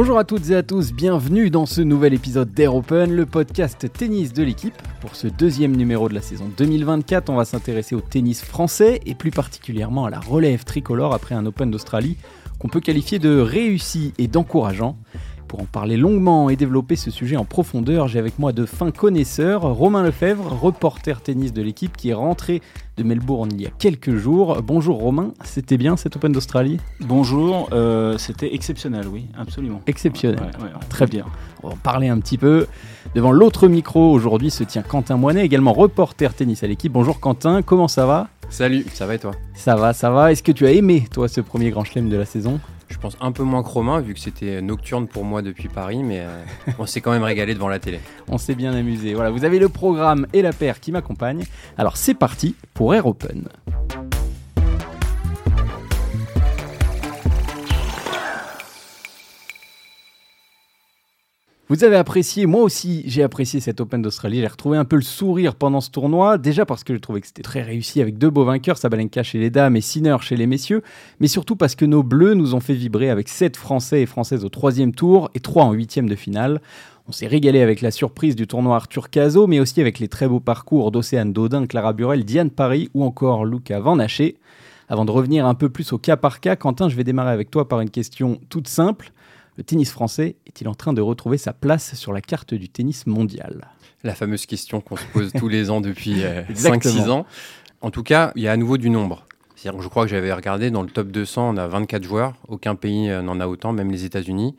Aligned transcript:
Bonjour 0.00 0.16
à 0.16 0.22
toutes 0.22 0.50
et 0.50 0.54
à 0.54 0.62
tous, 0.62 0.92
bienvenue 0.92 1.50
dans 1.50 1.66
ce 1.66 1.80
nouvel 1.80 2.14
épisode 2.14 2.54
d'Air 2.54 2.72
Open, 2.76 3.12
le 3.12 3.26
podcast 3.26 3.92
tennis 3.92 4.32
de 4.32 4.44
l'équipe. 4.44 4.80
Pour 5.00 5.16
ce 5.16 5.26
deuxième 5.26 5.74
numéro 5.74 6.08
de 6.08 6.14
la 6.14 6.20
saison 6.20 6.48
2024, 6.56 7.28
on 7.30 7.34
va 7.34 7.44
s'intéresser 7.44 7.96
au 7.96 8.00
tennis 8.00 8.44
français 8.44 9.00
et 9.06 9.16
plus 9.16 9.32
particulièrement 9.32 10.04
à 10.04 10.10
la 10.10 10.20
relève 10.20 10.62
tricolore 10.62 11.14
après 11.14 11.34
un 11.34 11.44
Open 11.46 11.72
d'Australie 11.72 12.16
qu'on 12.60 12.68
peut 12.68 12.78
qualifier 12.78 13.18
de 13.18 13.40
réussi 13.40 14.14
et 14.18 14.28
d'encourageant. 14.28 14.96
Pour 15.48 15.62
en 15.62 15.64
parler 15.64 15.96
longuement 15.96 16.50
et 16.50 16.56
développer 16.56 16.94
ce 16.94 17.10
sujet 17.10 17.38
en 17.38 17.46
profondeur, 17.46 18.06
j'ai 18.06 18.18
avec 18.18 18.38
moi 18.38 18.52
de 18.52 18.66
fins 18.66 18.90
connaisseurs 18.90 19.62
Romain 19.62 20.02
Lefebvre, 20.02 20.52
reporter 20.52 21.22
tennis 21.22 21.54
de 21.54 21.62
l'équipe 21.62 21.96
qui 21.96 22.10
est 22.10 22.14
rentré 22.14 22.60
de 22.98 23.02
Melbourne 23.02 23.48
il 23.54 23.62
y 23.62 23.66
a 23.66 23.70
quelques 23.70 24.14
jours. 24.14 24.60
Bonjour 24.62 24.98
Romain, 24.98 25.32
c'était 25.44 25.78
bien 25.78 25.96
cet 25.96 26.16
Open 26.16 26.32
d'Australie? 26.32 26.76
Bonjour, 27.00 27.70
euh, 27.72 28.18
c'était 28.18 28.54
exceptionnel, 28.54 29.06
oui, 29.08 29.24
absolument. 29.38 29.80
Exceptionnel, 29.86 30.50
très 30.90 31.06
bien. 31.06 31.24
On 31.62 31.68
va 31.68 31.74
en 31.74 31.78
parler 31.78 32.08
un 32.08 32.18
petit 32.18 32.36
peu. 32.36 32.66
Devant 33.14 33.32
l'autre 33.32 33.68
micro 33.68 34.12
aujourd'hui 34.12 34.50
se 34.50 34.64
tient 34.64 34.82
Quentin 34.82 35.16
Moinet, 35.16 35.46
également 35.46 35.72
reporter 35.72 36.34
tennis 36.34 36.62
à 36.62 36.66
l'équipe. 36.66 36.92
Bonjour 36.92 37.20
Quentin, 37.20 37.62
comment 37.62 37.88
ça 37.88 38.04
va? 38.04 38.28
Salut, 38.50 38.84
ça 38.92 39.06
va 39.06 39.14
et 39.14 39.18
toi? 39.18 39.32
Ça 39.54 39.76
va, 39.76 39.94
ça 39.94 40.10
va. 40.10 40.30
Est-ce 40.30 40.42
que 40.42 40.52
tu 40.52 40.66
as 40.66 40.72
aimé 40.72 41.06
toi 41.10 41.26
ce 41.26 41.40
premier 41.40 41.70
grand 41.70 41.84
chelem 41.84 42.10
de 42.10 42.16
la 42.18 42.26
saison? 42.26 42.60
Je 42.88 42.98
pense 42.98 43.16
un 43.20 43.32
peu 43.32 43.42
moins 43.42 43.62
que 43.62 44.00
vu 44.00 44.14
que 44.14 44.20
c'était 44.20 44.60
nocturne 44.60 45.06
pour 45.06 45.24
moi 45.24 45.42
depuis 45.42 45.68
Paris, 45.68 46.02
mais 46.02 46.20
euh, 46.20 46.42
on 46.78 46.86
s'est 46.86 47.00
quand 47.00 47.12
même 47.12 47.22
régalé 47.22 47.54
devant 47.54 47.68
la 47.68 47.78
télé. 47.78 48.00
On 48.28 48.38
s'est 48.38 48.54
bien 48.54 48.72
amusé. 48.72 49.14
Voilà, 49.14 49.30
vous 49.30 49.44
avez 49.44 49.58
le 49.58 49.68
programme 49.68 50.26
et 50.32 50.42
la 50.42 50.52
paire 50.52 50.80
qui 50.80 50.92
m'accompagnent. 50.92 51.44
Alors 51.76 51.96
c'est 51.96 52.14
parti 52.14 52.54
pour 52.74 52.94
Air 52.94 53.06
Open. 53.06 53.48
Vous 61.70 61.84
avez 61.84 61.96
apprécié, 61.96 62.46
moi 62.46 62.62
aussi 62.62 63.02
j'ai 63.04 63.22
apprécié 63.22 63.60
cet 63.60 63.82
Open 63.82 64.00
d'Australie, 64.00 64.40
j'ai 64.40 64.46
retrouvé 64.46 64.78
un 64.78 64.86
peu 64.86 64.96
le 64.96 65.02
sourire 65.02 65.54
pendant 65.54 65.82
ce 65.82 65.90
tournoi, 65.90 66.38
déjà 66.38 66.64
parce 66.64 66.82
que 66.82 66.94
je 66.94 66.98
trouvais 66.98 67.20
que 67.20 67.26
c'était 67.26 67.42
très 67.42 67.60
réussi 67.60 68.00
avec 68.00 68.16
deux 68.16 68.30
beaux 68.30 68.46
vainqueurs, 68.46 68.78
Sabalenka 68.78 69.22
chez 69.22 69.38
les 69.38 69.50
dames 69.50 69.76
et 69.76 69.82
Sinner 69.82 70.16
chez 70.22 70.36
les 70.36 70.46
messieurs, 70.46 70.82
mais 71.20 71.26
surtout 71.26 71.56
parce 71.56 71.74
que 71.74 71.84
nos 71.84 72.02
bleus 72.02 72.32
nous 72.32 72.54
ont 72.54 72.60
fait 72.60 72.72
vibrer 72.72 73.10
avec 73.10 73.28
7 73.28 73.58
Français 73.58 74.00
et 74.00 74.06
Françaises 74.06 74.46
au 74.46 74.48
troisième 74.48 74.94
tour 74.94 75.28
et 75.34 75.40
3 75.40 75.64
en 75.64 75.72
huitième 75.72 76.08
de 76.08 76.14
finale. 76.14 76.62
On 77.06 77.12
s'est 77.12 77.26
régalé 77.26 77.60
avec 77.60 77.82
la 77.82 77.90
surprise 77.90 78.34
du 78.34 78.46
tournoi 78.46 78.74
Arthur 78.74 79.10
Cazot, 79.10 79.46
mais 79.46 79.60
aussi 79.60 79.82
avec 79.82 79.98
les 79.98 80.08
très 80.08 80.26
beaux 80.26 80.40
parcours 80.40 80.90
d'Océane 80.90 81.34
Dodin, 81.34 81.66
Clara 81.66 81.92
Burel, 81.92 82.24
Diane 82.24 82.48
Paris 82.48 82.88
ou 82.94 83.04
encore 83.04 83.44
Luca 83.44 83.78
Van 83.78 83.98
Haché. 83.98 84.36
Avant 84.88 85.04
de 85.04 85.10
revenir 85.10 85.44
un 85.44 85.54
peu 85.54 85.68
plus 85.68 85.92
au 85.92 85.98
cas 85.98 86.16
par 86.16 86.40
cas, 86.40 86.56
Quentin, 86.56 86.88
je 86.88 86.96
vais 86.96 87.04
démarrer 87.04 87.32
avec 87.32 87.50
toi 87.50 87.68
par 87.68 87.82
une 87.82 87.90
question 87.90 88.40
toute 88.48 88.68
simple 88.68 89.12
le 89.58 89.64
tennis 89.64 89.90
français 89.90 90.36
est-il 90.46 90.68
en 90.68 90.74
train 90.74 90.92
de 90.92 91.02
retrouver 91.02 91.36
sa 91.36 91.52
place 91.52 91.96
sur 91.96 92.12
la 92.12 92.20
carte 92.20 92.54
du 92.54 92.68
tennis 92.68 93.06
mondial? 93.08 93.68
La 94.04 94.14
fameuse 94.14 94.46
question 94.46 94.80
qu'on 94.80 94.96
se 94.96 95.04
pose 95.06 95.32
tous 95.36 95.48
les 95.48 95.68
ans 95.68 95.80
depuis 95.80 96.22
5-6 96.22 97.08
euh, 97.08 97.08
ans. 97.10 97.26
En 97.80 97.90
tout 97.90 98.04
cas, 98.04 98.32
il 98.36 98.42
y 98.42 98.48
a 98.48 98.52
à 98.52 98.56
nouveau 98.56 98.78
du 98.78 98.88
nombre. 98.88 99.26
je 99.56 99.88
crois 99.88 100.04
que 100.04 100.10
j'avais 100.10 100.32
regardé 100.32 100.70
dans 100.70 100.82
le 100.82 100.88
top 100.88 101.08
200, 101.08 101.54
on 101.54 101.56
a 101.56 101.66
24 101.66 102.04
joueurs. 102.04 102.34
Aucun 102.46 102.76
pays 102.76 103.10
euh, 103.10 103.20
n'en 103.20 103.40
a 103.40 103.48
autant, 103.48 103.72
même 103.72 103.90
les 103.90 104.04
États-Unis. 104.04 104.54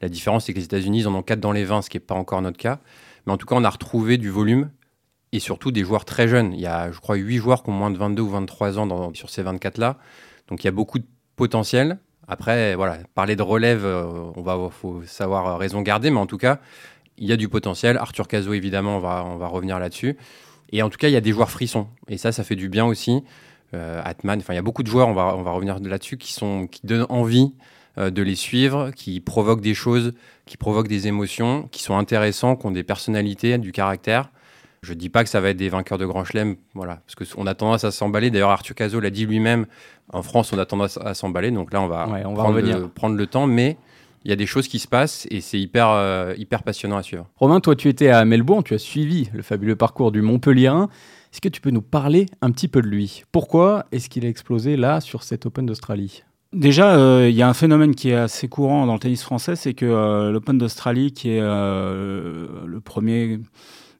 La 0.00 0.08
différence, 0.08 0.44
c'est 0.44 0.52
que 0.52 0.58
les 0.58 0.64
États-Unis 0.64 1.04
en 1.06 1.14
ont 1.16 1.22
4 1.22 1.40
dans 1.40 1.50
les 1.50 1.64
20, 1.64 1.82
ce 1.82 1.90
qui 1.90 1.96
n'est 1.96 2.04
pas 2.04 2.14
encore 2.14 2.40
notre 2.40 2.58
cas. 2.58 2.78
Mais 3.26 3.32
en 3.32 3.36
tout 3.36 3.46
cas, 3.46 3.56
on 3.56 3.64
a 3.64 3.70
retrouvé 3.70 4.18
du 4.18 4.30
volume 4.30 4.70
et 5.32 5.40
surtout 5.40 5.72
des 5.72 5.82
joueurs 5.82 6.04
très 6.04 6.28
jeunes. 6.28 6.52
Il 6.52 6.60
y 6.60 6.66
a, 6.66 6.92
je 6.92 7.00
crois, 7.00 7.16
8 7.16 7.38
joueurs 7.38 7.64
qui 7.64 7.70
ont 7.70 7.74
moins 7.74 7.90
de 7.90 7.98
22 7.98 8.22
ou 8.22 8.28
23 8.28 8.78
ans 8.78 9.12
sur 9.14 9.30
ces 9.30 9.42
24-là. 9.42 9.98
Donc 10.46 10.62
il 10.62 10.68
y 10.68 10.68
a 10.68 10.72
beaucoup 10.72 11.00
de 11.00 11.06
potentiel. 11.34 11.98
Après, 12.28 12.74
voilà, 12.74 12.98
parler 13.14 13.36
de 13.36 13.42
relève, 13.42 13.84
euh, 13.84 14.32
on 14.36 14.42
va 14.42 14.58
faut 14.70 15.02
savoir 15.04 15.46
euh, 15.46 15.56
raison 15.56 15.82
garder, 15.82 16.10
mais 16.10 16.18
en 16.18 16.26
tout 16.26 16.38
cas, 16.38 16.58
il 17.18 17.28
y 17.28 17.32
a 17.32 17.36
du 17.36 17.48
potentiel. 17.48 17.96
Arthur 17.96 18.28
Cazot, 18.28 18.54
évidemment, 18.54 18.96
on 18.96 19.00
va, 19.00 19.24
on 19.24 19.36
va 19.36 19.46
revenir 19.46 19.78
là-dessus. 19.78 20.16
Et 20.72 20.82
en 20.82 20.90
tout 20.90 20.98
cas, 20.98 21.08
il 21.08 21.12
y 21.12 21.16
a 21.16 21.20
des 21.20 21.32
joueurs 21.32 21.50
frissons. 21.50 21.86
Et 22.08 22.16
ça, 22.16 22.32
ça 22.32 22.44
fait 22.44 22.56
du 22.56 22.68
bien 22.68 22.84
aussi. 22.86 23.22
Euh, 23.74 24.00
Atman, 24.04 24.38
enfin, 24.38 24.54
il 24.54 24.56
y 24.56 24.58
a 24.58 24.62
beaucoup 24.62 24.82
de 24.82 24.88
joueurs, 24.88 25.08
on 25.08 25.14
va, 25.14 25.34
on 25.36 25.42
va 25.42 25.50
revenir 25.50 25.78
là-dessus, 25.80 26.16
qui, 26.16 26.32
sont, 26.32 26.66
qui 26.66 26.86
donnent 26.86 27.06
envie 27.08 27.52
de 27.96 28.22
les 28.22 28.34
suivre, 28.34 28.90
qui 28.90 29.20
provoquent 29.20 29.60
des 29.60 29.74
choses, 29.74 30.14
qui 30.46 30.56
provoquent 30.56 30.88
des 30.88 31.06
émotions, 31.06 31.68
qui 31.70 31.80
sont 31.80 31.96
intéressants, 31.96 32.56
qui 32.56 32.66
ont 32.66 32.72
des 32.72 32.82
personnalités, 32.82 33.56
du 33.56 33.70
caractère. 33.70 34.30
Je 34.84 34.92
ne 34.92 34.98
dis 34.98 35.08
pas 35.08 35.24
que 35.24 35.30
ça 35.30 35.40
va 35.40 35.50
être 35.50 35.56
des 35.56 35.70
vainqueurs 35.70 35.98
de 35.98 36.04
Grand 36.04 36.24
Chelem, 36.24 36.56
voilà, 36.74 37.00
parce 37.06 37.32
qu'on 37.32 37.46
a 37.46 37.54
tendance 37.54 37.84
à 37.84 37.90
s'emballer. 37.90 38.30
D'ailleurs, 38.30 38.50
Arthur 38.50 38.74
Cazot 38.74 39.00
l'a 39.00 39.10
dit 39.10 39.24
lui-même, 39.24 39.66
en 40.12 40.22
France, 40.22 40.52
on 40.52 40.58
a 40.58 40.66
tendance 40.66 40.98
à 40.98 41.14
s'emballer. 41.14 41.50
Donc 41.50 41.72
là, 41.72 41.80
on 41.80 41.88
va, 41.88 42.06
on 42.26 42.34
prendre, 42.34 42.60
le, 42.60 42.88
prendre, 42.88 43.16
le, 43.16 43.26
temps, 43.26 43.46
mais 43.46 43.78
il 44.24 44.30
y 44.30 44.32
a 44.32 44.36
des 44.36 44.46
choses 44.46 44.68
qui 44.68 44.78
se 44.78 44.86
passent 44.86 45.26
et 45.30 45.40
c'est 45.40 45.58
hyper, 45.58 45.88
euh, 45.90 46.34
hyper 46.36 46.62
passionnant 46.62 46.98
à 46.98 47.02
suivre. 47.02 47.26
Romain, 47.36 47.60
toi, 47.60 47.74
tu 47.74 47.88
étais 47.88 48.10
à 48.10 48.24
Melbourne, 48.26 48.62
tu 48.62 48.74
as 48.74 48.78
suivi 48.78 49.30
le 49.32 49.42
fabuleux 49.42 49.76
parcours 49.76 50.12
du 50.12 50.20
Montpellierin. 50.20 50.88
Est-ce 51.32 51.40
que 51.40 51.48
tu 51.48 51.62
peux 51.62 51.70
nous 51.70 51.82
parler 51.82 52.26
un 52.42 52.50
petit 52.50 52.68
peu 52.68 52.82
de 52.82 52.86
lui? 52.86 53.24
Pourquoi 53.32 53.86
est-ce 53.90 54.10
qu'il 54.10 54.24
a 54.26 54.28
explosé 54.28 54.76
là 54.76 55.00
sur 55.00 55.22
cet 55.22 55.46
Open 55.46 55.64
d'Australie? 55.64 56.22
Déjà, 56.52 56.94
euh, 56.94 57.28
il 57.28 57.34
y 57.34 57.42
a 57.42 57.48
un 57.48 57.54
phénomène 57.54 57.96
qui 57.96 58.10
est 58.10 58.14
assez 58.14 58.48
courant 58.48 58.86
dans 58.86 58.92
le 58.92 59.00
tennis 59.00 59.24
français, 59.24 59.56
c'est 59.56 59.74
que 59.74 59.86
euh, 59.86 60.30
l'Open 60.30 60.56
d'Australie, 60.58 61.12
qui 61.12 61.30
est 61.30 61.40
le 61.40 62.80
premier 62.84 63.40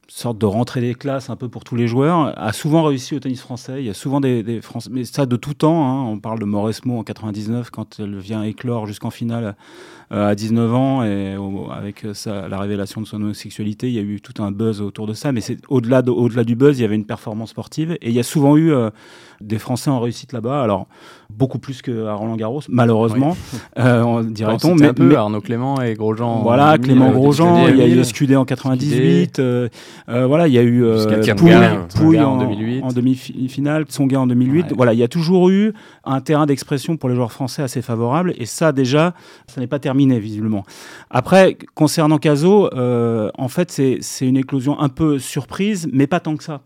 sorte 0.07 0.37
de 0.37 0.45
rentrée 0.45 0.81
des 0.81 0.93
classes 0.93 1.29
un 1.29 1.35
peu 1.35 1.49
pour 1.49 1.63
tous 1.63 1.75
les 1.75 1.87
joueurs, 1.87 2.33
a 2.37 2.53
souvent 2.53 2.83
réussi 2.83 3.15
au 3.15 3.19
tennis 3.19 3.41
français. 3.41 3.81
Il 3.81 3.85
y 3.85 3.89
a 3.89 3.93
souvent 3.93 4.19
des, 4.19 4.43
des 4.43 4.61
Français, 4.61 4.89
mais 4.91 5.03
ça 5.03 5.25
de 5.25 5.35
tout 5.35 5.53
temps. 5.53 5.87
Hein. 5.87 6.09
On 6.09 6.19
parle 6.19 6.39
de 6.39 6.45
Mauresmo 6.45 6.99
en 6.99 7.03
99 7.03 7.69
quand 7.69 7.99
elle 7.99 8.17
vient 8.17 8.43
éclore 8.43 8.87
jusqu'en 8.87 9.09
finale 9.09 9.55
euh, 10.11 10.29
à 10.29 10.35
19 10.35 10.75
ans 10.75 11.03
et 11.03 11.35
avec 11.75 12.05
ça, 12.13 12.47
la 12.47 12.59
révélation 12.59 13.01
de 13.01 13.07
son 13.07 13.17
homosexualité, 13.17 13.87
il 13.87 13.93
y 13.93 13.99
a 13.99 14.03
eu 14.03 14.21
tout 14.21 14.41
un 14.43 14.51
buzz 14.51 14.79
autour 14.81 15.07
de 15.07 15.13
ça. 15.13 15.31
Mais 15.31 15.41
c'est 15.41 15.57
au-delà 15.67 16.03
au-delà 16.07 16.43
du 16.43 16.55
buzz, 16.55 16.77
il 16.77 16.83
y 16.83 16.85
avait 16.85 16.95
une 16.95 17.05
performance 17.05 17.49
sportive 17.49 17.93
et 17.93 18.09
il 18.09 18.13
y 18.13 18.19
a 18.19 18.23
souvent 18.23 18.55
eu 18.55 18.71
euh, 18.71 18.91
des 19.41 19.57
Français 19.57 19.89
en 19.89 19.99
réussite 19.99 20.31
là-bas. 20.31 20.61
Alors 20.61 20.87
beaucoup 21.31 21.57
plus 21.57 21.81
qu'à 21.81 22.13
Roland 22.13 22.35
Garros, 22.35 22.61
malheureusement, 22.69 23.35
euh, 23.79 24.23
dirait-on. 24.23 24.75
Mais, 24.75 24.87
un 24.87 24.93
peu 24.93 25.15
Arnaud 25.15 25.41
Clément 25.41 25.81
et 25.81 25.95
Grosjean. 25.95 26.43
Voilà, 26.43 26.77
Clément 26.77 27.09
Grosjean. 27.09 27.67
Il 27.67 27.77
y 27.77 27.81
a 27.81 27.87
eu 27.87 28.03
Scudé 28.03 28.35
en 28.35 28.45
98. 28.45 29.41
Voilà, 30.07 30.47
il 30.47 30.53
y 30.53 30.59
a 30.59 30.63
eu 30.63 30.83
Pouille, 31.95 32.19
en, 32.19 32.37
2008. 32.37 32.83
en 32.83 32.87
demi-finale, 32.89 33.83
Tsonga 33.83 34.19
en 34.19 34.27
2008. 34.27 34.73
Voilà, 34.75 34.93
il 34.93 34.99
y 34.99 35.03
a 35.03 35.07
toujours 35.07 35.49
eu 35.49 35.73
un 36.03 36.21
terrain 36.21 36.45
d'expression 36.45 36.97
pour 36.97 37.09
les 37.09 37.15
joueurs 37.15 37.31
français 37.31 37.63
assez 37.63 37.81
favorable. 37.81 38.33
Et 38.37 38.45
ça, 38.45 38.71
déjà, 38.71 39.13
ça 39.47 39.61
n'est 39.61 39.67
pas 39.67 39.79
terminé 39.79 40.19
visiblement. 40.19 40.63
Après, 41.09 41.57
concernant 41.73 42.17
Caso, 42.17 42.69
euh, 42.73 43.29
en 43.37 43.47
fait, 43.47 43.71
c'est 43.71 44.27
une 44.27 44.37
éclosion 44.37 44.79
un 44.79 44.89
peu 44.89 45.19
surprise, 45.19 45.87
mais 45.91 46.07
pas 46.07 46.19
tant 46.19 46.35
que 46.35 46.43
ça. 46.43 46.61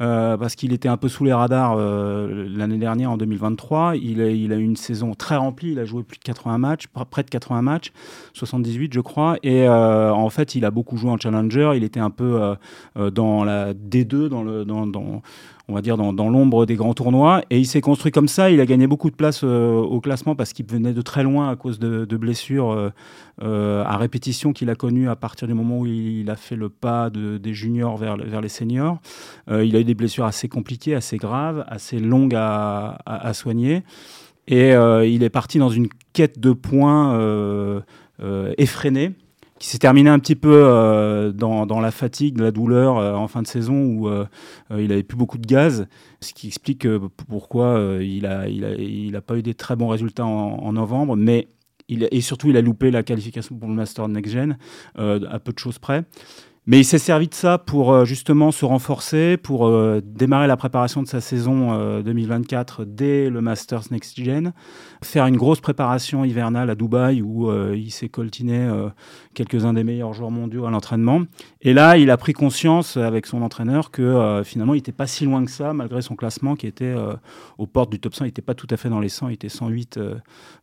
Euh, 0.00 0.36
parce 0.36 0.56
qu'il 0.56 0.72
était 0.72 0.88
un 0.88 0.96
peu 0.96 1.08
sous 1.08 1.24
les 1.24 1.32
radars 1.32 1.76
euh, 1.78 2.48
l'année 2.48 2.78
dernière, 2.78 3.10
en 3.12 3.16
2023. 3.16 3.96
Il 3.96 4.20
a, 4.20 4.28
eu 4.28 4.62
une 4.62 4.76
saison 4.76 5.14
très 5.14 5.36
remplie. 5.36 5.72
Il 5.72 5.78
a 5.78 5.84
joué 5.84 6.02
plus 6.02 6.18
de 6.18 6.24
80 6.24 6.58
matchs, 6.58 6.86
près 7.10 7.22
de 7.22 7.30
80 7.30 7.62
matchs, 7.62 7.92
78, 8.34 8.92
je 8.92 9.00
crois. 9.00 9.36
Et 9.42 9.68
en 9.68 10.30
fait, 10.30 10.54
il 10.54 10.64
a 10.64 10.70
beaucoup 10.70 10.96
joué 10.96 11.10
en 11.10 11.18
Challenger. 11.18 11.72
Il 11.76 11.84
était 11.84 12.00
un 12.00 12.10
peu 12.10 12.56
dans 12.96 13.44
la 13.44 13.74
D2, 13.74 14.28
dans 14.28 14.42
le. 14.42 14.64
Dans, 14.64 15.22
on 15.68 15.74
va 15.74 15.80
dire, 15.80 15.96
dans, 15.96 16.28
l'ombre 16.28 16.66
des 16.66 16.76
grands 16.76 16.92
tournois. 16.92 17.42
Et 17.48 17.58
il 17.58 17.66
s'est 17.66 17.80
construit 17.80 18.12
comme 18.12 18.28
ça. 18.28 18.50
Il 18.50 18.60
a 18.60 18.66
gagné 18.66 18.86
beaucoup 18.86 19.10
de 19.10 19.16
place 19.16 19.40
euh, 19.44 19.76
au 19.76 20.00
classement 20.00 20.36
parce 20.36 20.52
qu'il 20.52 20.66
venait 20.66 20.92
de 20.92 21.00
très 21.00 21.22
loin 21.22 21.48
à 21.48 21.56
cause 21.56 21.78
de, 21.78 22.16
blessures 22.16 22.70
euh, 22.70 22.90
euh, 23.42 23.82
à 23.84 23.96
répétition 23.96 24.52
qu'il 24.52 24.68
a 24.68 24.74
connues 24.74 25.08
à 25.08 25.16
partir 25.16 25.48
du 25.48 25.54
moment 25.54 25.78
où 25.80 25.86
il, 25.86 26.28
a 26.28 26.36
fait 26.36 26.56
le 26.56 26.68
pas 26.68 27.10
des 27.10 27.54
juniors 27.54 27.96
vers, 27.96 28.16
les 28.16 28.48
seniors. 28.48 28.98
il 29.48 29.74
a 29.76 29.80
eu 29.80 29.84
des 29.84 29.94
blessures 29.94 30.26
assez 30.26 30.48
compliquées, 30.48 30.94
assez 30.94 31.16
graves, 31.16 31.64
assez 31.66 31.98
longues 31.98 32.34
à, 32.36 32.98
à 33.06 33.32
soigner. 33.32 33.82
Et 34.46 34.72
il 34.72 35.22
est 35.22 35.30
parti 35.30 35.58
dans 35.58 35.70
une 35.70 35.88
quête 36.12 36.38
de 36.38 36.52
points 36.52 37.82
effrénée 38.58 39.12
qui 39.64 39.70
s'est 39.70 39.78
terminé 39.78 40.10
un 40.10 40.18
petit 40.18 40.34
peu 40.34 40.62
euh, 40.66 41.32
dans, 41.32 41.80
la 41.80 41.90
fatigue, 41.90 42.38
la 42.38 42.50
douleur 42.50 42.98
euh, 42.98 43.14
en 43.14 43.28
fin 43.28 43.40
de 43.40 43.46
saison 43.46 43.82
où 43.82 44.08
euh, 44.08 44.26
il 44.76 44.92
avait 44.92 45.02
plus 45.02 45.16
beaucoup 45.16 45.38
de 45.38 45.46
gaz, 45.46 45.86
ce 46.20 46.34
qui 46.34 46.48
explique 46.48 46.86
pourquoi 47.30 47.80
il 48.02 48.26
a, 48.26 49.20
pas 49.22 49.38
eu 49.38 49.42
des 49.42 49.54
très 49.54 49.74
bons 49.74 49.88
résultats 49.88 50.26
en, 50.26 50.70
novembre, 50.74 51.16
mais 51.16 51.48
et 51.88 52.20
surtout 52.20 52.50
il 52.50 52.58
a 52.58 52.60
loupé 52.60 52.90
la 52.90 53.02
qualification 53.02 53.56
pour 53.56 53.70
le 53.70 53.74
Master 53.74 54.06
Next 54.06 54.34
Gen 54.34 54.58
à 54.96 55.38
peu 55.38 55.54
de 55.54 55.58
choses 55.58 55.78
près. 55.78 56.04
Mais 56.66 56.80
il 56.80 56.84
s'est 56.84 56.98
servi 56.98 57.28
de 57.28 57.34
ça 57.34 57.58
pour 57.58 58.06
justement 58.06 58.50
se 58.50 58.64
renforcer, 58.64 59.36
pour 59.36 59.70
démarrer 60.02 60.46
la 60.46 60.56
préparation 60.56 61.02
de 61.02 61.08
sa 61.08 61.20
saison 61.20 62.00
2024 62.00 62.80
euh, 62.80 62.84
dès 62.86 63.28
le 63.28 63.42
Masters 63.42 63.82
Next 63.90 64.18
Gen, 64.18 64.54
faire 65.04 65.26
une 65.26 65.36
grosse 65.36 65.60
préparation 65.60 66.24
hivernale 66.24 66.70
à 66.70 66.74
Dubaï 66.74 67.22
où 67.22 67.52
il 67.72 67.90
s'est 67.90 68.08
coltiné 68.08 68.68
quelques-uns 69.34 69.72
des 69.72 69.84
meilleurs 69.84 70.12
joueurs 70.12 70.30
mondiaux 70.30 70.66
à 70.66 70.70
l'entraînement. 70.70 71.22
Et 71.62 71.72
là, 71.72 71.96
il 71.96 72.10
a 72.10 72.16
pris 72.16 72.32
conscience 72.32 72.96
avec 72.96 73.26
son 73.26 73.42
entraîneur 73.42 73.90
que 73.90 74.42
finalement, 74.44 74.74
il 74.74 74.78
n'était 74.78 74.92
pas 74.92 75.06
si 75.06 75.24
loin 75.24 75.44
que 75.44 75.50
ça, 75.50 75.72
malgré 75.72 76.02
son 76.02 76.16
classement 76.16 76.56
qui 76.56 76.66
était 76.66 76.94
aux 77.58 77.66
portes 77.66 77.90
du 77.90 78.00
top 78.00 78.14
100. 78.14 78.24
Il 78.24 78.28
n'était 78.28 78.42
pas 78.42 78.54
tout 78.54 78.68
à 78.70 78.76
fait 78.76 78.88
dans 78.88 79.00
les 79.00 79.08
100, 79.08 79.28
il 79.28 79.34
était 79.34 79.48
108 79.48 79.98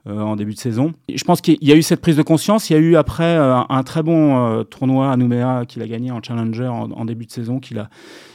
en 0.08 0.36
début 0.36 0.54
de 0.54 0.60
saison. 0.60 0.94
Je 1.14 1.24
pense 1.24 1.42
qu'il 1.42 1.58
y 1.62 1.72
a 1.72 1.76
eu 1.76 1.82
cette 1.82 2.02
prise 2.02 2.18
de 2.18 2.24
conscience. 2.24 2.70
Il 2.70 2.74
y 2.74 2.76
a 2.76 2.80
eu 2.80 2.96
après 2.96 3.36
un 3.36 3.84
très 3.84 4.04
bon 4.04 4.64
tournoi 4.66 5.12
à 5.12 5.18
Nouméa 5.18 5.66
qu'il 5.68 5.82
a 5.82 5.88
gagné 5.88 6.12
en 6.12 6.22
challenger 6.22 6.68
en, 6.68 7.06
début 7.06 7.26
de 7.26 7.32
saison, 7.32 7.60
qu'il 7.60 7.80
a, 7.80 7.90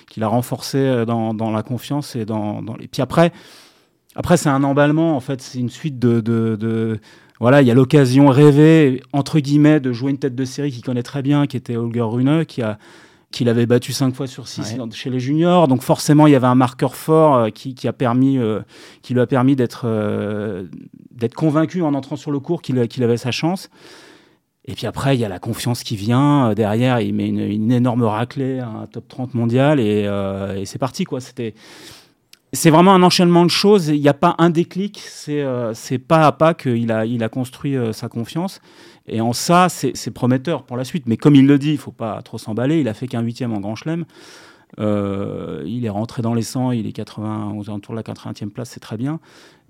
qu'il 0.09 0.23
a 0.23 0.29
renforcé 0.29 0.79
euh, 0.79 1.05
dans, 1.05 1.35
dans, 1.35 1.51
la 1.51 1.63
confiance 1.63 2.17
et 2.17 2.25
dans, 2.25 2.63
dans 2.63 2.77
les. 2.77 2.89
Puis 2.89 3.03
après, 3.03 3.33
après 4.17 4.37
c'est 4.37 4.49
un 4.49 4.65
emballement 4.65 5.17
en 5.17 5.21
fait, 5.21 5.41
c'est 5.41 5.59
une 5.59 5.71
suite 5.71 5.99
de, 5.99 6.21
de, 6.21 6.99
voilà, 7.39 7.63
il 7.63 7.69
y 7.69 7.71
a 7.71 7.75
l'occasion 7.75 8.29
rêvée 8.29 9.03
entre 9.13 9.39
guillemets 9.39 9.79
de 9.79 9.93
jouer 9.93 10.11
une 10.11 10.19
tête 10.19 10.35
de 10.35 10.45
série 10.45 10.73
qu'il 10.73 10.83
connaît 10.83 11.03
très 11.03 11.23
bien, 11.23 11.47
qui 11.47 11.57
était 11.57 11.77
Holger 11.77 12.03
Rune, 12.03 12.45
qui 12.45 12.63
a 12.63 12.79
qui 13.33 13.45
l'avait 13.45 13.67
battu 13.67 13.93
cinq 13.93 14.15
fois 14.15 14.27
sur 14.27 14.49
six 14.49 14.77
chez 14.93 15.11
les 15.11 15.21
juniors. 15.21 15.69
Donc 15.69 15.83
forcément, 15.83 16.27
il 16.27 16.33
y 16.33 16.37
avait 16.37 16.47
un 16.47 16.55
marqueur 16.55 16.95
fort 16.95 17.37
euh, 17.37 17.49
qui, 17.51 17.75
qui, 17.75 17.87
a 17.87 17.93
permis, 17.93 18.39
euh, 18.39 18.61
qui 19.03 19.13
lui 19.13 19.21
a 19.21 19.27
permis 19.27 19.57
d'être 19.57 19.87
d'être 21.11 21.35
convaincu 21.35 21.83
en 21.83 21.93
entrant 21.95 22.17
sur 22.17 22.31
le 22.31 22.41
cours 22.41 22.63
qu'il 22.63 22.89
qu'il 22.89 23.03
avait 23.03 23.17
sa 23.17 23.33
chance. 23.33 23.69
Et 24.67 24.75
puis 24.75 24.87
après, 24.87 25.17
il 25.17 25.21
y 25.21 25.25
a 25.25 25.29
la 25.29 25.39
confiance 25.39 25.83
qui 25.83 25.97
vient. 25.97 26.51
Euh, 26.51 26.55
derrière, 26.55 27.01
il 27.01 27.15
met 27.15 27.29
une, 27.29 27.71
énorme 27.71 28.03
raclée, 28.03 28.59
un 28.59 28.87
top 28.87 29.07
30 29.09 29.35
mondial, 29.35 29.79
euh, 29.81 30.57
et, 30.57 30.65
c'est 30.65 30.79
parti. 30.79 31.05
quoi. 31.05 31.21
C'était, 31.21 31.55
c'est 32.57 32.71
vraiment 32.71 32.93
un 32.93 33.03
enchaînement 33.05 33.45
de 33.45 33.51
choses. 33.51 33.89
Il 33.89 34.01
n'y 34.01 34.09
a 34.09 34.15
pas 34.15 34.35
un 34.39 34.51
déclic. 34.51 35.01
C'est, 35.07 35.43
euh, 35.43 35.73
c'est 35.75 35.99
pas 35.99 36.27
à 36.27 36.33
pas 36.33 36.55
qu'il 36.55 36.91
a, 36.91 37.29
construit 37.29 37.77
sa 37.93 38.09
confiance. 38.09 38.61
Et 39.07 39.21
en 39.21 39.33
ça, 39.33 39.69
c'est, 39.69 40.11
prometteur 40.11 40.65
pour 40.65 40.77
la 40.77 40.85
suite. 40.85 41.05
Mais 41.07 41.17
comme 41.17 41.37
il 41.37 41.47
le 41.47 41.59
dit, 41.59 41.71
il 41.71 41.79
faut 41.79 41.93
pas 41.93 42.21
trop 42.23 42.39
s'emballer. 42.39 42.81
Il 42.81 42.89
a 42.89 42.95
fait 42.95 43.07
qu'un 43.07 43.21
huitième 43.21 43.53
en 43.53 43.61
Grand 43.61 43.77
Chelem. 43.77 44.05
Il 44.79 45.85
est 45.85 45.91
rentré 45.91 46.23
dans 46.23 46.35
les 46.35 46.43
100, 46.43 46.73
il 46.73 46.87
est 46.87 46.93
80, 46.93 47.55
aux 47.57 47.69
alentours 47.71 47.95
de 47.95 47.97
la 47.97 48.03
80e 48.03 48.51
place, 48.51 48.71
c'est 48.71 48.81
très 48.81 48.97
bien 48.97 49.21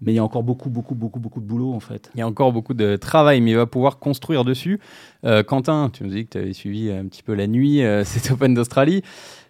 mais 0.01 0.13
il 0.13 0.17
y 0.17 0.19
a 0.19 0.25
encore 0.25 0.43
beaucoup, 0.43 0.69
beaucoup, 0.69 0.95
beaucoup, 0.95 1.21
beaucoup 1.21 1.41
de 1.41 1.47
boulot 1.47 1.73
en 1.73 1.81
fait. 1.81 2.11
Il 2.15 2.19
y 2.19 2.23
a 2.23 2.27
encore 2.27 2.53
beaucoup 2.53 2.75
de 2.75 2.97
travail, 2.97 3.41
mais 3.41 3.53
il 3.53 3.57
va 3.57 3.67
pouvoir 3.67 3.99
construire 3.99 4.45
dessus. 4.45 4.79
Euh, 5.25 5.43
Quentin, 5.43 5.91
tu 5.93 6.05
nous 6.05 6.11
dis 6.11 6.25
que 6.25 6.31
tu 6.31 6.39
avais 6.39 6.53
suivi 6.53 6.91
un 6.91 7.07
petit 7.07 7.23
peu 7.23 7.35
la 7.35 7.47
nuit 7.47 7.83
euh, 7.83 8.05
cet 8.05 8.31
Open 8.31 8.55
d'Australie. 8.55 9.03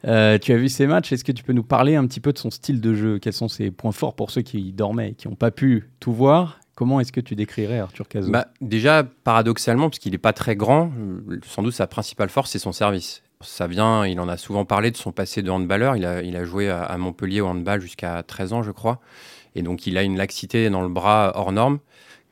Euh, 0.07 0.39
tu 0.39 0.53
as 0.53 0.57
vu 0.57 0.69
ces 0.69 0.87
matchs. 0.87 1.13
Est-ce 1.13 1.25
que 1.25 1.33
tu 1.33 1.43
peux 1.43 1.53
nous 1.53 1.65
parler 1.65 1.97
un 1.97 2.07
petit 2.07 2.21
peu 2.21 2.33
de 2.33 2.39
son 2.39 2.51
style 2.51 2.81
de 2.81 2.95
jeu? 2.95 3.19
Quels 3.19 3.33
sont 3.33 3.49
ses 3.49 3.71
points 3.71 3.93
forts 3.93 4.15
pour 4.15 4.31
ceux 4.31 4.43
qui 4.43 4.73
dormaient 4.73 5.11
et 5.11 5.15
qui 5.15 5.29
n'ont 5.29 5.35
pas 5.35 5.51
pu 5.51 5.91
tout 6.01 6.13
voir? 6.13 6.61
Comment 6.77 7.01
est-ce 7.01 7.11
que 7.11 7.21
tu 7.21 7.35
décrirais 7.35 7.79
Arthur 7.79 8.07
Cazot? 8.07 8.31
Bah, 8.31 8.49
Déjà, 8.61 9.03
paradoxalement, 9.25 9.89
parce 9.89 9.99
qu'il 9.99 10.13
n'est 10.13 10.19
pas 10.19 10.35
très 10.35 10.57
grand, 10.57 10.91
sans 11.47 11.63
doute 11.63 11.73
sa 11.73 11.87
principale 11.87 12.29
force, 12.29 12.51
c'est 12.51 12.59
son 12.59 12.73
service. 12.73 13.23
Ça 13.43 13.67
vient, 13.67 14.07
il 14.07 14.19
en 14.19 14.29
a 14.29 14.37
souvent 14.37 14.65
parlé 14.65 14.91
de 14.91 14.97
son 14.97 15.13
passé 15.13 15.43
de 15.43 15.51
handballeur. 15.51 15.97
Il 15.97 16.07
a, 16.07 16.45
joué 16.45 16.71
à, 16.71 16.97
Montpellier 16.97 17.41
au 17.41 17.49
handball 17.49 17.81
jusqu'à 17.81 18.23
13 18.23 18.53
ans, 18.55 18.63
je 18.63 18.71
crois. 18.71 19.01
Et 19.55 19.63
donc, 19.63 19.87
il 19.87 19.99
a 19.99 20.03
une 20.03 20.17
laxité 20.17 20.71
dans 20.71 20.83
le 20.83 20.89
bras 20.89 21.33
hors 21.35 21.53
norme 21.53 21.79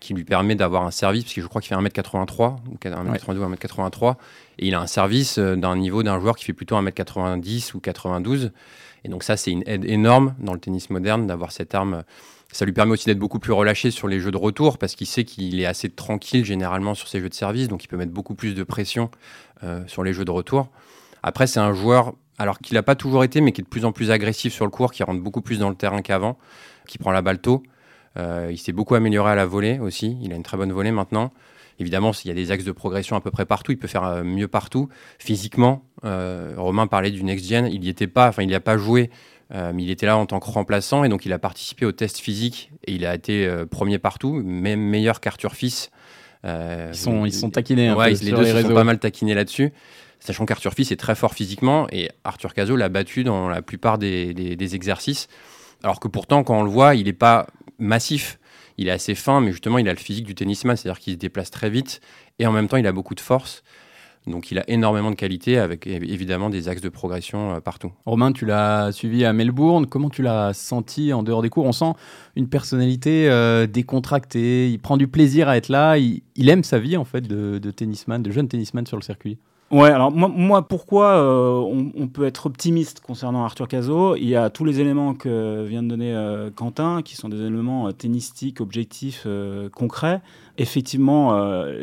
qui 0.01 0.13
lui 0.13 0.25
permet 0.25 0.55
d'avoir 0.55 0.85
un 0.85 0.91
service, 0.91 1.25
parce 1.25 1.35
que 1.35 1.41
je 1.41 1.47
crois 1.47 1.63
qu'il 1.63 1.75
fait 1.75 1.81
1m83, 1.81 2.57
ou 2.71 2.77
1m82 2.77 3.39
ou 3.39 3.55
1m83, 3.55 4.17
et 4.59 4.67
il 4.67 4.75
a 4.75 4.81
un 4.81 4.87
service 4.87 5.39
euh, 5.39 5.57
d'un 5.57 5.77
niveau 5.77 6.03
d'un 6.03 6.21
joueur 6.21 6.37
qui 6.37 6.45
fait 6.45 6.53
plutôt 6.53 6.77
1m90 6.77 7.75
ou 7.75 7.81
92. 7.81 8.53
Et 9.05 9.09
donc 9.09 9.23
ça, 9.23 9.39
c'est 9.39 9.51
une 9.51 9.63
aide 9.67 9.87
énorme 9.87 10.35
dans 10.41 10.53
le 10.53 10.61
tennis 10.61 10.91
moderne 10.91 11.27
d'avoir 11.27 11.53
cette 11.53 11.75
arme. 11.75 12.03
Ça 12.55 12.65
lui 12.65 12.73
permet 12.73 12.93
aussi 12.93 13.07
d'être 13.07 13.19
beaucoup 13.19 13.41
plus 13.41 13.53
relâché 13.53 13.91
sur 13.91 14.07
les 14.07 14.21
jeux 14.21 14.31
de 14.31 14.37
retour, 14.37 14.79
parce 14.79 14.95
qu'il 14.95 15.09
sait 15.09 15.25
qu'il 15.25 15.59
est 15.59 15.67
assez 15.67 15.91
tranquille 15.91 16.45
généralement 16.45 16.95
sur 16.95 17.09
ses 17.09 17.19
jeux 17.19 17.29
de 17.29 17.35
service, 17.35 17.67
donc 17.67 17.83
il 17.83 17.89
peut 17.89 17.97
mettre 17.97 18.13
beaucoup 18.13 18.37
plus 18.37 18.55
de 18.55 18.63
pression 18.63 19.11
euh, 19.65 19.83
sur 19.89 20.05
les 20.05 20.13
jeux 20.13 20.25
de 20.25 20.31
retour. 20.31 20.69
Après, 21.25 21.49
c'est 21.49 21.59
un 21.59 21.73
joueur, 21.73 22.15
alors 22.39 22.61
qu'il 22.61 22.75
n'a 22.75 22.85
pas 22.85 22.95
toujours 22.95 23.25
été, 23.25 23.41
mais 23.41 23.51
qui 23.51 23.61
est 23.61 23.65
de 23.65 23.69
plus 23.69 23.85
en 23.85 23.91
plus 23.91 24.13
agressif 24.13 24.55
sur 24.55 24.67
le 24.67 24.71
court, 24.71 24.93
qui 24.93 25.03
rentre 25.03 25.21
beaucoup 25.21 25.41
plus 25.41 25.59
dans 25.59 25.69
le 25.69 25.75
terrain 25.75 26.01
qu'avant 26.01 26.39
qui 26.87 26.97
prend 26.97 27.11
la 27.11 27.23
balle 27.23 27.41
tôt. 27.41 27.65
Euh, 28.19 28.51
il 28.53 28.59
s'est 28.59 28.71
beaucoup 28.71 28.95
amélioré 28.95 29.33
à 29.33 29.35
la 29.35 29.47
volée 29.47 29.81
aussi. 29.81 30.17
Il 30.23 30.33
a 30.33 30.37
une 30.37 30.45
très 30.45 30.57
bonne 30.57 30.71
volée 30.71 30.93
maintenant. 30.93 31.33
Évidemment, 31.81 32.13
il 32.25 32.29
y 32.29 32.31
a 32.31 32.35
des 32.35 32.53
axes 32.53 32.63
de 32.63 32.71
progression 32.71 33.17
à 33.17 33.21
peu 33.21 33.33
près 33.33 33.47
partout. 33.47 33.73
Il 33.73 33.79
peut 33.79 33.89
faire 33.89 34.05
euh, 34.05 34.23
mieux 34.23 34.47
partout. 34.47 34.89
Physiquement, 35.19 35.83
Romain 36.05 36.87
parlait 36.87 37.11
du 37.11 37.25
next 37.25 37.47
gen. 37.47 37.67
Il 37.67 37.81
n'y 37.81 37.89
était 37.89 38.07
pas, 38.07 38.29
enfin, 38.29 38.43
il 38.43 38.47
n'y 38.47 38.55
a 38.55 38.61
pas 38.61 38.77
joué, 38.77 39.11
mais 39.51 39.83
il 39.83 39.91
était 39.91 40.07
là 40.07 40.17
en 40.17 40.27
tant 40.27 40.41
que 40.41 40.51
remplaçant 40.51 41.05
et 41.05 41.09
donc 41.09 41.27
il 41.27 41.33
a 41.33 41.39
participé 41.39 41.87
au 41.87 41.93
test 41.93 42.19
physique 42.19 42.71
et 42.87 42.93
il 42.93 43.07
a 43.07 43.15
été 43.15 43.49
premier 43.71 43.99
partout, 43.99 44.33
même 44.33 44.81
meilleur 44.81 45.21
qu'Arthur 45.21 45.55
Fils. 45.55 45.91
ils, 46.45 46.95
sont, 46.95 47.25
ils 47.25 47.33
sont 47.33 47.51
taquinés. 47.51 47.93
Ouais, 47.93 48.11
les 48.11 48.33
deux 48.33 48.45
se 48.45 48.63
sont 48.63 48.75
pas 48.75 48.85
mal 48.85 48.99
taquinés 48.99 49.35
là-dessus. 49.35 49.73
Sachant 50.21 50.47
qu'Arthur 50.47 50.73
Fils 50.73 50.91
est 50.91 50.97
très 50.97 51.15
fort 51.15 51.35
physiquement 51.35 51.87
et 51.93 52.11
Arthur 52.25 52.55
Cazot 52.55 52.77
l'a 52.77 52.89
battu 52.89 53.25
dans 53.25 53.49
la 53.49 53.61
plupart 53.61 53.99
des, 53.99 54.33
des 54.33 54.75
exercices. 54.75 55.29
Alors 55.83 56.01
que 56.01 56.09
pourtant, 56.09 56.43
quand 56.45 56.59
on 56.59 56.63
le 56.63 56.71
voit, 56.71 56.95
il 56.95 57.05
n'est 57.05 57.13
pas 57.13 57.47
massif. 57.79 58.39
Il 58.79 58.89
est 58.89 58.91
assez 58.91 59.15
fin, 59.15 59.41
mais 59.41 59.53
justement, 59.53 59.79
il 59.79 59.89
a 59.89 59.93
le 59.93 59.99
physique 59.99 60.25
du 60.25 60.35
tennisman, 60.35 60.77
c'est-à-dire 60.77 60.99
qu'il 60.99 61.13
se 61.13 61.19
déplace 61.19 61.51
très 61.51 61.71
vite 61.71 62.01
et 62.39 62.47
en 62.47 62.53
même 62.53 62.69
temps, 62.69 62.77
il 62.77 62.87
a 62.87 62.93
beaucoup 62.93 63.15
de 63.15 63.21
force. 63.21 63.63
Donc 64.27 64.51
il 64.51 64.59
a 64.59 64.65
énormément 64.69 65.11
de 65.11 65.17
qualité 65.17 65.59
avec 65.59 65.87
évidemment 65.87 66.49
des 66.49 66.69
axes 66.69 66.81
de 66.81 66.89
progression 66.89 67.55
euh, 67.55 67.61
partout. 67.61 67.93
Romain, 68.07 68.33
tu 68.33 68.47
l'as 68.47 68.91
suivi 68.93 69.25
à 69.25 69.33
Melbourne. 69.33 69.87
Comment 69.87 70.09
tu 70.09 70.23
l'as 70.23 70.55
senti 70.55 71.13
en 71.13 71.23
dehors 71.23 71.43
des 71.43 71.51
cours? 71.51 71.67
On 71.67 71.73
sent 71.73 71.93
une 72.35 72.49
personnalité 72.49 73.29
euh, 73.29 73.67
décontractée. 73.67 74.71
Il 74.71 74.79
prend 74.79 74.97
du 74.97 75.09
plaisir 75.09 75.49
à 75.49 75.57
être 75.57 75.69
là. 75.69 75.99
Il, 75.99 76.49
aime 76.49 76.65
sa 76.65 76.79
vie 76.79 76.97
en 76.97 77.05
fait 77.05 77.23
de, 77.23 77.59
de 77.59 77.71
tennisman, 77.71 78.23
de 78.23 78.31
jeune 78.31 78.49
tennisman 78.49 78.87
sur 78.87 78.97
le 78.97 79.03
circuit. 79.03 79.39
Ouais, 79.75 79.91
alors 79.91 80.13
moi, 80.13 80.69
pourquoi 80.69 81.17
euh, 81.17 81.91
on, 81.97 82.07
peut 82.07 82.27
être 82.27 82.47
optimiste 82.47 83.01
concernant 83.01 83.45
Arthur 83.45 83.67
Cazot? 83.67 84.15
Il 84.15 84.29
y 84.29 84.37
a 84.37 84.49
tous 84.49 84.65
les 84.65 84.79
éléments 84.79 85.15
que 85.15 85.65
vient 85.65 85.83
de 85.83 85.89
donner 85.89 86.15
euh, 86.15 86.49
Quentin, 86.55 87.03
qui 87.03 87.17
sont 87.17 87.29
des 87.29 87.41
éléments 87.41 87.89
euh, 87.89 87.91
tennistiques, 87.91 88.61
objectifs, 88.61 89.27
concrets. 89.75 90.23
Effectivement, 90.59 91.33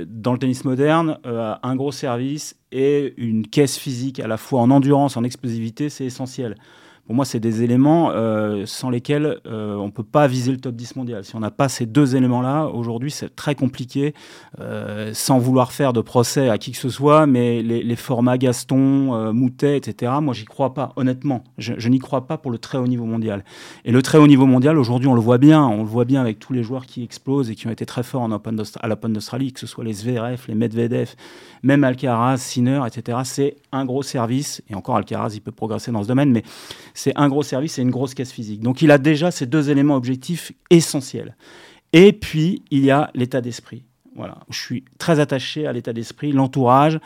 dans 0.08 0.32
le 0.32 0.40
tennis 0.40 0.64
moderne, 0.64 1.18
un 1.26 1.76
gros 1.76 1.92
service 1.92 2.56
et 2.72 3.14
une 3.18 3.46
caisse 3.46 3.78
physique 3.78 4.22
à 4.22 4.28
la 4.28 4.38
fois 4.38 4.62
en 4.62 4.72
endurance, 4.72 5.18
en 5.18 5.26
explosivité, 5.26 5.90
c'est 5.90 6.06
essentiel. 6.06 6.56
Pour 7.12 7.18
moi, 7.18 7.26
c'est 7.26 7.42
des 7.42 7.62
éléments 7.62 8.12
euh, 8.12 8.66
sans 8.66 8.90
lesquels 8.90 9.42
euh, 9.46 9.76
on 9.76 9.88
ne 9.88 9.92
peut 9.92 10.02
pas 10.02 10.28
viser 10.28 10.54
le 10.54 10.58
top 10.58 10.76
10 10.76 10.96
mondial. 10.96 11.26
Si 11.26 11.36
on 11.36 11.42
n'a 11.42 11.52
pas 11.52 11.68
ces 11.68 11.86
deux 11.86 12.16
éléments-là, 12.16 12.68
aujourd'hui, 12.68 13.12
c'est 13.12 13.36
très 13.36 13.54
compliqué, 13.54 14.14
euh, 14.62 15.12
sans 15.14 15.38
vouloir 15.38 15.74
faire 15.74 15.92
de 15.92 16.00
procès 16.00 16.48
à 16.48 16.58
qui 16.58 16.72
que 16.72 16.78
ce 16.78 16.88
soit, 16.88 17.28
mais 17.28 17.64
les, 17.64 17.96
formats 17.98 18.38
Gaston, 18.38 19.34
Moutet, 19.34 19.76
etc., 19.76 20.14
moi, 20.22 20.34
j'y 20.34 20.46
crois 20.46 20.74
pas, 20.74 20.94
honnêtement. 20.96 21.44
Je, 21.58 21.90
n'y 21.90 22.00
crois 22.00 22.28
pas 22.28 22.38
pour 22.38 22.50
le 22.50 22.58
très 22.58 22.78
haut 22.78 22.88
niveau 22.88 23.04
mondial. 23.04 23.44
Et 23.84 23.92
le 23.92 24.02
très 24.02 24.18
haut 24.18 24.28
niveau 24.28 24.46
mondial, 24.46 24.78
aujourd'hui, 24.78 25.10
on 25.10 25.14
le 25.14 25.20
voit 25.20 25.38
bien. 25.38 25.66
On 25.66 25.84
le 25.84 25.90
voit 25.90 26.06
bien 26.06 26.22
avec 26.22 26.40
tous 26.40 26.54
les 26.54 26.64
joueurs 26.64 26.86
qui 26.86 27.04
explosent 27.04 27.50
et 27.50 27.56
qui 27.56 27.68
ont 27.68 27.72
été 27.72 27.86
très 27.86 28.04
forts 28.04 28.22
en 28.22 28.32
open 28.32 28.64
à 28.80 28.88
l'Open 28.88 29.12
d'Australie, 29.12 29.52
que 29.52 29.60
ce 29.60 29.68
soit 29.68 29.84
les 29.84 29.92
Zverev, 29.92 30.44
les 30.48 30.56
Medvedev, 30.56 31.16
même 31.62 31.84
Alcaraz, 31.84 32.38
Sinner, 32.38 32.84
etc. 32.88 33.18
C'est 33.26 33.58
un 33.74 33.84
gros 33.84 34.02
service. 34.02 34.62
Et 34.70 34.76
encore, 34.76 34.96
Alcaraz, 34.96 35.32
il 35.34 35.42
peut 35.42 35.52
progresser 35.52 35.92
dans 35.92 36.04
ce 36.04 36.08
domaine, 36.08 36.32
mais 36.32 36.44
c'est 37.02 37.14
un 37.16 37.30
gros 37.30 37.42
service 37.42 37.80
et 37.80 37.82
une 37.82 37.90
grosse 37.90 38.14
caisse 38.14 38.32
physique. 38.32 38.62
Donc 38.62 38.84
il 38.84 38.92
a 38.92 39.00
déjà 39.00 39.32
ces 39.32 39.48
deux 39.48 39.72
éléments 39.72 39.96
objectifs 39.96 40.52
essentiels. 40.70 41.36
Et 41.94 42.14
puis, 42.14 42.62
il 42.70 42.86
y 42.86 42.92
a 42.92 43.10
l'état 43.16 43.42
d'esprit. 43.42 43.84
Voilà. 44.16 44.38
Je 44.52 44.60
suis 44.60 44.86
très 45.00 45.20
attaché 45.20 45.66
à 45.66 45.74
l'état 45.74 45.94
d'esprit, 45.94 46.32
l'entourage, 46.32 47.00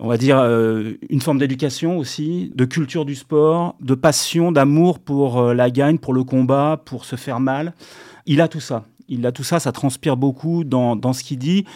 on 0.00 0.08
va 0.08 0.16
dire 0.16 0.38
euh, 0.38 0.92
une 1.10 1.20
forme 1.20 1.38
d'éducation 1.38 1.98
aussi, 1.98 2.52
de 2.54 2.64
culture 2.64 3.04
du 3.04 3.14
sport, 3.14 3.76
de 3.82 3.94
passion, 3.94 4.50
d'amour 4.50 4.98
pour 4.98 5.38
euh, 5.38 5.52
la 5.52 5.70
gagne, 5.70 5.98
pour 5.98 6.14
le 6.14 6.24
combat, 6.24 6.80
pour 6.82 7.04
se 7.04 7.16
faire 7.16 7.38
mal. 7.38 7.74
Il 8.24 8.40
a 8.40 8.48
tout 8.48 8.60
ça. 8.60 8.86
Il 9.08 9.26
a 9.26 9.32
tout 9.32 9.44
ça, 9.44 9.60
ça 9.60 9.72
transpire 9.72 10.16
beaucoup 10.16 10.64
dans, 10.64 10.96
dans 10.96 11.12
ce 11.12 11.22
qu'il 11.22 11.38
dit, 11.38 11.66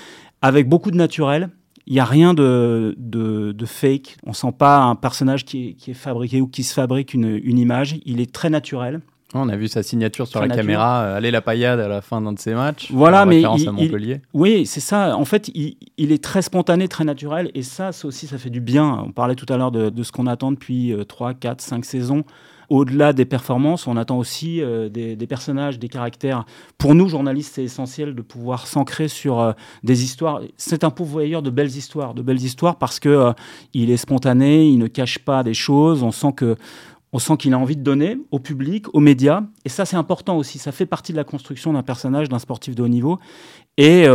avec 0.40 0.70
beaucoup 0.70 0.90
de 0.90 0.96
naturel. 0.96 1.50
Il 1.90 1.94
n'y 1.94 2.00
a 2.00 2.04
rien 2.04 2.34
de, 2.34 2.94
de, 2.98 3.66
fake. 3.66 4.18
On 4.26 4.34
sent 4.34 4.52
pas 4.58 4.76
un 4.82 4.94
personnage 4.94 5.46
qui 5.46 5.74
est, 5.86 5.94
fabriqué 5.94 6.42
ou 6.42 6.46
qui 6.46 6.62
se 6.62 6.74
fabrique 6.74 7.14
une, 7.14 7.58
image. 7.58 7.96
Il 8.04 8.20
est 8.20 8.30
très 8.30 8.50
naturel. 8.50 9.00
On 9.32 9.48
a 9.48 9.56
vu 9.56 9.68
sa 9.68 9.82
signature 9.82 10.26
sur 10.26 10.40
la 10.40 10.48
caméra, 10.54 11.02
euh, 11.02 11.16
aller 11.16 11.30
la 11.30 11.40
paillade 11.40 11.80
à 11.80 11.88
la 11.88 12.02
fin 12.02 12.20
d'un 12.20 12.32
de 12.32 12.38
ses 12.38 12.54
matchs. 12.54 12.90
Voilà, 12.92 13.24
mais 13.24 13.40
il, 13.40 14.20
oui, 14.34 14.66
c'est 14.66 14.80
ça. 14.80 15.16
En 15.16 15.24
fait, 15.24 15.50
il, 15.54 16.12
est 16.12 16.22
très 16.22 16.42
spontané, 16.42 16.88
très 16.88 17.04
naturel, 17.04 17.50
et 17.54 17.62
ça, 17.62 17.92
ça 17.92 18.06
aussi, 18.06 18.26
ça 18.26 18.36
fait 18.36 18.50
du 18.50 18.60
bien. 18.60 19.04
On 19.06 19.12
parlait 19.12 19.34
tout 19.34 19.50
à 19.50 19.56
l'heure 19.56 19.70
de, 19.70 20.02
ce 20.02 20.12
qu'on 20.12 20.26
attend 20.26 20.52
depuis 20.52 20.94
3, 21.08 21.34
4, 21.34 21.60
5 21.62 21.84
saisons 21.86 22.24
au-delà 22.68 23.12
des 23.12 23.24
performances, 23.24 23.86
on 23.86 23.96
attend 23.96 24.18
aussi 24.18 24.60
euh, 24.60 24.88
des, 24.88 25.16
personnages, 25.26 25.78
des 25.78 25.88
caractères. 25.88 26.44
Pour 26.76 26.94
nous, 26.94 27.08
journalistes, 27.08 27.54
c'est 27.54 27.64
essentiel 27.64 28.14
de 28.14 28.22
pouvoir 28.22 28.66
s'ancrer 28.66 29.08
sur 29.08 29.40
euh, 29.40 29.52
des 29.82 30.04
histoires. 30.04 30.42
C'est 30.56 30.84
un 30.84 30.90
pourvoyeur 30.90 31.42
de 31.42 31.50
belles 31.50 31.74
histoires, 31.74 32.14
de 32.14 32.22
belles 32.22 32.42
histoires 32.42 32.76
parce 32.76 33.00
que 33.00 33.08
euh, 33.08 33.32
il 33.72 33.90
est 33.90 33.96
spontané, 33.96 34.66
il 34.66 34.78
ne 34.78 34.86
cache 34.86 35.18
pas 35.18 35.42
des 35.42 35.54
choses. 35.54 36.02
On 36.02 36.12
sent 36.12 36.32
que 36.36 36.56
on 37.10 37.18
sent 37.18 37.38
qu'il 37.38 37.54
a 37.54 37.58
envie 37.58 37.76
de 37.76 37.82
donner 37.82 38.18
au 38.30 38.38
public, 38.38 38.94
aux 38.94 39.00
médias. 39.00 39.42
Et 39.64 39.70
ça, 39.70 39.86
c'est 39.86 39.96
important 39.96 40.36
aussi. 40.36 40.58
Ça 40.58 40.72
fait 40.72 40.84
partie 40.84 41.12
de 41.12 41.16
la 41.16 41.24
construction 41.24 41.72
d'un 41.72 41.82
personnage, 41.82 42.28
d'un 42.28 42.38
sportif 42.38 42.74
de 42.74 42.82
haut 42.82 42.88
niveau. 42.88 43.18
Et 43.78 44.06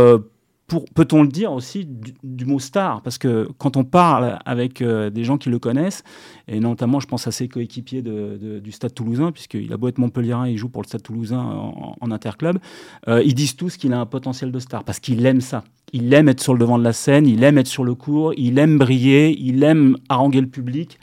peut-on 0.66 1.22
le 1.22 1.28
dire 1.28 1.52
aussi 1.52 1.86
du, 2.22 2.44
mot 2.44 2.58
star? 2.58 3.02
Parce 3.02 3.18
que 3.18 3.48
quand 3.58 3.76
on 3.76 3.84
parle 3.84 4.38
avec 4.44 4.80
euh, 4.80 5.10
des 5.10 5.24
gens 5.24 5.36
qui 5.36 5.50
le 5.50 5.58
connaissent, 5.58 6.02
et 6.48 6.58
notamment 6.60 7.00
je 7.00 7.06
pense 7.06 7.26
à 7.26 7.32
ses 7.32 7.48
coéquipiers 7.48 8.02
du 8.02 8.72
Stade 8.72 8.94
toulousain, 8.94 9.32
puisqu'il 9.32 9.72
a 9.72 9.76
beau 9.76 9.88
être 9.88 9.98
Montpellierin, 9.98 10.48
il 10.48 10.56
joue 10.56 10.68
pour 10.68 10.82
le 10.82 10.86
Stade 10.86 11.02
toulousain 11.02 11.38
en, 11.40 12.10
interclub, 12.10 12.58
euh, 13.08 13.22
ils 13.24 13.34
disent 13.34 13.56
tous 13.56 13.76
qu'il 13.76 13.92
a 13.92 14.00
un 14.00 14.06
potentiel 14.06 14.52
de 14.52 14.58
star, 14.58 14.84
parce 14.84 15.00
qu'il 15.00 15.24
aime 15.26 15.40
ça. 15.40 15.64
Il 15.92 16.12
aime 16.12 16.28
être 16.28 16.40
sur 16.40 16.54
le 16.54 16.58
devant 16.58 16.78
de 16.78 16.84
la 16.84 16.92
scène, 16.92 17.26
il 17.26 17.42
aime 17.44 17.58
être 17.58 17.66
sur 17.66 17.84
le 17.84 17.94
cours, 17.94 18.32
il 18.36 18.58
aime 18.58 18.78
briller, 18.78 19.36
il 19.38 19.62
aime 19.62 19.96
haranguer 20.08 20.40
le 20.40 20.48
public. 20.48 20.98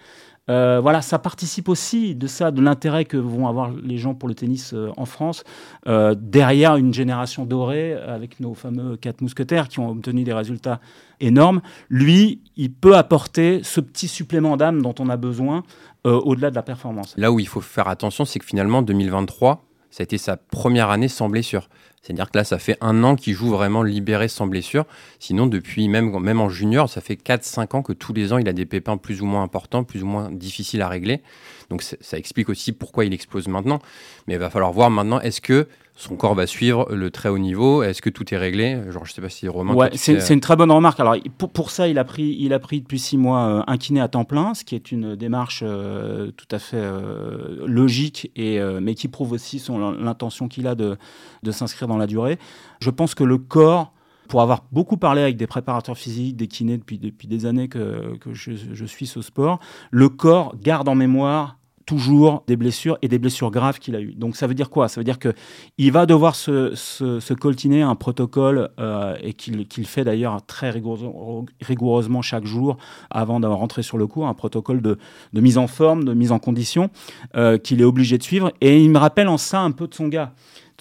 Euh, 0.50 0.80
voilà, 0.82 1.02
ça 1.02 1.20
participe 1.20 1.70
aussi 1.70 2.16
de 2.16 2.28
ça, 2.28 2.52
de 2.52 2.62
l'intérêt 2.62 3.06
que 3.06 3.18
vont 3.18 3.48
avoir 3.48 3.72
les 3.72 3.98
gens 3.98 4.16
pour 4.16 4.28
le 4.28 4.36
tennis 4.36 4.74
euh, 4.74 4.90
en 4.98 5.06
France, 5.06 5.44
euh, 5.88 6.16
derrière 6.18 6.78
une 6.78 6.94
génération 6.94 7.46
dorée 7.46 7.94
avec 7.94 8.40
nos 8.40 8.54
fameux 8.54 8.98
quatre 8.98 9.22
mousquetaires 9.22 9.68
qui 9.68 9.80
ont 9.80 9.90
obtenu 9.90 10.24
des 10.24 10.34
résultats 10.34 10.80
énormes. 11.20 11.62
Lui, 11.90 12.42
il 12.58 12.74
peut 12.74 12.98
apporter 12.98 13.62
ce 13.64 13.80
petit 13.80 14.08
supplément 14.08 14.58
d'âme 14.58 14.82
dont 14.82 14.96
on 15.00 15.10
a 15.10 15.18
besoin 15.18 15.64
au-delà 16.04 16.50
de 16.50 16.56
la 16.56 16.64
performance. 16.64 17.14
Là 17.16 17.32
où 17.32 17.40
il 17.40 17.48
faut 17.48 17.62
faire 17.62 17.88
attention, 17.88 18.26
c'est 18.26 18.40
que 18.40 18.46
finalement, 18.46 18.82
2023, 18.82 19.64
ça 19.92 20.02
a 20.02 20.04
été 20.04 20.18
sa 20.18 20.36
première 20.36 20.90
année 20.90 21.10
sans 21.10 21.30
blessure. 21.30 21.70
C'est-à-dire 22.02 22.32
que 22.32 22.38
là, 22.38 22.44
ça 22.44 22.58
fait 22.58 22.78
un 22.82 23.04
an 23.04 23.16
qu'il 23.16 23.34
joue 23.34 23.50
vraiment 23.50 23.84
libéré 23.84 24.28
sans 24.28 24.48
blessure. 24.48 24.86
Sinon, 25.20 25.46
depuis 25.46 25.88
même, 25.88 26.18
même 26.20 26.42
en 26.42 26.50
junior, 26.50 26.90
ça 26.90 27.00
fait 27.00 27.16
4-5 27.16 27.76
ans 27.76 27.82
que 27.84 27.94
tous 27.94 28.14
les 28.14 28.34
ans, 28.34 28.38
il 28.40 28.50
a 28.50 28.54
des 28.54 28.66
pépins 28.66 28.98
plus 28.98 29.22
ou 29.22 29.26
moins 29.26 29.44
importants, 29.44 29.84
plus 29.84 30.02
ou 30.02 30.08
moins 30.08 30.32
difficiles 30.32 30.82
à 30.82 30.90
régler. 30.90 31.22
Donc 31.70 31.84
ça 31.84 32.18
explique 32.18 32.50
aussi 32.50 32.72
pourquoi 32.72 33.06
il 33.06 33.14
explose 33.14 33.48
maintenant. 33.48 33.80
Mais 34.28 34.34
il 34.34 34.40
va 34.40 34.50
falloir 34.50 34.72
voir 34.72 34.90
maintenant, 34.90 35.20
est-ce 35.22 35.42
que 35.42 35.68
son 35.96 36.16
corps 36.16 36.34
va 36.34 36.48
suivre 36.48 36.88
le 36.92 37.12
très 37.12 37.30
haut 37.30 37.38
niveau 37.38 37.84
Est-ce 37.84 38.02
que 38.02 38.10
tout 38.10 38.34
est 38.34 38.38
réglé? 38.38 38.82
Genre, 38.90 39.06
je 39.06 39.14
sais 39.14 39.22
pas 39.22 39.30
si 39.30 39.48
Romain. 39.48 39.74
Ouais, 39.74 39.90
c'est 39.94 40.34
une 40.34 40.40
très 40.40 40.56
bonne 40.56 40.72
remarque. 40.72 41.00
Alors, 41.00 41.16
pour, 41.38 41.52
pour, 41.52 41.70
ça, 41.70 41.88
il 41.88 42.00
a 42.00 42.04
pris, 42.04 42.36
il 42.40 42.54
a 42.54 42.60
pris 42.60 42.82
depuis 42.82 43.00
six 43.00 43.18
mois 43.18 43.42
euh, 43.42 43.64
un 43.68 43.78
kiné 43.78 44.02
à 44.02 44.08
temps 44.08 44.24
plein, 44.24 44.54
ce 44.54 44.64
qui 44.64 44.76
est 44.76 44.92
une 44.92 45.16
démarche 45.16 45.64
euh, 45.64 46.32
tout 46.32 46.48
à 46.52 46.60
fait 46.60 46.78
euh, 46.78 47.66
logique, 47.68 48.32
et, 48.36 48.60
mais 48.82 48.96
qui 48.96 49.08
prouve 49.08 49.34
aussi 49.34 49.64
l'intention 50.00 50.48
qu'il 50.48 50.68
a 50.68 50.76
de, 50.76 50.98
de 51.44 51.52
s'inscrire 51.52 51.88
dans 51.88 51.98
la 51.98 52.08
durée. 52.08 52.40
Je 52.80 52.90
pense 52.90 53.14
que 53.14 53.24
le 53.24 53.38
corps 53.38 53.94
pour 54.28 54.42
avoir 54.42 54.64
beaucoup 54.72 54.96
parlé 54.96 55.22
avec 55.22 55.36
des 55.36 55.46
préparateurs 55.46 55.98
physiques, 55.98 56.38
des 56.38 56.48
kinés 56.48 56.78
depuis, 56.78 56.98
depuis 56.98 57.28
des 57.28 57.46
années 57.46 57.68
que, 57.68 58.16
que 58.18 58.34
je, 58.34 58.54
je, 58.72 58.86
suis 58.86 59.06
ce 59.06 59.22
sport, 59.22 59.60
le 59.92 60.08
corps 60.08 60.56
garde 60.56 60.88
en 60.88 60.96
mémoire 60.96 61.58
toujours 61.92 62.46
des 62.48 62.56
blessures 62.56 62.98
et 63.02 63.10
des 63.10 63.20
blessures 63.20 63.52
graves 63.52 63.78
qu'il 63.78 63.98
a 63.98 64.00
eues. 64.00 64.14
Donc 64.14 64.38
ça 64.38 64.48
veut 64.48 64.54
dire 64.54 64.70
quoi? 64.70 64.88
Ça 64.88 65.02
veut 65.02 65.04
dire 65.04 65.18
qu'il 65.20 65.92
va 65.92 66.06
devoir 66.06 66.36
se, 66.36 66.74
se, 66.74 67.34
coltiner 67.34 67.82
un 67.82 67.96
protocole 67.96 68.70
euh, 68.80 69.18
et 69.22 69.34
qu'il 69.34 69.86
fait 69.86 70.06
d'ailleurs 70.06 70.42
très 70.46 70.70
rigoureusement, 70.70 72.22
chaque 72.22 72.46
jour 72.46 72.78
avant 73.10 73.42
de 73.42 73.48
rentrer 73.48 73.84
sur 73.84 73.98
le 73.98 74.08
cours, 74.08 74.28
un 74.28 74.34
protocole 74.34 74.82
de, 74.82 74.98
de 75.34 75.42
mise 75.42 75.58
en 75.58 75.68
forme, 75.68 76.06
de 76.06 76.14
mise 76.14 76.32
en 76.32 76.40
condition 76.40 76.90
euh, 77.36 77.58
qu'il 77.58 77.82
est 77.82 77.86
obligé 77.86 78.18
de 78.18 78.24
suivre. 78.24 78.54
Et 78.62 78.82
il 78.82 78.90
me 78.90 78.98
rappelle 78.98 79.28
en 79.28 79.38
ça 79.38 79.60
un 79.60 79.72
peu 79.72 79.86
de 79.88 79.94
son 79.94 80.08
gars 80.08 80.32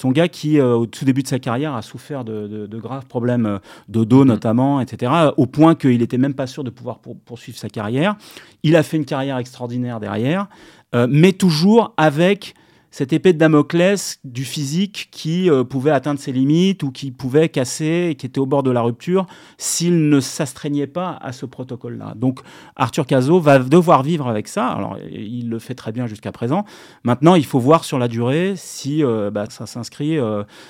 son 0.00 0.12
gars 0.12 0.28
qui, 0.28 0.58
euh, 0.58 0.76
au 0.76 0.86
tout 0.86 1.04
début 1.04 1.22
de 1.22 1.28
sa 1.28 1.38
carrière, 1.38 1.74
a 1.74 1.82
souffert 1.82 2.24
de, 2.24 2.66
graves 2.72 3.04
problèmes 3.04 3.60
de 3.88 4.02
dos 4.04 4.24
mm. 4.24 4.28
notamment, 4.28 4.80
etc., 4.80 5.12
au 5.36 5.46
point 5.46 5.74
qu'il 5.74 5.98
n'était 5.98 6.16
même 6.16 6.32
pas 6.32 6.46
sûr 6.46 6.64
de 6.64 6.70
pouvoir 6.70 7.00
poursuivre 7.00 7.58
sa 7.58 7.68
carrière. 7.68 8.16
Il 8.62 8.76
a 8.76 8.82
fait 8.82 8.96
une 8.96 9.04
carrière 9.04 9.36
extraordinaire 9.36 10.00
derrière. 10.00 10.48
Euh, 10.94 11.06
mais 11.09 11.32
toujours 11.32 11.94
avec 11.97 12.54
cette 12.90 13.12
épée 13.12 13.32
de 13.32 13.38
Damoclès 13.38 14.18
du 14.25 14.44
physique 14.44 15.09
qui 15.11 15.50
euh, 15.50 15.64
pouvait 15.64 15.90
atteindre 15.90 16.18
ses 16.18 16.32
limites 16.32 16.82
ou 16.82 16.90
qui 16.90 17.11
pouvait 17.11 17.49
casser, 17.49 18.16
qui 18.18 18.26
était 18.26 18.38
au 18.38 18.47
bord 18.47 18.62
de 18.62 18.70
la 18.70 18.82
rupture 18.82 19.26
s'il 19.59 20.09
ne 20.09 20.20
s'astreignait 20.20 20.87
pas 20.87 21.18
à 21.23 21.32
ce 21.32 21.47
protocole-là. 21.47 22.14
Donc 22.16 22.40
Arthur 22.76 23.06
Cazot 23.06 23.40
va 23.40 23.59
devoir 23.59 24.02
vivre 24.02 24.28
avec 24.28 24.49
ça. 24.49 24.68
Alors 24.68 24.97
il 25.11 25.49
le 25.49 25.59
fait 25.59 25.75
très 25.75 25.92
bien 25.92 26.06
jusqu'à 26.06 26.32
présent. 26.32 26.64
Maintenant, 27.04 27.35
il 27.35 27.44
faut 27.44 27.61
voir 27.61 27.85
sur 27.85 27.99
la 27.99 28.09
durée 28.09 28.54
si 28.56 29.04
euh, 29.04 29.30
bah, 29.30 29.44
ça 29.49 29.66
s'inscrit 29.66 30.18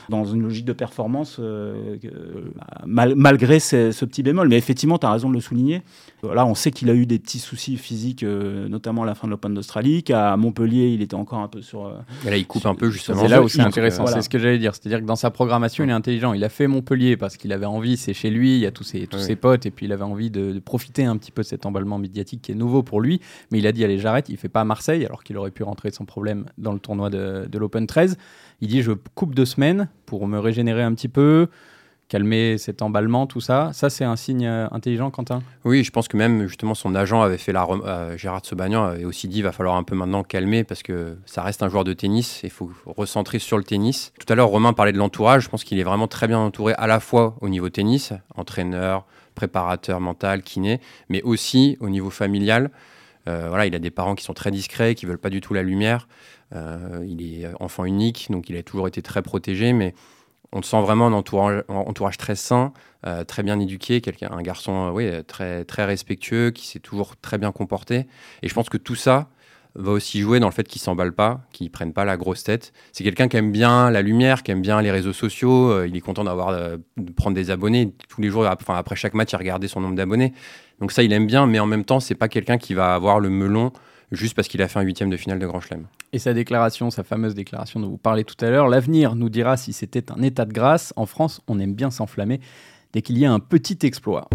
dans 0.09 0.25
une 0.25 0.43
logique 0.43 0.65
de 0.65 0.73
performance 0.73 1.41
malgré 2.87 3.61
ce 3.61 4.05
petit 4.05 4.23
bémol. 4.23 4.49
Mais 4.49 4.57
effectivement, 4.57 4.99
tu 4.99 5.07
as 5.07 5.13
raison 5.13 5.29
de 5.29 5.35
le 5.35 5.41
souligner. 5.41 5.83
Là, 6.23 6.45
on 6.47 6.55
sait 6.55 6.71
qu'il 6.71 6.91
a 6.91 6.95
eu 6.95 7.07
des 7.07 7.19
petits 7.19 7.39
soucis 7.39 7.77
physiques, 7.77 8.23
euh, 8.23 8.69
notamment 8.69 9.05
à 9.05 9.07
la 9.07 9.15
fin 9.15 9.27
de 9.27 9.31
l'Open 9.31 9.55
d'Australie, 9.55 10.03
qu'à 10.03 10.37
Montpellier, 10.37 10.89
il 10.89 11.01
était 11.03 11.15
encore 11.15 11.39
un 11.39 11.49
peu 11.49 11.63
sur. 11.63 11.93
Euh, 12.27 12.31
là, 12.31 12.37
il 12.37 12.47
coupe 12.47 12.67
un 12.67 12.75
peu 12.75 12.91
justement. 12.91 13.21
C'est 13.21 13.29
là 13.29 13.43
où 13.43 13.49
c'est 13.49 13.61
intéressant, 13.61 14.07
c'est 14.07 14.23
ce 14.23 14.29
que 14.29 14.39
j'allais 14.39 14.59
dire. 14.59 14.75
C'est-à-dire 14.75 15.01
que 15.01 15.05
dans 15.05 15.17
sa 15.17 15.31
programmation, 15.31 15.85
il 15.85 15.91
est 15.91 15.95
intelligent. 15.95 16.33
Il 16.33 16.45
a 16.45 16.49
fait 16.49 16.67
Montpellier 16.67 17.17
parce 17.17 17.37
qu'il 17.37 17.53
avait 17.53 17.67
envie, 17.67 17.97
c'est 17.97 18.15
chez 18.15 18.31
lui, 18.31 18.55
il 18.57 18.61
y 18.61 18.67
a 18.67 18.71
tous 18.71 18.85
ses, 18.85 19.07
tous 19.07 19.19
ses 19.19 19.37
potes, 19.37 19.67
et 19.67 19.71
puis 19.71 19.87
il 19.87 19.93
avait 19.93 20.05
envie 20.05 20.31
de, 20.31 20.59
profiter 20.61 21.05
un 21.05 21.17
petit 21.17 21.33
peu 21.33 21.43
de 21.43 21.47
cet 21.47 21.67
emballement 21.67 21.99
médiatique 21.99 22.43
qui 22.43 22.53
est 22.53 22.55
nouveau 22.55 22.83
pour 22.83 23.01
lui. 23.01 23.21
Mais 23.51 23.59
il 23.59 23.67
a 23.67 23.73
dit 23.73 23.85
allez, 23.85 23.99
j'arrête. 23.99 24.29
Il 24.29 24.37
fait 24.37 24.49
pas 24.49 24.65
Marseille, 24.65 25.05
alors 25.05 25.25
qu'il 25.25 25.37
aurait 25.37 25.51
pu 25.51 25.63
rentrer 25.63 25.91
sans 25.91 26.05
problème 26.05 26.45
dans 26.59 26.73
le 26.73 26.79
tournoi 26.79 27.11
de, 27.11 27.47
de 27.51 27.59
l'Open 27.59 27.87
13. 27.87 28.17
Il 28.61 28.69
dit 28.69 28.83
je 28.83 28.93
coupe 28.93 29.35
deux 29.35 29.47
semaines 29.47 29.89
pour 30.07 30.27
me 30.27 30.39
régénérer 30.39 30.83
un 30.83 30.95
petit 30.95 31.09
peu 31.09 31.49
calmer 32.11 32.59
cet 32.59 32.83
emballement, 32.83 33.27
tout 33.27 33.41
ça. 33.41 33.71
Ça, 33.73 33.89
c'est 33.89 34.05
un 34.05 34.17
signe 34.17 34.45
euh, 34.45 34.67
intelligent, 34.73 35.11
Quentin? 35.11 35.43
Oui, 35.65 35.85
je 35.85 35.91
pense 35.93 36.09
que 36.09 36.17
même 36.17 36.49
justement 36.49 36.75
son 36.75 36.95
agent 36.95 37.23
avait 37.23 37.39
fait 37.39 37.53
la. 37.53 37.67
Euh, 37.71 38.19
Gérard 38.19 38.45
Sebagnan 38.45 38.85
avait 38.85 39.05
aussi 39.05 39.29
dit 39.29 39.39
il 39.39 39.43
va 39.43 39.53
falloir 39.53 39.77
un 39.77 39.85
peu 39.85 39.95
maintenant 39.95 40.25
calmer 40.25 40.65
parce 40.65 40.83
que 40.83 41.17
ça 41.25 41.43
reste 41.43 41.63
un 41.63 41.69
joueur 41.69 41.85
de 41.85 41.93
tennis 41.93 42.43
et 42.43 42.49
il 42.49 42.51
faut 42.51 42.71
recentrer 42.85 43.39
sur 43.39 43.57
le 43.57 43.65
tennis. 43.65 44.13
Tout 44.19 44.31
à 44.31 44.35
l'heure, 44.35 44.49
Romain 44.49 44.73
parlait 44.73 44.93
de 44.93 44.99
l'entourage. 44.99 45.45
Je 45.45 45.49
pense 45.49 45.63
qu'il 45.63 45.79
est 45.79 45.85
vraiment 45.85 46.09
très 46.09 46.27
bien 46.27 46.39
entouré 46.41 46.75
à 46.77 46.89
la 46.89 46.99
fois 46.99 47.37
au 47.41 47.49
niveau 47.49 47.71
tennis, 47.71 48.13
entraîneur, 48.35 49.07
préparateur 49.37 50.01
mental, 50.01 50.43
kiné, 50.43 50.81
mais 51.09 51.23
aussi 51.23 51.79
au 51.81 51.89
niveau 51.89 52.11
familial. 52.11 52.73
Euh, 53.29 53.47
voilà, 53.49 53.67
il 53.67 53.75
a 53.77 53.79
des 53.79 53.91
parents 53.91 54.17
qui 54.17 54.25
sont 54.25 54.35
très 54.35 54.51
discrets, 54.51 54.97
qui 54.97 55.07
veulent 55.07 55.19
pas 55.19 55.31
du 55.31 55.41
tout 55.41 55.55
la 55.55 55.63
lumière. 55.63 56.09
il 57.07 57.23
est 57.23 57.47
enfant 57.61 57.85
unique, 57.85 58.27
donc 58.31 58.51
il 58.51 58.57
a 58.57 58.65
toujours 58.65 58.89
été 58.89 59.01
très 59.01 59.23
protégé, 59.23 59.73
mais 59.73 59.95
on 60.53 60.63
sent 60.63 60.81
vraiment 60.81 61.07
un 61.07 61.13
entourage, 61.13 62.19
très 62.19 62.35
sain, 62.35 62.73
euh, 63.07 63.25
très 63.25 63.43
bien 63.43 63.59
éduqué, 63.61 64.01
quelqu'un, 64.01 64.31
un 64.33 64.43
garçon 64.43 64.89
euh, 64.89 64.91
oui, 64.91 65.09
très, 65.27 65.65
très 65.65 65.85
respectueux, 65.85 66.51
qui 66.51 66.67
s'est 66.67 66.81
toujours 66.81 67.17
très 67.17 67.39
bien 67.39 67.53
comporté. 67.53 68.07
Et 68.43 68.49
je 68.49 68.55
pense 68.55 68.69
que 68.69 68.77
tout 68.77 68.97
ça 68.97 69.29
va 69.77 69.93
aussi 69.93 70.21
jouer 70.21 70.41
dans 70.41 70.49
le 70.49 70.53
fait 70.53 70.67
qu'il 70.67 70.81
s'emballe 70.81 71.13
pas, 71.13 71.43
qu'il 71.53 71.71
prenne 71.71 71.93
pas 71.93 72.05
la 72.05 72.17
grosse 72.17 72.43
tête. 72.43 72.73
C'est 72.93 73.05
quelqu'un 73.05 73.29
qui 73.29 73.37
aime 73.37 73.53
bien 73.53 73.91
la 73.91 74.03
lumière, 74.03 74.43
qui 74.43 74.51
aime 74.51 74.63
bien 74.63 74.83
les 74.83 74.91
réseaux 74.91 75.13
sociaux. 75.13 75.71
Euh, 75.71 75.87
il 75.87 75.97
est 75.97 76.01
content 76.01 76.25
d'avoir 76.25 76.53
de 76.53 77.13
prendre 77.13 77.37
des 77.37 77.53
abonnés 77.53 77.95
tous 78.09 78.21
les 78.21 78.29
jours. 78.29 78.45
Après 78.47 78.97
chaque 78.97 79.15
match, 79.15 79.33
il 79.33 79.37
regardait 79.37 79.69
son 79.69 79.81
nombre 79.81 79.95
d'abonnés. 79.95 80.33
Donc 80.81 80.91
ça, 80.91 81.05
il 81.05 81.13
aime 81.13 81.27
bien, 81.27 81.47
mais 81.47 81.61
en 81.61 81.67
même 81.67 81.85
temps, 81.85 82.01
c'est 82.01 82.17
pas 82.17 82.29
quelqu'un 82.29 82.59
qui 82.59 82.75
va 82.75 82.95
avoir 82.95 83.21
le 83.21 83.31
melon 83.31 83.73
juste 84.13 84.35
parce 84.35 84.49
qu'il 84.49 84.63
a 84.63 84.69
fait 84.69 84.79
un 84.79 84.83
huitième 84.83 85.11
de 85.11 85.17
finale 85.17 85.39
de 85.39 85.47
Grand 85.47 85.61
Chelem. 85.61 85.87
Et 86.13 86.19
sa 86.19 86.35
déclaration, 86.35 86.91
sa 86.91 87.05
fameuse 87.05 87.35
déclaration 87.35 87.81
dont 87.81 87.89
vous 87.89 87.99
parlez 87.99 88.25
tout 88.25 88.43
à 88.45 88.51
l'heure, 88.51 88.69
l'avenir 88.69 89.15
nous 89.15 89.29
dira 89.29 89.57
si 89.57 89.73
c'était 89.73 90.11
un 90.11 90.23
état 90.23 90.45
de 90.45 90.53
grâce. 90.53 90.93
En 90.97 91.07
France, 91.07 91.41
on 91.49 91.59
aime 91.61 91.75
bien 91.75 91.91
s'enflammer 91.91 92.41
dès 92.93 93.03
qu'il 93.03 93.19
y 93.19 93.25
a 93.25 93.33
un 93.33 93.41
petit 93.41 93.79
exploit. 93.83 94.29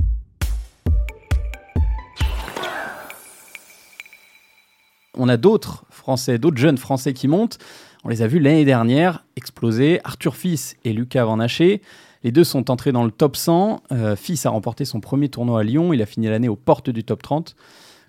On 5.17 5.29
a 5.29 5.38
d'autres 5.38 5.86
Français, 5.89 6.38
d'autres 6.38 6.58
jeunes 6.58 6.77
Français 6.77 7.13
qui 7.13 7.27
montent. 7.27 7.58
On 8.03 8.10
les 8.10 8.22
a 8.22 8.27
vus 8.27 8.39
l'année 8.39 8.65
dernière 8.65 9.25
exploser. 9.36 10.00
Arthur 10.03 10.36
Fils 10.36 10.75
et 10.84 10.94
Lucas 10.94 11.25
Van 11.25 11.39
Haché. 11.39 11.82
Les 12.24 12.32
deux 12.32 12.44
sont 12.44 12.70
entrés 12.70 12.91
dans 12.91 13.03
le 13.03 13.12
top 13.12 13.36
100. 13.36 13.82
Euh, 13.91 14.15
Fils 14.15 14.46
a 14.46 14.50
remporté 14.50 14.84
son 14.86 15.00
premier 15.00 15.29
tournoi 15.29 15.62
à 15.62 15.63
Lyon. 15.63 15.94
Il 15.94 16.01
a 16.01 16.05
fini 16.05 16.27
l'année 16.27 16.50
aux 16.50 16.55
portes 16.55 16.89
du 16.89 17.03
top 17.03 17.24
30. 17.24 17.55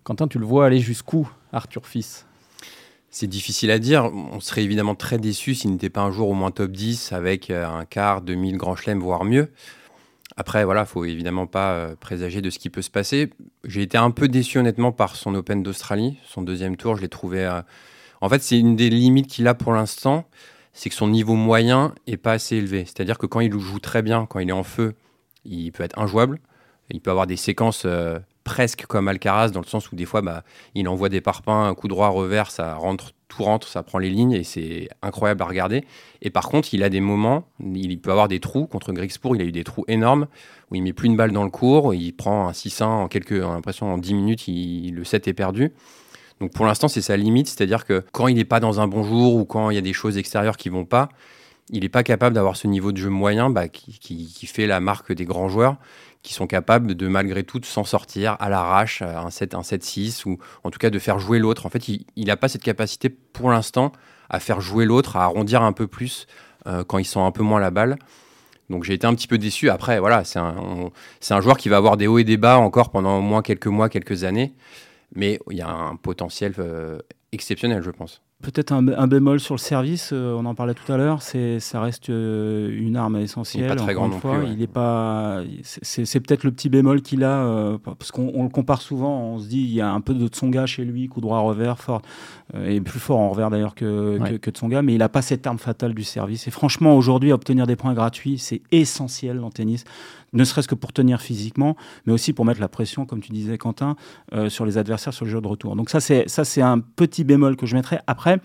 Quentin, 0.07 0.29
tu 0.29 0.39
le 0.39 0.47
vois 0.47 0.67
aller 0.67 0.79
jusqu'où, 0.79 1.29
Arthur 1.53 1.85
Fils? 1.85 2.27
C'est 3.11 3.27
difficile 3.27 3.73
à 3.73 3.81
dire. 3.81 4.05
On 4.05 4.39
serait 4.39 4.63
évidemment 4.63 4.95
très 4.95 5.19
déçu 5.19 5.57
s'il 5.57 5.73
n'était 5.73 5.91
pas 5.91 6.03
un 6.03 6.13
jour 6.13 6.29
au 6.29 6.35
moins 6.35 6.53
top 6.53 6.71
10 6.71 7.11
avec 7.11 7.51
euh, 7.51 7.67
un 7.67 7.85
quart, 7.85 8.21
2000 8.21 8.57
Grand 8.57 8.77
Chelem, 8.77 9.01
voire 9.01 9.25
mieux. 9.25 9.51
Après, 10.37 10.65
voilà, 10.65 10.85
faut 10.85 11.05
évidemment 11.05 11.49
pas 11.49 11.73
euh, 11.73 11.97
présager 11.97 12.41
de 12.41 12.51
ce 12.51 12.61
qui 12.61 12.71
peut 12.71 12.83
se 12.83 12.91
passer. 12.91 13.31
J'ai 13.65 13.83
été 13.83 13.99
un 13.99 14.13
peu 14.13 14.29
déçu 14.29 14.59
honnêtement 14.59 14.93
par 14.93 15.17
son 15.17 15.35
Open 15.35 15.65
d'Australie, 15.65 16.21
son 16.25 16.43
deuxième 16.43 16.77
tour. 16.77 16.95
Je 16.95 17.03
l'ai 17.03 17.09
trouvé. 17.09 17.45
Euh, 17.45 17.61
en 18.21 18.29
fait, 18.29 18.45
c'est 18.45 18.61
une 18.61 18.77
des 18.77 18.91
limites 18.91 19.27
qu'il 19.27 19.49
a 19.49 19.55
pour 19.55 19.73
l'instant, 19.73 20.29
c'est 20.73 20.89
que 20.89 20.95
son 20.95 21.09
niveau 21.09 21.35
moyen 21.35 21.97
est 22.07 22.17
pas 22.17 22.35
assez 22.35 22.55
élevé. 22.55 22.85
C'est-à-dire 22.85 23.19
que 23.19 23.27
quand 23.27 23.41
il 23.41 23.59
joue 23.59 23.81
très 23.81 24.03
bien, 24.03 24.25
quand 24.27 24.39
il 24.39 24.51
est 24.51 24.53
en 24.53 24.63
feu, 24.63 24.95
il 25.45 25.73
peut 25.73 25.83
être 25.83 25.99
injouable. 25.99 26.39
Il 26.91 27.01
peut 27.01 27.11
avoir 27.11 27.27
des 27.27 27.35
séquences 27.35 27.85
presque 28.47 28.87
comme 28.87 29.09
Alcaraz, 29.09 29.51
dans 29.51 29.61
le 29.61 29.67
sens 29.67 29.91
où 29.91 29.97
des 29.97 30.05
fois, 30.05 30.23
bah, 30.23 30.45
il 30.77 30.89
envoie 30.89 31.09
des 31.09 31.21
parpaings, 31.21 31.67
un 31.67 31.75
coup 31.75 31.89
droit, 31.89 32.09
revers, 32.09 32.53
ça 32.53 32.77
rentre 32.77 33.11
tout 33.27 33.43
rentre, 33.43 33.67
ça 33.67 33.83
prend 33.83 33.99
les 33.99 34.09
lignes 34.09 34.33
et 34.33 34.45
c'est 34.45 34.89
incroyable 35.03 35.43
à 35.43 35.47
regarder. 35.47 35.85
Et 36.23 36.31
par 36.31 36.49
contre, 36.49 36.73
il 36.73 36.85
a 36.85 36.89
des 36.89 37.01
moments, 37.01 37.49
il 37.61 38.01
peut 38.01 38.13
avoir 38.13 38.29
des 38.29 38.39
trous. 38.39 38.67
Contre 38.67 38.93
Grixpour, 38.93 39.35
il 39.35 39.43
a 39.43 39.45
eu 39.45 39.51
des 39.51 39.65
trous 39.65 39.85
énormes 39.89 40.29
où 40.71 40.77
il 40.77 40.83
met 40.85 40.93
plus 40.93 41.09
une 41.09 41.17
balle 41.17 41.33
dans 41.33 41.43
le 41.43 41.51
cours, 41.51 41.93
il 41.93 42.13
prend 42.13 42.47
un 42.47 42.53
6-1 42.53 42.85
en 42.85 43.09
quelques, 43.09 43.33
l'impression 43.33 43.93
en 43.93 43.99
10 43.99 44.15
minutes, 44.15 44.47
il, 44.47 44.95
le 44.95 45.03
7 45.03 45.27
est 45.27 45.35
perdu. 45.35 45.73
Donc 46.41 46.53
pour 46.53 46.67
l'instant, 46.67 46.87
c'est 46.87 47.03
sa 47.03 47.17
limite, 47.17 47.49
c'est-à-dire 47.49 47.85
que 47.85 48.05
quand 48.13 48.29
il 48.29 48.37
n'est 48.37 48.45
pas 48.45 48.61
dans 48.61 48.81
un 48.81 48.87
bon 48.87 49.03
jour 49.03 49.35
ou 49.35 49.45
quand 49.45 49.71
il 49.71 49.75
y 49.75 49.79
a 49.79 49.83
des 49.83 49.93
choses 49.93 50.19
extérieures 50.19 50.57
qui 50.57 50.69
vont 50.69 50.85
pas, 50.85 51.09
il 51.71 51.81
n'est 51.81 51.89
pas 51.89 52.05
capable 52.05 52.37
d'avoir 52.37 52.57
ce 52.57 52.69
niveau 52.69 52.93
de 52.93 52.99
jeu 52.99 53.11
moyen 53.11 53.51
bah, 53.51 53.67
qui, 53.69 54.47
fait 54.47 54.67
la 54.67 54.79
marque 54.79 55.13
des 55.13 55.25
grands 55.25 55.49
joueurs 55.49 55.79
qui 56.27 56.35
sont 56.35 56.49
capables 56.49 56.97
de 56.97 57.07
malgré 57.07 57.45
tout 57.45 57.61
s'en 57.63 57.85
sortir 57.85 58.37
à 58.41 58.49
l'arrache, 58.49 59.01
un 59.01 59.31
7, 59.31 59.55
un 59.55 59.61
7-6, 59.61 60.27
ou 60.27 60.39
en 60.65 60.71
tout 60.71 60.79
cas 60.79 60.91
de 60.91 60.99
faire 60.99 61.21
jouer 61.21 61.39
l'autre. 61.39 61.67
En 61.67 61.71
fait, 61.71 61.89
il 61.89 62.27
n'a 62.27 62.37
pas 62.37 62.49
cette 62.49 62.65
capacité 62.65 63.09
pour 63.09 63.49
l'instant 63.51 63.93
à 64.29 64.41
faire 64.41 64.61
jouer 64.61 64.85
l'autre, 64.85 65.17
à 65.17 65.23
arrondir 65.23 65.63
un 65.63 65.73
peu 65.73 65.87
plus 65.87 66.27
euh, 66.67 66.83
quand 66.83 66.99
ils 66.99 67.05
sont 67.05 67.25
un 67.25 67.31
peu 67.31 67.45
moins 67.45 67.61
la 67.61 67.71
balle. 67.71 67.97
Donc 68.71 68.83
j'ai 68.83 68.95
été 68.95 69.07
un 69.07 69.15
petit 69.15 69.29
peu 69.29 69.39
déçu. 69.39 69.71
Après, 69.71 70.01
voilà, 70.01 70.25
c'est 70.25 70.41
un, 70.41 70.91
un, 71.31 71.41
joueur 71.41 71.57
qui 71.57 71.69
va 71.69 71.77
avoir 71.77 71.97
des 71.97 72.09
hauts 72.09 72.19
et 72.19 72.25
des 72.25 72.37
bas 72.37 72.59
encore 72.59 72.91
pendant 72.91 73.19
au 73.19 73.23
moins 73.23 73.43
quelques 73.43 73.69
mois, 73.69 73.89
quelques 73.89 74.25
années. 74.25 74.53
Mais 75.15 75.39
il 75.49 75.57
y 75.57 75.63
a 75.63 75.69
un 75.69 75.95
potentiel 75.95 76.55
euh, 76.59 76.99
exceptionnel, 77.31 77.83
je 77.85 77.93
pense. 77.93 78.21
Peut-être 78.43 78.71
un, 78.73 79.07
bémol 79.07 79.41
sur 79.41 79.55
le 79.55 79.59
service, 79.59 80.11
euh, 80.13 80.37
on 80.39 80.45
en 80.45 80.55
parlait 80.55 80.75
tout 80.75 80.93
à 80.93 80.99
l'heure, 80.99 81.23
c'est 81.23 81.59
ça 81.59 81.81
reste 81.81 82.11
euh, 82.11 82.71
une 82.71 82.95
arme 82.95 83.17
essentielle. 83.17 83.65
Il 83.65 83.69
pas 83.69 83.77
très 83.77 83.95
grand 83.95 84.09
non 84.09 84.21
fois, 84.21 84.41
Il 84.47 84.61
est 84.61 84.67
pas, 84.67 85.41
c'est 85.63 86.21
peut-être 86.21 86.45
le 86.45 86.53
petit 86.53 86.69
bémol 86.69 87.01
qu'il 87.01 87.25
a 87.25 87.45
euh, 87.47 87.79
parce 87.79 88.13
qu'on 88.13 88.43
le 88.43 88.51
compare 88.51 88.83
souvent. 88.83 89.21
On 89.21 89.39
se 89.39 89.49
dit 89.49 89.63
il 89.63 89.73
y 89.73 89.81
a 89.81 89.91
un 89.91 90.03
peu 90.03 90.13
de 90.13 90.29
Tsonga 90.29 90.67
chez 90.67 90.85
lui, 90.85 91.09
coup 91.09 91.23
droit 91.23 91.41
revers 91.41 91.79
fort 91.79 92.03
et 92.67 92.79
plus 92.83 93.01
fort 93.01 93.19
en 93.19 93.31
revers 93.31 93.49
d'ailleurs 93.49 93.75
que, 93.75 94.37
que, 94.37 94.51
Tsonga, 94.51 94.83
mais 94.83 94.93
il 94.93 94.99
n'a 94.99 95.09
pas 95.09 95.23
cette 95.23 95.47
arme 95.47 95.59
fatale 95.59 95.95
du 95.95 96.05
service. 96.05 96.47
Et 96.47 96.51
franchement 96.51 96.95
aujourd'hui 96.95 97.33
obtenir 97.33 97.67
des 97.67 97.75
points 97.75 97.95
gratuits 97.95 98.37
c'est 98.37 98.61
essentiel 98.71 99.43
en 99.43 99.51
tennis 99.51 99.85
ne 100.37 100.45
serait-ce 100.45 100.69
que 100.69 100.75
pour 100.75 100.93
tenir 100.93 101.21
physiquement, 101.21 101.77
mais 102.07 102.13
aussi 102.13 102.33
pour 102.33 102.45
mettre 102.45 102.61
la 102.61 102.69
pression, 102.69 103.07
comme 103.07 103.21
tu 103.21 103.33
disais 103.33 103.59
Quentin, 103.59 103.97
euh, 104.33 104.49
sur 104.49 104.65
les 104.65 104.79
adversaires 104.79 105.13
sur 105.13 105.25
le 105.25 105.31
jeu 105.31 105.41
de 105.41 105.49
retour. 105.49 105.77
Donc 105.77 105.91
ça, 105.91 106.01
c'est 106.01 106.63
un 106.63 106.79
petit 106.79 107.25
bémol 107.25 107.57
que 107.57 107.67
je 107.67 107.75
mettrais. 107.75 108.01
Après, 108.07 108.41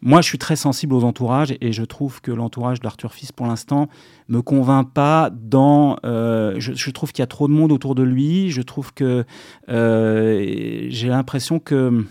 moi, 0.00 0.20
je 0.20 0.28
suis 0.28 0.38
très 0.38 0.54
sensible 0.54 0.94
aux 0.94 1.02
entourages 1.02 1.54
et 1.60 1.72
je 1.72 1.82
trouve 1.82 2.20
que 2.20 2.30
l'entourage 2.30 2.80
d'Arthur 2.80 3.12
Fils, 3.12 3.32
pour 3.32 3.46
l'instant, 3.46 3.88
me 4.28 4.42
convainc 4.42 4.92
pas 4.92 5.30
dans. 5.32 5.96
Euh, 6.04 6.54
je, 6.58 6.90
trouve 6.90 7.12
qu'il 7.12 7.22
y 7.22 7.24
a 7.24 7.26
trop 7.26 7.48
de 7.48 7.52
monde 7.52 7.72
autour 7.72 7.96
de 7.96 8.04
lui. 8.04 8.50
Je 8.50 8.62
trouve 8.62 8.94
que 8.94 9.24
euh, 9.68 10.86
j'ai 10.88 11.08
l'impression 11.08 11.58
que 11.58 12.04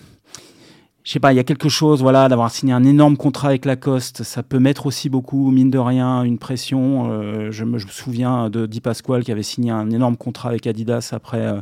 je 1.08 1.14
sais 1.14 1.22
pas, 1.22 1.32
il 1.32 1.38
y 1.38 1.40
a 1.40 1.46
quelque 1.46 1.70
chose, 1.70 2.02
voilà, 2.02 2.28
d'avoir 2.28 2.52
signé 2.52 2.74
un 2.74 2.84
énorme 2.84 3.16
contrat 3.16 3.48
avec 3.48 3.64
Lacoste, 3.64 4.24
ça 4.24 4.44
peut 4.44 4.60
mettre 4.60 4.88
aussi 4.88 5.08
beaucoup, 5.08 5.52
mine 5.52 5.72
de 5.72 5.78
rien, 5.78 6.24
une 6.24 6.38
pression. 6.38 7.10
Euh, 7.10 7.50
je, 7.50 7.64
me, 7.64 7.80
souviens 7.80 8.50
de 8.50 8.66
Di 8.66 8.82
Pasquale 8.82 9.24
qui 9.24 9.32
avait 9.32 9.42
signé 9.42 9.72
un 9.72 9.90
énorme 9.90 10.18
contrat 10.18 10.50
avec 10.50 10.68
Adidas 10.68 11.12
après 11.14 11.40
euh, 11.40 11.62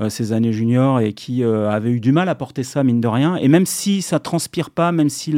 euh, 0.00 0.08
ses 0.08 0.32
années 0.32 0.54
juniors 0.54 1.00
et 1.00 1.12
qui 1.12 1.44
avait 1.44 1.90
eu 1.90 2.00
du 2.00 2.10
mal 2.10 2.30
à 2.30 2.34
porter 2.34 2.62
ça, 2.62 2.84
mine 2.84 3.02
de 3.02 3.08
rien. 3.08 3.36
Et 3.36 3.48
même 3.48 3.66
si 3.66 4.00
ça 4.00 4.18
transpire 4.18 4.70
pas, 4.70 4.92
même 4.92 5.10
si 5.10 5.36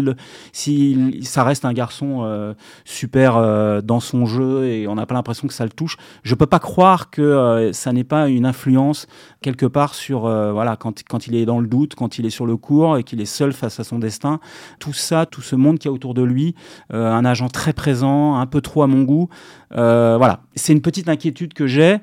ça 1.23 1.43
reste 1.43 1.65
un 1.65 1.73
garçon 1.73 2.55
super 2.85 3.83
dans 3.83 3.99
son 3.99 4.25
jeu 4.25 4.67
et 4.67 4.87
on 4.87 4.95
n'a 4.95 5.07
pas 5.07 5.15
l'impression 5.15 5.49
que 5.49 5.55
ça 5.55 5.65
le 5.65 5.71
touche, 5.71 5.97
je 6.23 6.37
peux 6.37 6.47
pas 6.47 6.61
croire 6.61 7.11
que 7.11 7.71
ça 7.73 7.93
n'ait 7.93 8.05
pas 8.05 8.29
une 8.29 8.47
influence 8.47 9.09
quelque 9.41 9.67
part 9.67 9.95
sur, 9.95 10.21
voilà, 10.21 10.77
quand, 10.77 11.03
quand 11.09 11.27
il 11.27 11.35
est 11.35 11.45
dans 11.45 11.59
le 11.59 11.67
doute, 11.67 11.97
quand 11.97 12.19
il 12.19 12.27
est 12.27 12.31
sur 12.31 12.47
le 12.47 12.57
cours 12.57 12.99
et 12.99 13.03
qu'il 13.03 13.21
est 13.21 13.25
seul 13.25 13.48
face 13.55 13.81
à 13.81 13.85
son 13.85 13.99
destin. 13.99 14.41
Tout 14.79 14.93
ça, 14.93 15.27
tout 15.27 15.43
ce 15.43 15.57
monde 15.57 15.79
qui 15.79 15.89
a 15.89 15.93
autour 15.93 16.15
de 16.15 16.23
lui, 16.23 16.55
euh, 16.93 17.13
un 17.13 17.25
agent 17.25 17.49
très 17.49 17.73
présent, 17.73 18.37
un 18.37 18.47
peu 18.47 18.61
trop 18.61 18.83
à 18.83 18.87
mon 18.87 19.03
goût. 19.03 19.29
Euh, 19.77 20.17
voilà, 20.19 20.41
c'est 20.55 20.73
une 20.73 20.83
petite 20.83 21.09
inquiétude 21.09 21.55
que 21.55 21.67
j'ai. 21.67 21.99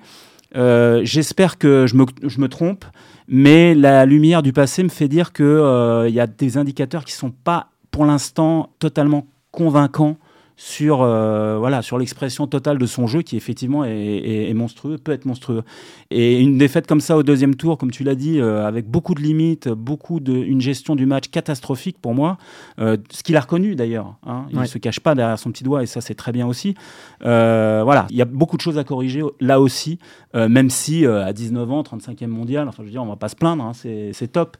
Euh, 0.55 1.01
j'espère 1.03 1.57
que 1.57 1.85
je 1.87 1.95
me, 1.95 2.05
je 2.23 2.39
me, 2.39 2.47
trompe, 2.47 2.85
mais 3.27 3.75
la 3.75 4.05
lumière 4.05 4.41
du 4.41 4.53
passé 4.53 4.83
me 4.83 4.89
fait 4.89 5.07
dire 5.07 5.33
qu'il 5.33 5.45
y 5.45 6.19
a 6.19 6.27
des 6.27 6.57
indicateurs 6.57 7.03
qui 7.03 7.13
ne 7.13 7.17
sont 7.17 7.31
pas 7.31 7.69
pour 7.91 8.05
l'instant 8.05 8.69
totalement 8.79 9.27
convaincants 9.51 10.17
sur 10.57 11.01
euh, 11.01 11.57
voilà 11.57 11.81
sur 11.81 11.97
l'expression 11.97 12.47
totale 12.47 12.77
de 12.77 12.85
son 12.85 13.07
jeu 13.07 13.21
qui 13.21 13.35
effectivement 13.35 13.83
est, 13.83 14.53
monstrueux 14.53 14.97
peut 14.97 15.11
être 15.11 15.25
monstrueux. 15.25 15.63
Et 16.11 16.39
une 16.39 16.57
défaite 16.57 16.87
comme 16.87 17.01
ça 17.01 17.17
au 17.17 17.23
deuxième 17.23 17.55
tour 17.55 17.77
comme 17.77 17.91
tu 17.91 18.03
l'as 18.03 18.15
dit 18.15 18.39
euh, 18.39 18.65
avec 18.65 18.89
beaucoup 18.89 19.15
de 19.15 19.21
limites 19.21 19.67
beaucoup 19.67 20.19
de 20.19 20.33
une 20.33 20.61
gestion 20.61 20.95
du 20.95 21.05
match 21.05 21.27
catastrophique 21.27 21.97
pour 22.01 22.13
moi 22.13 22.37
euh, 22.79 22.97
ce 23.11 23.23
qu'il 23.23 23.35
a 23.35 23.41
reconnu 23.41 23.75
d'ailleurs 23.75 24.15
hein. 24.25 24.45
il 24.51 24.59
ne 24.59 24.65
se 24.65 24.77
cache 24.77 25.01
pas 25.01 25.13
derrière 25.13 25.37
son 25.37 25.51
petit 25.51 25.63
doigt 25.63 25.83
et 25.83 25.87
ça 25.87 25.99
c'est 26.01 26.15
très 26.15 26.31
bien 26.31 26.47
aussi. 26.47 26.75
Voilà 27.21 28.07
il 28.09 28.15
y 28.15 28.21
a 28.21 28.25
beaucoup 28.25 28.55
de 28.55 28.61
choses 28.61 28.77
à 28.77 28.83
corriger 28.83 29.23
là 29.41 29.59
aussi 29.59 29.99
même 30.33 30.69
si 30.69 31.05
à 31.05 31.33
19 31.33 31.71
ans 31.71 31.81
35e 31.81 32.27
mondial 32.27 32.67
enfin 32.67 32.83
je 32.83 32.87
veux 32.87 32.91
dire 32.91 33.03
on 33.03 33.07
va 33.07 33.15
pas 33.15 33.29
se 33.29 33.35
plaindre 33.35 33.63
hein, 33.63 33.71
c'est 33.73 34.31
top 34.31 34.57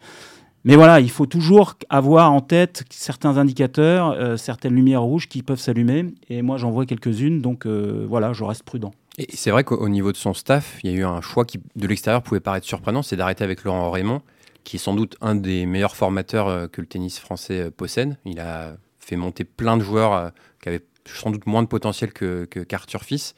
mais 0.65 0.75
voilà, 0.75 0.99
il 0.99 1.11
faut 1.11 1.27
toujours 1.27 1.75
avoir 1.89 2.31
en 2.31 2.41
tête 2.41 2.85
certains 2.89 3.37
indicateurs, 3.37 4.13
euh, 4.13 4.35
certaines 4.35 4.73
lumières 4.73 5.03
rouges 5.03 5.29
qui 5.29 5.43
peuvent 5.43 5.59
s'allumer. 5.59 6.07
Et 6.27 6.41
moi, 6.41 6.57
j'en 6.57 6.71
vois 6.71 6.87
quelques-unes, 6.87 7.39
donc 7.39 7.67
euh, 7.67 8.03
voilà, 8.09 8.33
je 8.33 8.43
reste 8.43 8.63
prudent. 8.63 8.91
Et 9.19 9.27
c'est 9.31 9.51
vrai 9.51 9.63
qu'au 9.63 9.87
niveau 9.87 10.11
de 10.11 10.17
son 10.17 10.33
staff, 10.33 10.79
il 10.83 10.89
y 10.89 10.93
a 10.93 10.97
eu 10.97 11.05
un 11.05 11.21
choix 11.21 11.45
qui, 11.45 11.59
de 11.75 11.87
l'extérieur, 11.87 12.23
pouvait 12.23 12.39
paraître 12.39 12.65
surprenant, 12.65 13.03
c'est 13.03 13.15
d'arrêter 13.15 13.43
avec 13.43 13.63
Laurent 13.63 13.91
Raymond, 13.91 14.23
qui 14.63 14.77
est 14.77 14.79
sans 14.79 14.95
doute 14.95 15.15
un 15.21 15.35
des 15.35 15.67
meilleurs 15.67 15.95
formateurs 15.95 16.47
euh, 16.47 16.67
que 16.67 16.81
le 16.81 16.87
tennis 16.87 17.19
français 17.19 17.69
possède. 17.69 18.17
Il 18.25 18.39
a 18.39 18.75
fait 18.99 19.17
monter 19.17 19.43
plein 19.43 19.77
de 19.77 19.83
joueurs 19.83 20.31
qui 20.63 20.69
avaient 20.69 20.83
sans 21.05 21.29
doute 21.29 21.45
moins 21.45 21.61
de 21.61 21.67
potentiel 21.67 22.11
que 22.11 22.45
qu'Arthur 22.45 23.03
Fils. 23.03 23.35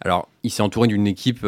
Alors, 0.00 0.28
il 0.42 0.50
s'est 0.50 0.62
entouré 0.62 0.88
d'une 0.88 1.06
équipe 1.06 1.46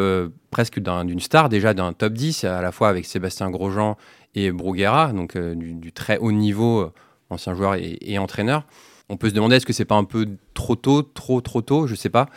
presque 0.49 0.79
d'une 0.79 1.19
star, 1.19 1.49
déjà 1.49 1.73
d'un 1.73 1.91
top 1.91 2.13
10, 2.13 2.45
à 2.45 2.61
la 2.61 2.71
fois 2.71 2.87
avec 2.87 3.05
Sébastien 3.05 3.49
Grosjean 3.49 3.97
et 4.35 4.51
Bruguera, 4.51 5.13
donc 5.13 5.35
euh, 5.35 5.55
du, 5.55 5.91
très 5.91 6.17
haut 6.17 6.31
niveau, 6.31 6.81
euh, 6.81 6.93
ancien 7.29 7.55
joueur 7.55 7.75
et, 7.75 8.17
entraîneur. 8.17 8.65
On 9.09 9.17
peut 9.17 9.29
se 9.29 9.33
demander 9.33 9.57
est-ce 9.57 9.65
que 9.65 9.73
c'est 9.73 9.85
pas 9.85 9.95
un 9.95 10.03
peu 10.03 10.27
trop 10.53 10.75
tôt, 10.75 11.01
trop 11.03 11.41
trop 11.41 11.61
tôt, 11.61 11.87
je 11.87 11.95
sais 11.95 12.09
pas. 12.09 12.29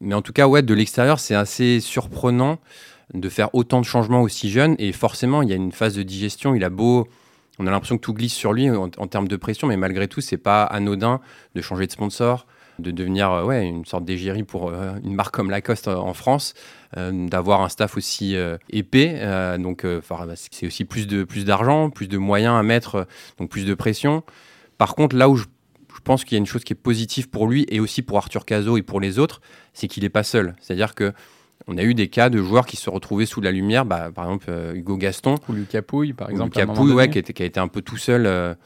Mais 0.00 0.14
en 0.14 0.22
tout 0.22 0.32
cas, 0.32 0.46
ouais, 0.46 0.62
de 0.62 0.74
l'extérieur, 0.74 1.18
c'est 1.18 1.34
assez 1.34 1.80
surprenant 1.80 2.58
de 3.14 3.28
faire 3.28 3.52
autant 3.54 3.80
de 3.80 3.86
changements 3.86 4.22
aussi 4.22 4.50
jeune. 4.50 4.76
Et 4.78 4.92
forcément, 4.92 5.42
il 5.42 5.48
y 5.48 5.52
a 5.52 5.56
une 5.56 5.72
phase 5.72 5.94
de 5.94 6.02
digestion. 6.02 6.54
Il 6.54 6.62
a 6.62 6.70
beau, 6.70 7.08
on 7.58 7.66
a 7.66 7.70
l'impression 7.70 7.96
que 7.96 8.02
tout 8.02 8.14
glisse 8.14 8.34
sur 8.34 8.52
lui 8.52 8.70
en, 8.70 8.90
en 8.96 9.06
termes 9.08 9.26
de 9.26 9.36
pression, 9.36 9.66
mais 9.66 9.76
malgré 9.76 10.06
tout, 10.06 10.20
c'est 10.20 10.38
pas 10.38 10.62
anodin 10.62 11.20
de 11.54 11.60
changer 11.62 11.86
de 11.86 11.92
sponsor, 11.92 12.46
de 12.80 12.90
devenir 12.90 13.30
euh, 13.30 13.44
ouais, 13.44 13.66
une 13.66 13.84
sorte 13.84 14.04
d'égérie 14.04 14.42
pour 14.42 14.68
euh, 14.68 14.92
une 15.04 15.14
marque 15.14 15.34
comme 15.34 15.50
Lacoste 15.50 15.88
euh, 15.88 15.96
en 15.96 16.14
France, 16.14 16.54
d'avoir 16.96 17.62
un 17.62 17.68
staff 17.68 17.96
aussi 17.96 18.34
épais. 18.68 19.20
donc, 19.60 19.86
bah, 19.86 20.26
c'est 20.34 20.66
aussi 20.66 20.84
plus 20.84 21.06
de 21.06 21.22
plus 21.22 21.44
d'argent, 21.44 21.88
plus 21.88 22.08
de 22.08 22.18
moyens 22.18 22.56
à 22.56 22.64
mettre, 22.64 23.06
donc 23.38 23.48
plus 23.48 23.64
de 23.64 23.74
pression. 23.74 24.24
Par 24.76 24.96
contre, 24.96 25.14
là 25.14 25.28
où 25.28 25.36
je, 25.36 25.44
pense 26.02 26.24
qu'il 26.24 26.34
y 26.34 26.36
a 26.36 26.40
une 26.40 26.46
chose 26.46 26.64
qui 26.64 26.72
est 26.72 26.82
positive 26.82 27.28
pour 27.28 27.46
lui 27.46 27.64
et 27.68 27.78
aussi 27.78 28.02
pour 28.02 28.16
Arthur 28.16 28.44
Cazot 28.44 28.76
et 28.76 28.82
pour 28.82 28.98
les 28.98 29.20
autres, 29.20 29.40
c'est 29.72 29.86
qu'il 29.86 30.02
n'est 30.02 30.08
pas 30.08 30.24
seul. 30.24 30.56
C'est-à-dire 30.60 30.96
que 30.96 31.12
on 31.68 31.78
a 31.78 31.84
eu 31.84 31.94
des 31.94 32.08
cas 32.08 32.28
de 32.28 32.38
joueurs 32.38 32.66
qui 32.66 32.76
se 32.76 32.90
retrouvaient 32.90 33.26
sous 33.26 33.40
la 33.40 33.52
lumière, 33.52 33.84
bah, 33.84 34.10
par 34.12 34.24
exemple 34.24 34.52
Hugo 34.74 34.96
Gaston. 34.96 35.36
Ou 35.48 35.52
Lucas 35.52 35.82
Pouille, 35.82 36.12
par 36.12 36.28
exemple. 36.28 36.58
Lucas 36.58 36.72
Pouille, 36.72 36.92
ouais, 36.92 37.08
qui, 37.08 37.22
qui, 37.22 37.42
a 37.44 37.46
été 37.46 37.60
un 37.60 37.68
peu 37.68 37.82
tout 37.82 37.98
seul 37.98 38.56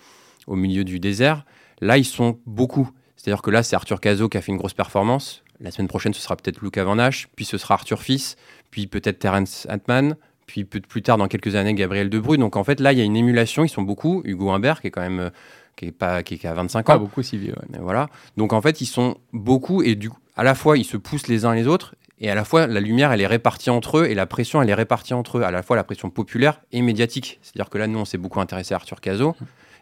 au 0.46 0.56
milieu 0.56 0.84
du 0.84 0.98
désert. 0.98 1.44
Là, 1.82 1.98
ils 1.98 2.06
sont 2.06 2.38
beaucoup. 2.46 2.88
C'est-à-dire 3.16 3.42
que 3.42 3.50
là, 3.50 3.62
c'est 3.62 3.76
Arthur 3.76 4.00
Cazot 4.00 4.28
qui 4.28 4.38
a 4.38 4.40
fait 4.40 4.52
une 4.52 4.58
grosse 4.58 4.74
performance. 4.74 5.42
La 5.60 5.70
semaine 5.70 5.88
prochaine, 5.88 6.12
ce 6.12 6.20
sera 6.20 6.36
peut-être 6.36 6.60
Luca 6.60 6.84
Van 6.84 6.98
Hache, 6.98 7.28
puis 7.36 7.44
ce 7.44 7.58
sera 7.58 7.74
Arthur 7.74 8.02
Fils, 8.02 8.36
puis 8.70 8.86
peut-être 8.86 9.18
Terence 9.18 9.66
Antman, 9.70 10.16
puis 10.46 10.64
plus 10.64 11.02
tard, 11.02 11.16
dans 11.16 11.28
quelques 11.28 11.54
années, 11.54 11.74
Gabriel 11.74 12.10
Debru. 12.10 12.36
Donc 12.36 12.56
en 12.56 12.64
fait, 12.64 12.80
là, 12.80 12.92
il 12.92 12.98
y 12.98 13.02
a 13.02 13.04
une 13.04 13.16
émulation. 13.16 13.64
Ils 13.64 13.68
sont 13.68 13.82
beaucoup. 13.82 14.22
Hugo 14.24 14.50
Humbert, 14.50 14.80
qui 14.80 14.88
est 14.88 14.90
quand 14.90 15.00
même 15.00 15.20
euh, 15.20 15.30
qui 15.76 15.86
est 15.86 15.92
pas 15.92 16.22
qui 16.22 16.34
est 16.34 16.44
à 16.44 16.54
25 16.54 16.80
ans. 16.80 16.82
Pas 16.92 16.98
beaucoup 16.98 17.22
si 17.22 17.38
vieux. 17.38 17.54
Voilà. 17.80 18.08
Donc 18.36 18.52
en 18.52 18.60
fait, 18.60 18.80
ils 18.80 18.86
sont 18.86 19.16
beaucoup 19.32 19.82
et 19.82 19.94
du 19.94 20.10
à 20.36 20.42
la 20.42 20.54
fois 20.54 20.76
ils 20.76 20.84
se 20.84 20.96
poussent 20.96 21.28
les 21.28 21.44
uns 21.44 21.54
les 21.54 21.66
autres 21.66 21.94
et 22.20 22.30
à 22.30 22.34
la 22.34 22.44
fois 22.44 22.66
la 22.66 22.80
lumière 22.80 23.12
elle 23.12 23.20
est 23.20 23.26
répartie 23.26 23.70
entre 23.70 23.98
eux 23.98 24.06
et 24.06 24.14
la 24.14 24.26
pression 24.26 24.60
elle 24.60 24.70
est 24.70 24.74
répartie 24.74 25.14
entre 25.14 25.38
eux. 25.38 25.42
À 25.42 25.50
la 25.50 25.62
fois 25.62 25.76
la 25.76 25.84
pression 25.84 26.10
populaire 26.10 26.60
et 26.72 26.82
médiatique. 26.82 27.38
C'est-à-dire 27.42 27.70
que 27.70 27.78
là, 27.78 27.86
nous, 27.86 27.98
on 27.98 28.04
s'est 28.04 28.18
beaucoup 28.18 28.40
intéressé 28.40 28.74
à 28.74 28.76
Arthur 28.76 29.00
Cazot 29.00 29.34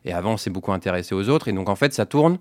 et 0.05 0.13
avant, 0.13 0.33
on 0.33 0.37
s'est 0.37 0.51
beaucoup 0.51 0.73
intéressé 0.73 1.15
aux 1.15 1.29
autres 1.29 1.49
et 1.49 1.53
donc 1.53 1.69
en 1.69 1.77
fait, 1.77 1.93
ça 1.93 2.07
tourne. 2.07 2.39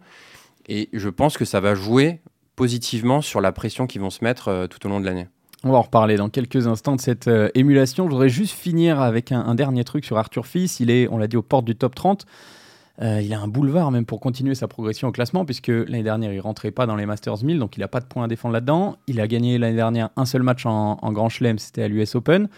Et 0.67 0.89
je 0.93 1.09
pense 1.09 1.37
que 1.37 1.45
ça 1.45 1.59
va 1.59 1.75
jouer 1.75 2.21
positivement 2.55 3.21
sur 3.21 3.41
la 3.41 3.51
pression 3.51 3.87
qu'ils 3.87 4.01
vont 4.01 4.09
se 4.09 4.23
mettre 4.23 4.47
euh, 4.49 4.67
tout 4.67 4.85
au 4.85 4.89
long 4.89 4.99
de 4.99 5.05
l'année. 5.05 5.27
On 5.63 5.71
va 5.71 5.77
en 5.77 5.81
reparler 5.81 6.15
dans 6.15 6.29
quelques 6.29 6.67
instants 6.67 6.95
de 6.95 7.01
cette 7.01 7.27
euh, 7.27 7.49
émulation. 7.53 8.05
Je 8.05 8.11
voudrais 8.11 8.29
juste 8.29 8.53
finir 8.53 8.99
avec 8.99 9.31
un, 9.31 9.53
dernier 9.53 9.83
truc 9.83 10.05
sur 10.05 10.17
Arthur 10.17 10.47
Fils. 10.47 10.79
Il 10.79 10.89
est, 10.89 11.07
on 11.09 11.17
l'a 11.17 11.27
dit, 11.27 11.37
aux 11.37 11.43
portes 11.43 11.65
du 11.65 11.75
top 11.75 11.93
30. 11.93 12.25
Euh, 13.01 13.21
il 13.21 13.33
a 13.33 13.39
un 13.39 13.47
boulevard 13.47 13.91
même 13.91 14.05
pour 14.05 14.19
continuer 14.19 14.55
sa 14.55 14.67
progression 14.67 15.07
au 15.07 15.11
classement, 15.11 15.45
puisque 15.45 15.67
l'année 15.69 16.03
dernière, 16.03 16.33
il 16.33 16.39
rentrait 16.39 16.71
pas 16.71 16.85
dans 16.85 16.95
les 16.95 17.05
Masters 17.05 17.43
1000, 17.43 17.57
donc 17.57 17.77
il 17.77 17.79
n'a 17.79 17.87
pas 17.87 17.99
de 17.99 18.05
points 18.05 18.25
à 18.25 18.27
défendre 18.27 18.53
là-dedans. 18.53 18.97
Il 19.07 19.19
a 19.21 19.27
gagné 19.27 19.57
l'année 19.57 19.75
dernière 19.75 20.09
un 20.17 20.25
seul 20.25 20.43
match 20.43 20.65
en, 20.65 20.97
en 21.01 21.11
Grand 21.11 21.29
Chelem, 21.29 21.57
c'était 21.57 21.83
à 21.83 21.87
l'US 21.87 22.15
Open. 22.15 22.49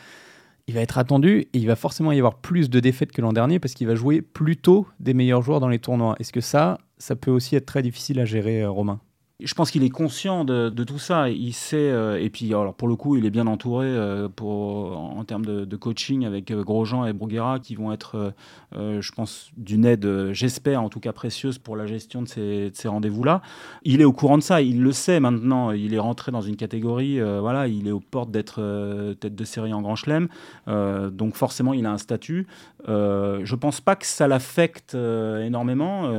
Il 0.67 0.73
va 0.73 0.81
être 0.81 0.97
attendu 0.97 1.41
et 1.41 1.57
il 1.57 1.67
va 1.67 1.75
forcément 1.75 2.11
y 2.11 2.17
avoir 2.17 2.37
plus 2.39 2.69
de 2.69 2.79
défaites 2.79 3.11
que 3.11 3.21
l'an 3.21 3.33
dernier 3.33 3.59
parce 3.59 3.73
qu'il 3.73 3.87
va 3.87 3.95
jouer 3.95 4.21
plus 4.21 4.57
tôt 4.57 4.87
des 4.99 5.13
meilleurs 5.13 5.41
joueurs 5.41 5.59
dans 5.59 5.67
les 5.67 5.79
tournois. 5.79 6.15
Est-ce 6.19 6.31
que 6.31 6.41
ça, 6.41 6.77
ça 6.97 7.15
peut 7.15 7.31
aussi 7.31 7.55
être 7.55 7.65
très 7.65 7.81
difficile 7.81 8.19
à 8.19 8.25
gérer, 8.25 8.61
euh, 8.61 8.69
Romain? 8.69 9.01
Je 9.39 9.53
pense 9.55 9.71
qu'il 9.71 9.83
est 9.83 9.89
conscient 9.89 10.45
de, 10.45 10.69
tout 10.83 10.99
ça. 10.99 11.29
Il 11.29 11.53
sait, 11.53 11.77
euh, 11.77 12.21
et 12.21 12.29
puis 12.29 12.47
alors 12.53 12.73
pour 12.73 12.87
le 12.87 12.95
coup, 12.95 13.15
il 13.15 13.25
est 13.25 13.31
bien 13.31 13.47
entouré 13.47 13.87
euh, 13.87 14.29
en, 14.39 15.23
termes 15.25 15.45
de, 15.45 15.75
coaching 15.75 16.25
avec 16.25 16.51
euh, 16.51 16.63
Grosjean 16.63 17.05
et 17.05 17.13
Bruguera 17.13 17.59
qui 17.59 17.75
vont 17.75 17.91
être, 17.91 18.33
je 18.73 19.11
pense, 19.11 19.51
d'une 19.57 19.85
aide, 19.85 20.31
j'espère 20.31 20.81
en 20.83 20.89
tout 20.89 20.99
cas 20.99 21.13
précieuse 21.13 21.57
pour 21.57 21.75
la 21.75 21.85
gestion 21.85 22.21
de 22.21 22.27
ces, 22.27 22.71
ces 22.73 22.87
rendez-vous-là. 22.87 23.41
Il 23.83 24.01
est 24.01 24.05
au 24.05 24.13
courant 24.13 24.37
de 24.37 24.43
ça, 24.43 24.61
il 24.61 24.81
le 24.81 24.91
sait 24.91 25.19
maintenant. 25.19 25.71
Il 25.71 25.93
est 25.93 25.99
rentré 25.99 26.31
dans 26.31 26.41
une 26.41 26.55
catégorie, 26.55 27.19
voilà, 27.19 27.67
il 27.67 27.87
est 27.87 27.91
aux 27.91 27.99
portes 27.99 28.31
d'être 28.31 29.15
tête 29.19 29.35
de 29.35 29.43
série 29.43 29.73
en 29.73 29.81
Grand 29.81 29.95
Chelem, 29.95 30.27
donc 30.67 31.35
forcément 31.35 31.73
il 31.73 31.85
a 31.85 31.91
un 31.91 31.97
statut. 31.97 32.47
je 32.87 33.55
pense 33.55 33.81
pas 33.81 33.95
que 33.95 34.05
ça 34.05 34.27
l'affecte 34.27 34.95
énormément. 34.95 36.11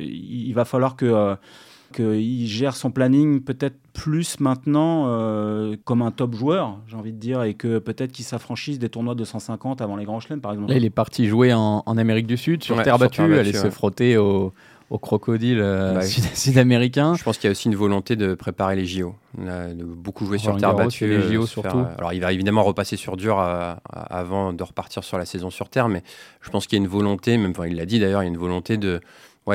il 0.00 0.52
va 0.52 0.64
falloir 0.64 0.96
que 0.96 1.36
qu'il 1.92 2.46
gère 2.46 2.76
son 2.76 2.90
planning 2.90 3.40
peut-être 3.40 3.76
plus 3.92 4.38
maintenant 4.40 5.06
euh, 5.06 5.76
comme 5.84 6.02
un 6.02 6.10
top 6.10 6.34
joueur, 6.34 6.78
j'ai 6.86 6.96
envie 6.96 7.12
de 7.12 7.18
dire, 7.18 7.42
et 7.42 7.54
que 7.54 7.78
peut-être 7.78 8.12
qu'il 8.12 8.24
s'affranchisse 8.24 8.78
des 8.78 8.88
tournois 8.88 9.14
de 9.14 9.24
150 9.24 9.80
avant 9.80 9.96
les 9.96 10.04
grands 10.04 10.20
chelems, 10.20 10.40
par 10.40 10.52
exemple. 10.52 10.70
Là, 10.70 10.78
il 10.78 10.84
est 10.84 10.90
parti 10.90 11.26
jouer 11.26 11.52
en, 11.52 11.82
Amérique 11.86 12.26
du 12.26 12.36
Sud, 12.36 12.62
sur 12.62 12.80
terre 12.82 12.98
battue, 12.98 13.22
aller 13.22 13.52
se 13.52 13.70
frotter 13.70 14.16
au, 14.16 14.52
au 14.90 14.98
crocodile 14.98 15.58
euh, 15.60 15.94
bah 15.94 16.02
sud-américain. 16.02 17.14
Je 17.14 17.22
pense 17.22 17.38
qu'il 17.38 17.48
y 17.48 17.48
a 17.48 17.52
aussi 17.52 17.68
une 17.68 17.74
volonté 17.74 18.16
de 18.16 18.34
préparer 18.34 18.76
les 18.76 18.86
JO, 18.86 19.14
de 19.36 19.84
beaucoup 19.84 20.24
jouer 20.24 20.38
sur 20.38 20.56
terre 20.56 20.74
battue. 20.74 21.06
Les 21.06 21.34
JO 21.34 21.42
euh, 21.42 21.46
surtout. 21.46 21.84
alors 21.98 22.12
il 22.12 22.20
va 22.20 22.32
évidemment 22.32 22.62
repasser 22.62 22.96
sur 22.96 23.16
dur 23.16 23.38
avant 23.38 24.52
de 24.52 24.62
repartir 24.62 25.04
sur 25.04 25.18
la 25.18 25.24
saison 25.24 25.50
sur 25.50 25.68
terre, 25.68 25.88
mais 25.88 26.02
je 26.40 26.50
pense 26.50 26.66
qu'il 26.66 26.78
y 26.78 26.80
a 26.80 26.84
une 26.84 26.90
volonté, 26.90 27.36
même 27.36 27.52
il 27.66 27.76
l'a 27.76 27.86
dit 27.86 27.98
d'ailleurs, 27.98 28.22
il 28.22 28.26
y 28.26 28.28
a 28.28 28.32
une 28.32 28.38
volonté 28.38 28.76
de 28.76 29.00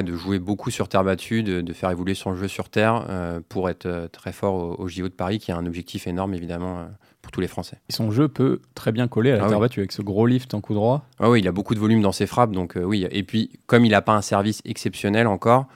de 0.01 0.15
jouer 0.15 0.39
beaucoup 0.39 0.71
sur 0.71 0.87
terre 0.87 1.03
battue, 1.03 1.43
de, 1.43 1.73
faire 1.73 1.91
évoluer 1.91 2.15
son 2.15 2.35
jeu 2.35 2.47
sur 2.47 2.69
terre 2.69 3.05
euh, 3.09 3.39
pour 3.47 3.69
être 3.69 3.85
euh, 3.85 4.07
très 4.07 4.31
fort 4.31 4.79
au, 4.79 4.87
JO 4.87 5.03
de 5.03 5.13
Paris, 5.13 5.39
qui 5.39 5.51
est 5.51 5.53
un 5.53 5.65
objectif 5.65 6.07
énorme 6.07 6.33
évidemment 6.33 6.79
euh, 6.79 6.85
pour 7.21 7.31
tous 7.31 7.41
les 7.41 7.47
Français. 7.47 7.77
Et 7.89 7.93
son 7.93 8.11
jeu 8.11 8.27
peut 8.27 8.61
très 8.75 8.91
bien 8.91 9.07
coller 9.07 9.31
à 9.31 9.37
la 9.37 9.45
ah 9.45 9.49
terre 9.49 9.59
battue 9.59 9.79
avec 9.79 9.91
ce 9.91 10.01
gros 10.01 10.25
lift 10.25 10.53
en 10.53 10.61
coup 10.61 10.73
droit. 10.73 11.05
Ah 11.19 11.29
oui, 11.29 11.41
il 11.41 11.47
a 11.47 11.51
beaucoup 11.51 11.75
de 11.75 11.79
volume 11.79 12.01
dans 12.01 12.11
ses 12.11 12.25
frappes, 12.25 12.51
donc 12.51 12.77
oui. 12.81 13.05
Et 13.11 13.23
puis 13.23 13.51
comme 13.67 13.85
il 13.85 13.91
n'a 13.91 14.01
pas 14.01 14.13
un 14.13 14.21
service 14.21 14.61
exceptionnel 14.65 15.27
encore, 15.27 15.67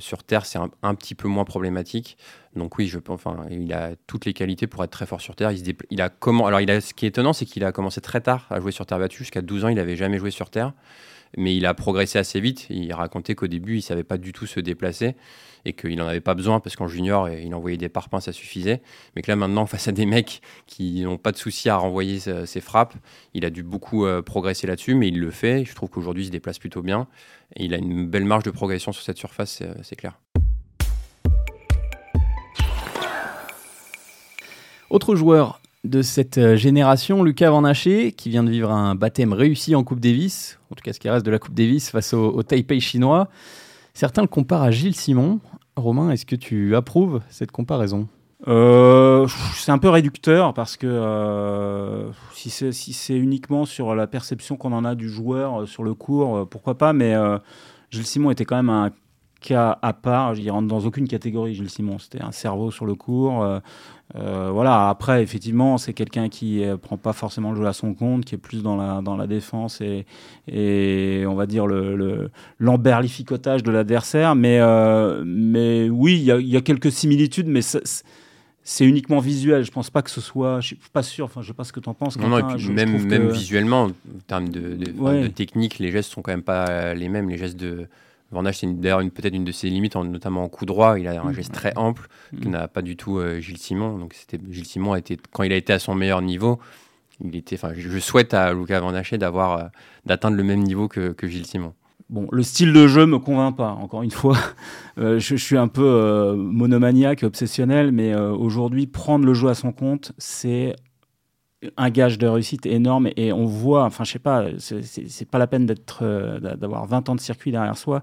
sur 0.00 0.24
terre 0.24 0.46
c'est 0.46 0.58
un, 0.58 0.94
petit 0.96 1.14
peu 1.14 1.28
moins 1.28 1.44
problématique. 1.44 2.18
Donc 2.56 2.76
oui, 2.76 2.88
je 2.88 2.98
enfin, 3.06 3.46
il 3.50 3.72
a 3.72 3.90
toutes 4.08 4.24
les 4.24 4.32
qualités 4.32 4.66
pour 4.66 4.82
être 4.82 4.90
très 4.90 5.06
fort 5.06 5.20
sur 5.20 5.36
terre. 5.36 5.52
Il, 5.52 5.64
se 5.64 5.70
il 5.90 6.02
a 6.02 6.08
comment 6.08 6.46
Alors 6.46 6.60
il 6.60 6.68
a, 6.72 6.80
ce 6.80 6.92
qui 6.92 7.04
est 7.04 7.10
étonnant, 7.10 7.32
c'est 7.32 7.44
qu'il 7.44 7.64
a 7.64 7.70
commencé 7.70 8.00
très 8.00 8.20
tard 8.20 8.46
à 8.50 8.58
jouer 8.58 8.72
sur 8.72 8.84
terre 8.84 8.98
battue. 8.98 9.18
Jusqu'à 9.18 9.42
12 9.42 9.66
ans, 9.66 9.68
il 9.68 9.76
n'avait 9.76 9.94
jamais 9.94 10.18
joué 10.18 10.32
sur 10.32 10.50
terre 10.50 10.72
mais 11.36 11.56
il 11.56 11.66
a 11.66 11.74
progressé 11.74 12.18
assez 12.18 12.40
vite. 12.40 12.66
Il 12.70 12.92
racontait 12.92 13.34
qu'au 13.34 13.46
début, 13.46 13.76
il 13.76 13.82
savait 13.82 14.04
pas 14.04 14.18
du 14.18 14.32
tout 14.32 14.46
se 14.46 14.60
déplacer 14.60 15.14
et 15.64 15.72
qu'il 15.72 15.96
n'en 15.96 16.06
avait 16.06 16.20
pas 16.20 16.34
besoin 16.34 16.60
parce 16.60 16.76
qu'en 16.76 16.88
junior, 16.88 17.28
il 17.28 17.54
envoyait 17.54 17.76
des 17.76 17.88
parpaings, 17.88 18.20
ça 18.20 18.32
suffisait. 18.32 18.82
Mais 19.16 19.22
que 19.22 19.30
là, 19.30 19.36
maintenant, 19.36 19.66
face 19.74 19.88
à 19.88 19.92
des 19.92 20.06
mecs 20.06 20.42
qui 20.66 21.02
n'ont 21.02 21.18
pas 21.18 21.32
de 21.32 21.36
souci 21.36 21.68
à 21.68 21.76
renvoyer 21.76 22.18
ses 22.18 22.60
frappes, 22.60 22.94
il 23.32 23.44
a 23.44 23.50
dû 23.50 23.62
beaucoup 23.62 24.06
euh, 24.06 24.22
progresser 24.22 24.66
là-dessus, 24.66 24.94
mais 24.94 25.08
il 25.08 25.18
le 25.18 25.30
fait. 25.30 25.64
Je 25.64 25.74
trouve 25.74 25.88
qu'aujourd'hui, 25.88 26.24
il 26.24 26.26
se 26.26 26.32
déplace 26.32 26.58
plutôt 26.58 26.82
bien 26.82 27.06
et 27.56 27.64
il 27.64 27.74
a 27.74 27.78
une 27.78 28.06
belle 28.06 28.24
marge 28.24 28.44
de 28.44 28.50
progression 28.50 28.92
sur 28.92 29.02
cette 29.02 29.18
surface, 29.18 29.62
c'est 29.82 29.96
clair. 29.96 30.18
Autre 34.90 35.16
joueur 35.16 35.60
de 35.84 36.02
cette 36.02 36.38
euh, 36.38 36.56
génération, 36.56 37.22
Lucas 37.22 37.50
Van 37.50 37.64
Haché, 37.64 38.12
qui 38.12 38.30
vient 38.30 38.42
de 38.42 38.50
vivre 38.50 38.70
un 38.70 38.94
baptême 38.94 39.32
réussi 39.32 39.74
en 39.74 39.84
Coupe 39.84 40.00
Davis, 40.00 40.58
en 40.70 40.74
tout 40.74 40.82
cas 40.82 40.92
ce 40.92 40.98
qui 40.98 41.08
reste 41.08 41.24
de 41.24 41.30
la 41.30 41.38
Coupe 41.38 41.54
Davis 41.54 41.90
face 41.90 42.14
au, 42.14 42.42
Taipei 42.42 42.80
chinois. 42.80 43.28
Certains 43.92 44.22
le 44.22 44.28
comparent 44.28 44.64
à 44.64 44.70
Gilles 44.70 44.96
Simon. 44.96 45.40
Romain, 45.76 46.10
est-ce 46.10 46.26
que 46.26 46.36
tu 46.36 46.74
approuves 46.74 47.20
cette 47.28 47.52
comparaison? 47.52 48.08
Euh, 48.46 49.26
c'est 49.54 49.72
un 49.72 49.78
peu 49.78 49.88
réducteur 49.88 50.52
parce 50.54 50.76
que 50.76 50.86
euh, 50.86 52.10
si 52.32 52.50
c'est 52.50 53.16
uniquement 53.16 53.64
sur 53.64 53.94
la 53.94 54.06
perception 54.06 54.56
qu'on 54.56 54.72
en 54.72 54.84
a 54.84 54.94
du 54.94 55.08
joueur 55.08 55.66
sur 55.66 55.82
le 55.82 55.94
cours, 55.94 56.48
pourquoi 56.48 56.76
pas, 56.76 56.92
mais 56.92 57.14
Gilles 57.90 58.06
Simon 58.06 58.30
était 58.30 58.44
quand 58.44 58.56
même 58.56 58.70
un 58.70 58.90
cas 59.44 59.78
à 59.82 59.92
part. 59.92 60.34
Il 60.36 60.50
rentre 60.50 60.68
dans 60.68 60.80
aucune 60.80 61.06
catégorie, 61.06 61.54
Gilles 61.54 61.70
Simon. 61.70 61.98
C'était 61.98 62.22
un 62.22 62.32
cerveau 62.32 62.70
sur 62.70 62.86
le 62.86 62.94
cours. 62.94 63.42
Euh, 63.42 63.60
euh, 64.16 64.50
voilà. 64.52 64.88
Après, 64.88 65.22
effectivement, 65.22 65.76
c'est 65.78 65.92
quelqu'un 65.92 66.28
qui 66.28 66.60
ne 66.60 66.72
euh, 66.72 66.76
prend 66.76 66.96
pas 66.96 67.12
forcément 67.12 67.52
le 67.52 67.58
jeu 67.58 67.66
à 67.66 67.72
son 67.72 67.94
compte, 67.94 68.24
qui 68.24 68.34
est 68.34 68.38
plus 68.38 68.62
dans 68.62 68.76
la, 68.76 69.02
dans 69.02 69.16
la 69.16 69.26
défense 69.26 69.80
et, 69.80 70.06
et 70.48 71.24
on 71.26 71.34
va 71.34 71.46
dire 71.46 71.66
le, 71.66 72.30
l'emberlificotage 72.58 73.62
de 73.62 73.70
l'adversaire. 73.70 74.34
Mais, 74.34 74.60
mais 75.24 75.88
oui, 75.90 76.14
il 76.16 76.48
y, 76.48 76.56
a 76.56 76.60
quelques 76.60 76.92
similitudes, 76.92 77.46
mais 77.46 77.60
c'est 77.62 78.84
uniquement 78.86 79.18
visuel. 79.18 79.64
Je 79.64 79.70
pense 79.70 79.90
pas 79.90 80.00
que 80.02 80.10
ce 80.10 80.22
soit. 80.22 80.60
Je 80.60 80.68
suis 80.68 80.78
pas 80.92 81.02
sûr. 81.02 81.26
Enfin, 81.26 81.42
je 81.42 81.48
sais 81.48 81.54
pas 81.54 81.64
ce 81.64 81.72
que 81.72 81.80
tu 81.80 81.88
en 81.88 81.94
penses. 81.94 82.18
Non, 82.18 82.28
même, 82.28 83.06
même 83.06 83.28
visuellement, 83.28 83.84
en 83.84 83.92
termes 84.26 84.48
de, 84.48 84.74
de, 84.74 85.26
technique, 85.28 85.78
les 85.78 85.90
gestes 85.90 86.12
sont 86.12 86.22
quand 86.22 86.32
même 86.32 86.42
pas 86.42 86.94
les 86.94 87.08
mêmes. 87.08 87.28
Les 87.28 87.36
gestes 87.36 87.58
de 87.58 87.86
Van 88.34 88.44
c'est 88.52 88.66
d'ailleurs 88.80 89.00
peut-être 89.00 89.34
une 89.34 89.44
de 89.44 89.52
ses 89.52 89.70
limites, 89.70 89.96
notamment 89.96 90.44
en 90.44 90.48
coup 90.48 90.66
droit. 90.66 90.98
Il 90.98 91.08
a 91.08 91.22
un 91.22 91.30
mm. 91.30 91.34
geste 91.34 91.52
très 91.52 91.72
ample 91.76 92.08
mm. 92.32 92.40
que 92.40 92.48
n'a 92.48 92.68
pas 92.68 92.82
du 92.82 92.96
tout 92.96 93.18
euh, 93.18 93.40
Gilles 93.40 93.58
Simon. 93.58 93.98
Donc 93.98 94.14
c'était 94.14 94.38
Gilles 94.50 94.66
Simon 94.66 94.92
a 94.92 94.98
été 94.98 95.16
quand 95.32 95.42
il 95.42 95.52
a 95.52 95.56
été 95.56 95.72
à 95.72 95.78
son 95.78 95.94
meilleur 95.94 96.22
niveau. 96.22 96.58
Il 97.24 97.36
était, 97.36 97.56
enfin, 97.56 97.72
je 97.76 97.98
souhaite 97.98 98.34
à 98.34 98.52
Luca 98.52 98.80
Van 98.80 98.92
d'avoir 98.92 99.58
euh, 99.58 99.64
d'atteindre 100.04 100.36
le 100.36 100.42
même 100.42 100.62
niveau 100.62 100.88
que, 100.88 101.12
que, 101.12 101.28
Gilles 101.28 101.46
Simon. 101.46 101.72
Bon, 102.10 102.26
le 102.32 102.42
style 102.42 102.72
de 102.72 102.88
jeu 102.88 103.06
me 103.06 103.18
convainc 103.18 103.56
pas. 103.56 103.70
Encore 103.70 104.02
une 104.02 104.10
fois, 104.10 104.36
euh, 104.98 105.20
je, 105.20 105.36
je, 105.36 105.44
suis 105.44 105.56
un 105.56 105.68
peu 105.68 106.34
monomaniaque, 106.36 107.22
obsessionnel, 107.22 107.92
mais 107.92 108.14
aujourd'hui, 108.14 108.88
prendre 108.88 109.24
le 109.24 109.32
jeu 109.32 109.48
à 109.48 109.54
son 109.54 109.72
compte, 109.72 110.12
c'est 110.18 110.74
un 111.76 111.90
gage 111.90 112.18
de 112.18 112.26
réussite 112.26 112.66
énorme 112.66 113.08
et 113.16 113.32
on 113.32 113.46
voit, 113.46 113.84
enfin 113.84 114.04
je 114.04 114.12
sais 114.12 114.18
pas, 114.18 114.44
c'est 114.58 115.28
pas 115.28 115.38
la 115.38 115.46
peine 115.46 115.66
d'être 115.66 116.00
euh, 116.02 116.38
d'avoir 116.56 116.86
20 116.86 117.08
ans 117.08 117.14
de 117.14 117.20
circuit 117.20 117.52
derrière 117.52 117.76
soi. 117.76 118.02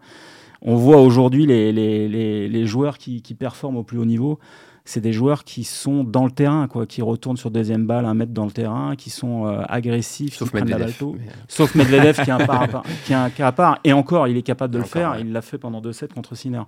On 0.62 0.76
voit 0.76 1.02
aujourd'hui 1.02 1.48
les, 1.48 1.72
les, 1.72 2.48
les, 2.48 2.66
joueurs 2.68 3.00
qui, 3.00 3.24
qui, 3.24 3.34
performent 3.34 3.78
au 3.78 3.84
plus 3.84 3.98
haut 3.98 4.06
niveau 4.06 4.38
c'est 4.92 5.00
des 5.02 5.14
joueurs 5.14 5.46
qui 5.46 5.64
sont 5.64 6.04
dans 6.04 6.26
le 6.26 6.32
terrain, 6.32 6.68
quoi, 6.68 6.86
qui 6.86 7.02
retournent 7.02 7.38
sur 7.38 7.50
deuxième 7.50 7.86
balle, 7.86 8.06
un 8.06 8.14
mètre 8.14 8.34
dans 8.34 8.44
le 8.44 8.52
terrain, 8.52 8.96
qui 8.98 9.10
sont 9.10 9.48
euh, 9.48 9.62
agressifs, 9.70 10.36
Sauf 10.36 10.54
Medvedev. 10.54 10.94
Sauf 11.48 11.76
Medvedev 11.76 12.16
qui, 12.16 12.30
est 12.30 13.14
un 13.14 13.30
cas 13.30 13.48
à 13.48 13.52
part. 13.54 13.80
Et 13.86 13.94
encore, 13.94 14.28
il 14.28 14.36
est 14.36 14.42
capable 14.42 14.74
de 14.74 14.80
le 14.80 14.84
faire. 14.84 15.18
Il 15.20 15.32
l'a 15.32 15.42
fait 15.42 15.58
pendant 15.58 15.82
2-7 15.82 16.10
contre 16.14 16.36
Sinner. 16.36 16.64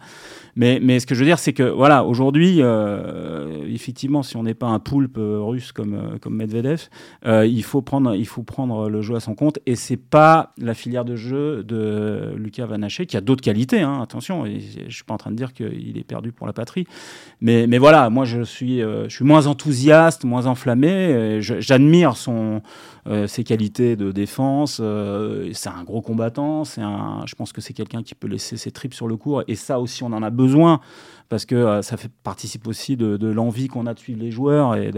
Mais, 0.56 0.80
mais 0.82 1.02
ce 1.02 1.06
que 1.06 1.16
je 1.16 1.20
veux 1.20 1.26
dire, 1.26 1.38
c'est 1.38 1.52
que 1.52 1.64
voilà, 1.64 2.06
aujourd'hui, 2.06 2.60
euh, 2.60 3.68
effectivement, 3.68 4.24
si 4.24 4.38
on 4.38 4.44
n'est 4.44 4.54
pas 4.54 4.68
un 4.68 4.80
poulpe 4.80 5.18
euh, 5.18 5.42
russe 5.42 5.74
comme, 5.74 6.18
comme 6.22 6.36
Medvedev, 6.38 6.88
il, 7.26 7.64
faut 7.64 7.82
prendre, 7.82 8.16
il 8.16 8.28
faut 8.28 8.44
prendre 8.44 8.90
le 8.90 9.02
jeu 9.02 9.16
à 9.16 9.20
son 9.20 9.36
compte. 9.36 9.60
Et 9.66 9.76
c'est 9.76 9.98
pas 9.98 10.54
la 10.58 10.74
filière 10.74 11.04
de 11.04 11.18
jeu 11.18 11.64
de 11.64 12.34
Lucas 12.38 12.68
Vanaché, 12.68 13.06
qui 13.06 13.18
a 13.18 13.22
d'autres 13.22 13.44
qualités, 13.44 13.82
hein, 13.82 14.02
attention. 14.02 14.46
Je 14.46 14.94
suis 14.94 15.04
pas 15.04 15.14
en 15.14 15.18
train 15.18 15.32
de 15.32 15.36
dire 15.36 15.52
qu'il 15.52 15.98
est 15.98 16.08
perdu 16.08 16.32
pour 16.32 16.48
la 16.48 16.54
patrie. 16.54 16.88
Mais, 17.42 17.68
mais 17.68 17.80
voilà, 17.80 18.10
moi 18.14 18.26
je 18.26 18.44
suis, 18.44 18.82
euh, 18.82 19.10
je 19.10 19.16
suis 19.16 19.26
moins 19.26 19.48
enthousiaste, 19.48 20.24
moins 20.24 20.46
enflammé. 20.46 21.40
J'admire 21.42 22.16
son, 22.16 22.62
euh, 23.06 23.28
ses 23.28 23.44
qualités 23.44 23.98
de 23.98 24.14
défense. 24.14 24.78
Euh, 24.82 25.50
c'est 25.52 25.70
un 25.70 25.84
gros 25.84 26.02
combattant. 26.02 26.64
C'est 26.64 26.82
un, 26.82 27.24
je 27.26 27.36
pense 27.36 27.52
que 27.52 27.60
c'est 27.60 27.74
quelqu'un 27.74 28.04
qui 28.04 28.16
peut 28.16 28.28
laisser 28.28 28.56
ses 28.56 28.72
tripes 28.72 28.94
sur 28.94 29.08
le 29.08 29.18
cours. 29.18 29.44
Et 29.50 29.56
ça 29.56 29.80
aussi, 29.80 30.04
on 30.04 30.14
en 30.14 30.24
a 30.24 30.30
besoin 30.30 30.80
parce 31.34 31.48
que 31.48 31.56
euh, 31.56 31.82
ça 31.82 31.98
fait, 31.98 32.12
participe 32.22 32.68
aussi 32.68 32.96
de, 32.96 33.28
l'envie 33.28 33.68
qu'on 33.68 33.88
a 33.88 33.96
de 33.96 34.00
suivre 34.00 34.22
les 34.22 34.30
joueurs. 34.30 34.76
Et 34.76 34.92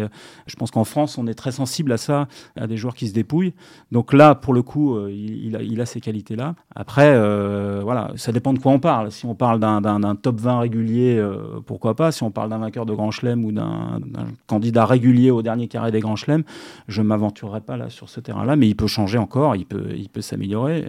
je 0.48 0.56
pense 0.58 0.70
qu'en 0.70 0.84
France, 0.84 1.18
on 1.18 1.28
est 1.28 1.34
très 1.34 1.54
sensible 1.54 1.94
à 1.94 1.98
ça, 1.98 2.28
à 2.58 2.68
des 2.68 2.76
joueurs 2.76 2.94
qui 2.94 3.08
se 3.08 3.14
dépouillent. 3.14 3.54
Donc 3.94 4.12
là, 4.12 4.36
pour 4.36 4.54
le 4.54 4.62
coup, 4.62 4.98
euh, 4.98 5.10
il, 5.14 5.56
a, 5.56 5.62
il, 5.62 5.82
ces 5.88 6.02
qualités-là. 6.02 6.56
Après, 6.76 7.08
euh, 7.08 7.80
voilà, 7.84 8.12
ça 8.18 8.34
dépend 8.34 8.52
de 8.52 8.60
quoi 8.60 8.74
on 8.74 8.82
parle. 8.82 9.14
Si 9.14 9.26
on 9.26 9.34
parle 9.34 9.62
d'un 9.62 10.16
top 10.16 10.42
20 10.42 10.60
régulier, 10.60 11.26
pourquoi 11.66 11.96
pas. 11.96 12.12
Si 12.12 12.22
on 12.22 12.32
parle 12.32 12.50
d'un 12.50 12.58
vainqueur 12.58 12.86
de 12.86 12.94
Grand 12.94 13.12
Chelem 13.12 13.46
ou 13.46 13.54
d'un 13.54 14.02
candidat 14.46 14.86
régulier 14.86 15.32
au 15.32 15.42
dernier 15.42 15.70
carré 15.70 15.94
des 15.94 16.02
Grands 16.02 16.18
Chelem, 16.18 16.44
je 16.90 17.02
ne 17.02 17.08
m'aventurerai 17.08 17.62
pas 17.62 17.78
là 17.78 17.90
sur 17.90 18.10
ce 18.10 18.20
terrain-là, 18.20 18.58
mais 18.58 18.68
il 18.68 18.76
peut 18.76 18.88
changer 18.88 19.20
encore, 19.20 19.56
il 19.56 19.68
peut, 19.68 20.22
s'améliorer 20.22 20.86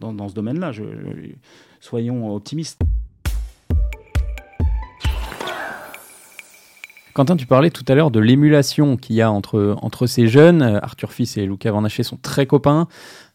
dans, 0.00 0.28
ce 0.28 0.34
domaine-là. 0.34 0.72
soyons 1.78 2.34
optimistes. 2.34 2.80
Quentin, 7.12 7.36
tu 7.36 7.46
parlais 7.46 7.70
tout 7.70 7.84
à 7.88 7.94
l'heure 7.94 8.12
de 8.12 8.20
l'émulation 8.20 8.96
qu'il 8.96 9.16
y 9.16 9.22
a 9.22 9.32
entre, 9.32 10.06
ces 10.06 10.28
jeunes. 10.28 10.62
Euh, 10.62 10.78
Arthur 10.80 11.12
Fils 11.12 11.36
et 11.36 11.44
Luca 11.44 11.72
Van 11.72 11.88
sont 11.88 12.18
très 12.22 12.46
copains. 12.46 12.86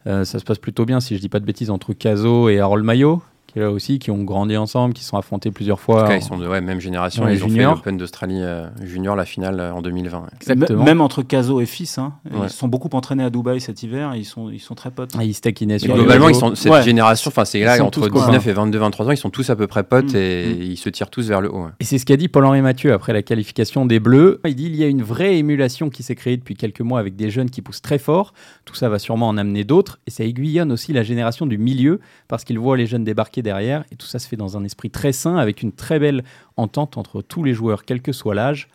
Euh, 0.07 0.23
ça 0.23 0.39
se 0.39 0.45
passe 0.45 0.59
plutôt 0.59 0.85
bien, 0.85 1.01
si 1.01 1.15
je 1.15 1.21
dis 1.21 1.29
pas 1.29 1.41
de 1.41 1.45
bêtises, 1.45 1.69
entre 1.69 1.93
Caso 1.93 2.47
et 2.47 2.59
Harold 2.59 2.85
Mayo, 2.85 3.21
qui 3.55 3.59
est 3.59 3.63
là 3.63 3.71
aussi, 3.71 3.99
qui 3.99 4.11
ont 4.11 4.23
grandi 4.23 4.57
ensemble, 4.57 4.93
qui 4.93 5.03
sont 5.03 5.17
affrontés 5.17 5.49
plusieurs 5.49 5.79
fois. 5.79 5.99
En 5.99 6.01
tout 6.01 6.07
cas, 6.09 6.17
ils 6.17 6.21
sont 6.21 6.37
de 6.37 6.45
ouais, 6.45 6.59
même 6.59 6.81
génération. 6.81 7.27
Ils 7.29 7.43
ont 7.43 7.49
fait 7.49 7.63
l'Open 7.63 7.97
d'Australie 7.97 8.43
junior, 8.81 9.15
la 9.15 9.25
finale 9.25 9.61
en 9.61 9.81
2020. 9.81 10.25
Exactement. 10.41 10.83
Même 10.83 10.99
entre 11.01 11.23
Caso 11.23 11.61
et 11.61 11.65
fils, 11.65 11.97
hein. 11.97 12.13
ils 12.43 12.49
sont 12.49 12.67
beaucoup 12.67 12.89
entraînés 12.93 13.23
à 13.23 13.29
Dubaï 13.29 13.61
cet 13.61 13.81
hiver. 13.83 14.13
ils 14.15 14.25
sont, 14.25 14.49
ils 14.49 14.59
sont 14.59 14.75
très 14.75 14.91
potes. 14.91 15.11
Ah, 15.17 15.23
ils 15.23 15.33
se 15.33 15.41
taquinaient 15.41 15.79
sur 15.79 15.95
Globalement, 15.95 16.29
ils 16.29 16.35
sont, 16.35 16.55
cette 16.55 16.83
génération, 16.83 17.29
enfin 17.29 17.45
c'est 17.45 17.61
là 17.61 17.81
entre 17.83 18.09
19 18.09 18.47
et 18.47 18.53
22, 18.53 18.77
23 18.77 19.07
ans, 19.07 19.11
ils 19.11 19.17
sont 19.17 19.29
tous 19.29 19.49
à 19.49 19.55
peu 19.55 19.67
près 19.67 19.83
potes 19.83 20.13
mm. 20.13 20.17
et 20.17 20.55
mm. 20.55 20.61
ils 20.61 20.77
se 20.77 20.89
tirent 20.89 21.09
tous 21.09 21.27
vers 21.27 21.41
le 21.41 21.53
haut. 21.53 21.67
Et 21.79 21.85
c'est 21.85 21.97
ce 21.97 22.05
qu'a 22.05 22.17
dit 22.17 22.27
Paul-Henri 22.27 22.61
Mathieu 22.61 22.93
après 22.93 23.13
la 23.13 23.21
qualification 23.21 23.85
des 23.85 23.99
Bleus. 23.99 24.41
Il 24.45 24.55
dit 24.55 24.65
il 24.65 24.75
y 24.75 24.83
a 24.83 24.87
une 24.87 25.03
vraie 25.03 25.37
émulation 25.37 25.89
qui 25.89 26.03
s'est 26.03 26.15
créée 26.15 26.37
depuis 26.37 26.55
quelques 26.55 26.81
mois 26.81 26.99
avec 26.99 27.15
des 27.15 27.29
jeunes 27.29 27.49
qui 27.49 27.61
poussent 27.61 27.81
très 27.81 27.97
fort. 27.97 28.33
Tout 28.65 28.75
ça 28.75 28.89
va 28.89 28.99
sûrement 28.99 29.27
en 29.27 29.37
amener 29.37 29.63
d'autres 29.63 29.99
et 30.07 30.11
ça 30.11 30.23
aiguillonne 30.23 30.71
aussi 30.71 30.93
la 30.93 31.03
génération 31.03 31.45
du 31.45 31.57
milieu 31.57 31.99
parce 32.27 32.43
qu'ils 32.43 32.59
voient 32.59 32.77
les 32.77 32.85
jeunes 32.85 33.03
débarquer 33.03 33.41
derrière 33.45 33.85
et 33.91 33.95
tout 33.95 34.05
ça 34.05 34.19
se 34.19 34.27
fait 34.27 34.35
dans 34.35 34.57
un 34.57 34.65
esprit 34.65 34.89
très 34.89 35.13
sain 35.13 35.37
avec 35.37 35.61
une 35.61 35.71
très 35.71 35.99
belle 35.99 36.23
entente 36.57 36.97
entre 36.97 37.21
tous 37.21 37.43
les 37.43 37.53
joueurs, 37.53 37.85
quel 37.85 38.01
que 38.01 38.11
soit 38.11 38.35
l'âge. 38.35 38.67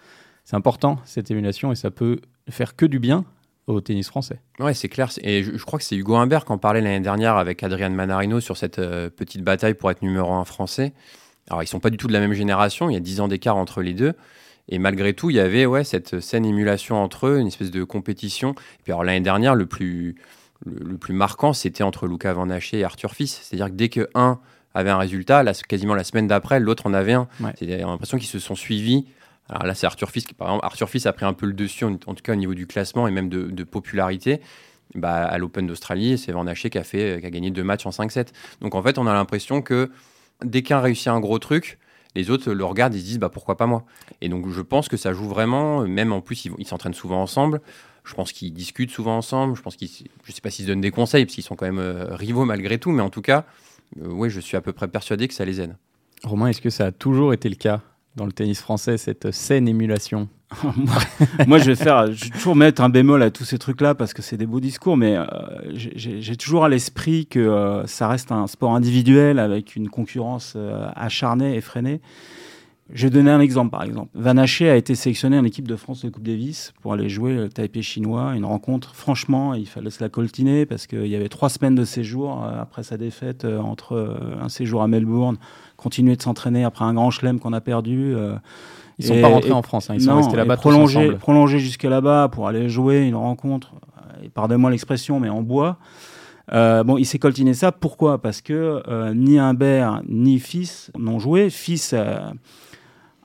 C'est 0.45 0.57
important 0.57 0.99
cette 1.05 1.31
émulation 1.31 1.71
et 1.71 1.77
ça 1.77 1.91
peut 1.91 2.21
faire 2.49 2.75
que 2.75 2.87
du 2.87 2.99
bien 2.99 3.27
au 3.67 3.81
tennis 3.81 4.09
français. 4.09 4.41
Ouais, 4.59 4.75
c'est 4.75 4.89
clair. 4.89 5.11
Et 5.23 5.43
je, 5.43 5.65
crois 5.65 5.79
que 5.79 5.85
c'est 5.85 5.97
Hugo 5.97 6.17
Humbert 6.17 6.45
qui 6.45 6.53
en 6.53 6.59
parlait 6.59 6.81
l'année 6.81 7.01
dernière 7.01 7.37
avec 7.37 7.63
Adrian 7.63 7.91
Manarino 7.91 8.41
sur 8.41 8.57
cette 8.57 8.79
euh, 8.79 9.11
petite 9.11 9.43
bataille 9.43 9.75
pour 9.75 9.91
être 9.91 10.03
numéro 10.03 10.33
un 10.33 10.45
français. 10.45 10.93
Alors, 11.49 11.63
ils 11.63 11.67
sont 11.67 11.81
pas 11.81 11.91
du 11.91 11.97
tout 11.97 12.07
de 12.07 12.13
la 12.13 12.21
même 12.21 12.33
génération, 12.33 12.91
il 12.91 12.95
y 12.95 12.97
a 12.97 13.01
10 13.01 13.21
ans 13.21 13.29
d'écart 13.29 13.57
entre 13.57 13.83
les 13.83 13.95
deux. 13.95 14.15
Et 14.69 14.79
malgré 14.79 15.15
tout, 15.15 15.31
il 15.31 15.37
y 15.37 15.41
avait 15.41 15.67
ouais, 15.67 15.85
cette 15.85 16.21
saine 16.21 16.45
émulation 16.45 17.03
entre 17.03 17.27
eux, 17.27 17.39
une 17.39 17.49
espèce 17.49 17.71
de 17.71 17.83
compétition. 17.83 18.55
Puis 18.85 18.93
alors 18.93 19.03
l'année 19.03 19.21
dernière, 19.21 19.57
le 19.57 19.67
plus, 19.67 20.15
le, 20.65 20.97
plus 20.97 21.15
marquant, 21.15 21.53
c'était 21.53 21.83
entre 21.83 22.07
Luca 22.07 22.33
Van 22.33 22.49
Haché 22.51 22.79
et 22.79 22.85
Arthur 22.85 23.13
Fils. 23.13 23.41
C'est-à-dire 23.43 23.67
que 23.67 23.77
dès 23.77 23.89
que 23.89 24.09
un 24.15 24.39
avait 24.75 24.91
un 24.91 24.99
résultat, 24.99 25.43
là, 25.43 25.53
quasiment 25.69 25.95
la 25.95 26.05
semaine 26.05 26.27
d'après, 26.27 26.61
l'autre 26.61 26.87
en 26.87 26.95
avait 26.95 27.15
un. 27.15 27.29
Ouais. 27.41 27.53
C'est 27.59 27.67
l'impression 27.67 28.19
qu'ils 28.19 28.29
se 28.29 28.39
sont 28.39 28.55
suivis. 28.55 29.07
Alors 29.49 29.67
là, 29.67 29.75
c'est 29.75 29.87
Arthur 29.87 30.11
Fils 30.11 30.25
qui, 30.25 30.35
par 30.35 30.49
exemple, 30.49 30.65
Arthur 30.65 30.89
Fils 30.89 31.07
a 31.07 31.13
pris 31.13 31.27
un 31.27 31.33
peu 31.33 31.47
le 31.47 31.53
dessus, 31.53 31.85
en, 31.85 31.97
tout 31.97 32.15
cas 32.23 32.33
au 32.33 32.37
niveau 32.37 32.55
du 32.55 32.67
classement 32.67 33.09
et 33.09 33.11
même 33.11 33.29
de, 33.29 33.65
popularité. 33.65 34.41
Bah, 34.95 35.25
à 35.25 35.39
l'Open 35.39 35.67
d'Australie, 35.67 36.19
c'est 36.19 36.33
Van 36.33 36.47
Haché 36.47 36.69
qui 36.69 36.79
a, 36.79 36.85
fait, 36.85 37.21
qui 37.21 37.27
a 37.27 37.31
gagné 37.31 37.51
deux 37.51 37.63
matchs 37.63 37.87
en 37.87 37.91
5-7. 37.91 38.29
Donc 38.61 38.75
en 38.75 38.83
fait, 38.83 38.99
on 38.99 39.07
a 39.07 39.13
l'impression 39.13 39.63
que 39.63 39.91
dès 40.45 40.63
qu'un 40.63 40.81
réussit 40.81 41.09
un 41.09 41.21
gros 41.21 41.39
truc, 41.39 41.79
les 42.17 42.31
autres 42.31 42.53
le 42.53 42.65
regardent 42.65 42.95
et 42.95 42.99
se 42.99 43.05
disent 43.05 43.19
bah 43.19 43.29
pourquoi 43.29 43.57
pas 43.57 43.67
moi? 43.67 43.85
Et 44.21 44.29
donc 44.29 44.49
je 44.49 44.61
pense 44.61 44.89
que 44.89 44.97
ça 44.97 45.13
joue 45.13 45.29
vraiment, 45.29 45.87
même 45.87 46.13
en 46.13 46.21
plus 46.21 46.49
ils 46.59 46.67
s'entraînent 46.67 46.95
souvent 46.95 47.23
ensemble. 47.23 47.61
Je 48.05 48.15
pense 48.15 48.33
qu'ils 48.33 48.53
discutent 48.53 48.91
souvent 48.91 49.17
ensemble. 49.17 49.57
Je 49.57 49.63
pense 49.63 49.77
qu'ils, 49.77 49.91
je 50.25 50.33
sais 50.33 50.41
pas 50.41 50.51
s'ils 50.51 50.65
se 50.65 50.71
donnent 50.71 50.81
des 50.81 50.91
conseils 50.91 51.25
parce 51.25 51.35
qu'ils 51.35 51.45
sont 51.45 51.55
quand 51.55 51.67
même 51.67 51.79
euh, 51.79 52.15
rivaux 52.15 52.45
malgré 52.45 52.79
tout, 52.79 52.91
mais 52.91 53.03
en 53.03 53.11
tout 53.11 53.23
cas, 53.23 53.45
oui, 53.99 54.31
je 54.31 54.41
suis 54.41 54.57
à 54.57 54.61
peu 54.61 54.73
près 54.73 54.89
persuadé 54.89 55.29
que 55.29 55.35
ça 55.35 55.45
les 55.45 55.61
aide. 55.61 55.77
Romain, 56.23 56.49
est-ce 56.49 56.61
que 56.61 56.71
ça 56.71 56.87
a 56.87 56.93
toujours 56.93 57.33
été 57.33 57.49
le 57.49 57.55
cas 57.55 57.81
dans 58.17 58.27
le 58.27 58.33
tennis 58.33 58.61
français 58.61 58.99
cette 58.99 59.31
saine 59.31 59.69
émulation 59.69 60.29
Moi, 61.47 61.59
je 61.59 61.67
vais 61.67 61.77
faire, 61.77 62.13
je 62.13 62.25
vais 62.25 62.31
toujours 62.31 62.57
mettre 62.57 62.83
un 62.83 62.89
bémol 62.89 63.23
à 63.23 63.31
tous 63.31 63.45
ces 63.45 63.59
trucs-là 63.59 63.95
parce 63.95 64.13
que 64.13 64.21
c'est 64.21 64.37
des 64.37 64.47
beaux 64.47 64.61
discours, 64.61 64.97
mais 64.97 65.17
euh, 65.17 65.27
j'ai 65.73 66.37
toujours 66.37 66.65
à 66.65 66.69
l'esprit 66.69 67.27
que 67.27 67.83
ça 67.87 68.09
reste 68.09 68.33
un 68.33 68.49
sport 68.49 68.75
individuel 68.75 69.39
avec 69.39 69.77
une 69.77 69.89
concurrence 69.89 70.57
acharnée, 70.97 71.57
effrénée. 71.57 72.01
Je 72.93 73.07
vais 73.07 73.11
donner 73.11 73.31
un 73.31 73.41
exemple, 73.41 73.71
par 73.71 73.85
exemple. 73.85 74.11
Van 74.15 74.37
Haché 74.37 74.69
a 74.69 74.77
été 74.77 74.95
sélectionné 74.95 75.39
en 75.39 75.45
équipe 75.45 75.69
de 75.69 75.77
France 75.77 76.05
de 76.05 76.11
Coupe 76.11 76.25
Davis 76.25 76.73
pour 76.83 76.93
aller 76.93 77.09
jouer 77.09 77.35
le 77.35 77.49
Taipei 77.49 77.83
chinois. 77.83 78.35
Une 78.35 78.45
rencontre, 78.45 78.95
franchement, 78.95 79.55
il 79.55 79.67
fallait 79.67 79.91
se 79.91 80.03
la 80.03 80.09
coltiner 80.09 80.67
parce 80.67 80.87
qu'il 80.87 81.07
y 81.07 81.15
avait 81.15 81.29
trois 81.29 81.49
semaines 81.49 81.77
de 81.77 81.85
séjour 81.85 82.43
euh, 82.43 82.61
après 82.61 82.83
sa 82.83 82.97
défaite 82.97 83.45
euh, 83.45 83.61
entre 83.61 83.95
euh, 83.95 84.43
un 84.43 84.49
séjour 84.49 84.83
à 84.83 84.89
Melbourne, 84.89 85.37
continuer 85.77 86.17
de 86.17 86.23
s'entraîner 86.23 86.65
après 86.65 86.85
un 86.85 86.95
grand 86.95 87.11
chelem 87.11 87.39
qu'on 87.39 87.53
a 87.53 87.61
perdu. 87.61 88.15
ils 88.99 89.07
sont 89.07 89.21
pas 89.21 89.29
rentrés 89.29 89.53
en 89.53 89.63
France, 89.63 89.89
hein. 89.89 89.95
ils 89.95 90.03
sont 90.03 90.17
restés 90.17 90.37
là-bas 90.37 90.57
prolongés, 90.57 91.13
prolongés 91.13 91.61
jusqu'à 91.61 91.89
là-bas 91.89 92.29
pour 92.29 92.49
aller 92.49 92.69
jouer 92.69 93.07
une 93.07 93.15
rencontre, 93.15 93.73
pardonnez-moi 94.35 94.71
l'expression, 94.71 95.21
mais 95.21 95.29
en 95.29 95.43
bois. 95.43 95.79
bon, 96.51 96.99
il 96.99 97.07
s'est 97.07 97.21
coltiné 97.21 97.55
ça. 97.55 97.73
Pourquoi? 97.73 98.21
Parce 98.21 98.41
que 98.43 98.83
ni 99.15 99.39
Humbert 99.39 100.03
ni 100.09 100.39
Fils 100.39 100.91
n'ont 100.99 101.19
joué. 101.19 101.51
Fils 101.51 101.95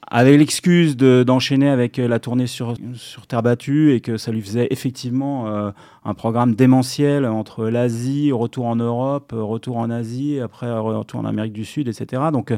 avec 0.07 0.37
l'excuse 0.37 0.97
d'enchaîner 0.97 1.69
avec 1.69 1.97
euh, 1.97 2.07
la 2.07 2.19
tournée 2.19 2.47
sur, 2.47 2.75
terre 3.27 3.43
battue 3.43 3.93
et 3.93 4.01
que 4.01 4.17
ça 4.17 4.31
lui 4.31 4.41
faisait 4.41 4.67
effectivement 4.69 5.47
euh, 5.47 5.71
un 6.03 6.13
programme 6.13 6.53
démentiel 6.53 7.25
entre 7.25 7.67
l'Asie, 7.67 8.31
retour 8.31 8.65
en 8.65 8.75
Europe, 8.75 9.33
euh, 9.33 9.43
retour 9.43 9.77
en 9.77 9.89
Asie, 9.89 10.39
après 10.39 10.71
retour 10.71 11.19
en 11.19 11.25
Amérique 11.25 11.53
du 11.53 11.65
Sud, 11.65 11.87
etc. 11.87 12.23
Donc, 12.31 12.53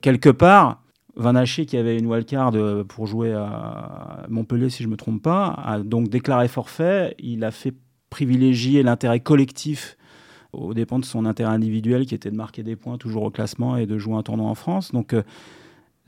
quelque 0.00 0.28
part, 0.28 0.82
Van 1.16 1.34
Haché, 1.34 1.66
qui 1.66 1.76
avait 1.76 1.98
une 1.98 2.06
wildcard 2.06 2.52
pour 2.88 3.06
jouer 3.06 3.32
à 3.32 4.24
Montpellier, 4.28 4.70
si 4.70 4.82
je 4.82 4.88
ne 4.88 4.92
me 4.92 4.96
trompe 4.96 5.22
pas, 5.22 5.48
a 5.48 5.78
donc 5.78 6.08
déclaré 6.08 6.48
forfait. 6.48 7.14
Il 7.18 7.44
a 7.44 7.50
fait 7.50 7.74
privilégier 8.08 8.82
l'intérêt 8.82 9.20
collectif 9.20 9.96
aux 10.54 10.72
dépens 10.72 10.98
de 10.98 11.04
son 11.04 11.26
intérêt 11.26 11.52
individuel, 11.52 12.06
qui 12.06 12.14
était 12.14 12.30
de 12.30 12.36
marquer 12.36 12.62
des 12.62 12.76
points 12.76 12.96
toujours 12.96 13.24
au 13.24 13.30
classement 13.30 13.76
et 13.76 13.84
de 13.86 13.98
jouer 13.98 14.14
un 14.14 14.22
tournoi 14.22 14.48
en 14.48 14.54
France. 14.54 14.92
Donc, 14.92 15.14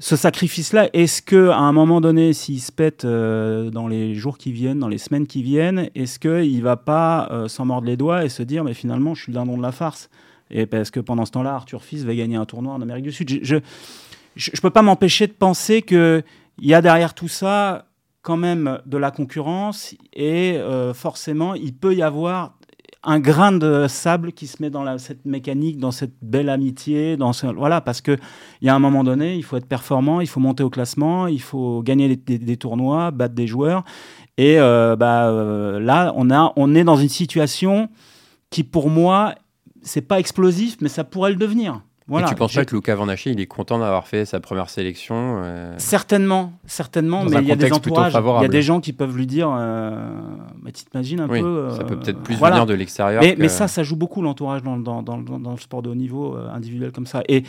ce 0.00 0.16
sacrifice-là, 0.16 0.90
est-ce 0.92 1.22
que 1.22 1.50
à 1.50 1.58
un 1.58 1.72
moment 1.72 2.00
donné, 2.00 2.32
s'il 2.32 2.60
se 2.60 2.72
pète 2.72 3.04
euh, 3.04 3.70
dans 3.70 3.86
les 3.86 4.14
jours 4.14 4.38
qui 4.38 4.50
viennent, 4.50 4.80
dans 4.80 4.88
les 4.88 4.98
semaines 4.98 5.26
qui 5.26 5.42
viennent, 5.42 5.88
est-ce 5.94 6.18
qu'il 6.18 6.62
va 6.62 6.76
pas 6.76 7.28
euh, 7.30 7.46
s'en 7.46 7.64
mordre 7.64 7.86
les 7.86 7.96
doigts 7.96 8.24
et 8.24 8.28
se 8.28 8.42
dire, 8.42 8.64
mais 8.64 8.74
finalement, 8.74 9.14
je 9.14 9.22
suis 9.22 9.32
le 9.32 9.38
dindon 9.38 9.56
de 9.56 9.62
la 9.62 9.70
farce 9.70 10.10
Et 10.50 10.66
parce 10.66 10.90
que 10.90 10.98
pendant 10.98 11.24
ce 11.24 11.30
temps-là, 11.32 11.54
Arthur 11.54 11.84
Fils 11.84 12.02
va 12.02 12.14
gagner 12.14 12.36
un 12.36 12.44
tournoi 12.44 12.74
en 12.74 12.82
Amérique 12.82 13.04
du 13.04 13.12
Sud. 13.12 13.40
Je 13.44 13.54
ne 13.56 14.60
peux 14.60 14.70
pas 14.70 14.82
m'empêcher 14.82 15.28
de 15.28 15.32
penser 15.32 15.82
qu'il 15.82 16.24
y 16.60 16.74
a 16.74 16.82
derrière 16.82 17.14
tout 17.14 17.28
ça 17.28 17.86
quand 18.22 18.36
même 18.36 18.80
de 18.86 18.96
la 18.96 19.12
concurrence 19.12 19.94
et 20.12 20.56
euh, 20.56 20.92
forcément, 20.92 21.54
il 21.54 21.74
peut 21.74 21.94
y 21.94 22.02
avoir 22.02 22.56
un 23.04 23.20
grain 23.20 23.52
de 23.52 23.86
sable 23.88 24.32
qui 24.32 24.46
se 24.46 24.62
met 24.62 24.70
dans 24.70 24.98
cette 24.98 25.24
mécanique, 25.24 25.78
dans 25.78 25.90
cette 25.90 26.14
belle 26.22 26.48
amitié, 26.48 27.16
dans 27.16 27.32
voilà, 27.56 27.80
parce 27.80 28.00
que 28.00 28.16
il 28.60 28.66
y 28.66 28.68
a 28.68 28.74
un 28.74 28.78
moment 28.78 29.04
donné, 29.04 29.36
il 29.36 29.42
faut 29.42 29.56
être 29.56 29.66
performant, 29.66 30.20
il 30.20 30.26
faut 30.26 30.40
monter 30.40 30.62
au 30.62 30.70
classement, 30.70 31.26
il 31.26 31.40
faut 31.40 31.82
gagner 31.82 32.16
des, 32.16 32.56
tournois, 32.56 33.10
battre 33.10 33.34
des 33.34 33.46
joueurs, 33.46 33.84
et 34.36 34.58
euh, 34.58 34.96
bah, 34.96 35.28
euh, 35.28 35.78
là, 35.80 36.12
on 36.16 36.30
a, 36.30 36.52
on 36.56 36.74
est 36.74 36.84
dans 36.84 36.96
une 36.96 37.08
situation 37.08 37.88
qui, 38.50 38.64
pour 38.64 38.90
moi, 38.90 39.34
c'est 39.82 40.02
pas 40.02 40.18
explosif, 40.18 40.76
mais 40.80 40.88
ça 40.88 41.04
pourrait 41.04 41.30
le 41.30 41.36
devenir. 41.36 41.82
Voilà, 42.06 42.26
et 42.26 42.28
tu 42.28 42.34
penses 42.34 42.54
pas 42.54 42.66
que 42.66 42.74
Luca 42.74 42.94
Van 42.94 43.08
Haché, 43.08 43.30
il 43.30 43.40
est 43.40 43.46
content 43.46 43.78
d'avoir 43.78 44.06
fait 44.06 44.26
sa 44.26 44.38
première 44.38 44.68
sélection 44.68 45.40
euh, 45.42 45.74
Certainement, 45.78 46.52
certainement, 46.66 47.24
mais 47.24 47.38
il 47.40 47.48
y 47.48 47.52
a 47.52 47.56
des 47.56 47.72
entourages, 47.72 48.12
il 48.12 48.42
y 48.42 48.44
a 48.44 48.48
des 48.48 48.60
gens 48.60 48.80
qui 48.80 48.92
peuvent 48.92 49.16
lui 49.16 49.26
dire, 49.26 49.50
euh, 49.50 50.10
bah, 50.62 50.70
tu 50.70 50.84
t'imagines 50.84 51.20
un 51.20 51.28
peu. 51.28 51.70
ça 51.70 51.84
peut 51.84 51.98
peut-être 51.98 52.20
plus 52.20 52.36
venir 52.36 52.66
de 52.66 52.74
l'extérieur. 52.74 53.22
Mais, 53.38 53.48
ça, 53.48 53.68
ça 53.68 53.82
joue 53.82 53.96
beaucoup 53.96 54.20
l'entourage 54.20 54.62
dans, 54.62 54.76
dans, 54.76 55.02
dans, 55.02 55.16
dans, 55.16 55.50
le 55.52 55.56
sport 55.56 55.80
de 55.80 55.88
haut 55.88 55.94
niveau 55.94 56.36
euh, 56.36 56.50
individuel 56.50 56.92
comme 56.92 57.06
ça. 57.06 57.22
Et 57.28 57.44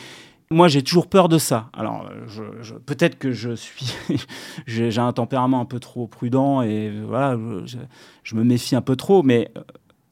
moi, 0.50 0.68
j'ai 0.68 0.82
toujours 0.82 1.08
peur 1.08 1.28
de 1.28 1.38
ça. 1.38 1.68
Alors, 1.76 2.08
je, 2.28 2.74
peut-être 2.74 3.18
que 3.18 3.32
je 3.32 3.54
suis, 3.54 3.94
j'ai 4.66 4.98
un 4.98 5.12
tempérament 5.12 5.60
un 5.60 5.64
peu 5.66 5.80
trop 5.80 6.06
prudent 6.06 6.62
et 6.62 6.92
voilà, 7.06 7.36
je, 7.66 7.76
je, 8.22 8.34
me 8.34 8.44
méfie 8.44 8.76
un 8.76 8.80
peu 8.80 8.96
trop, 8.96 9.22
mais 9.22 9.50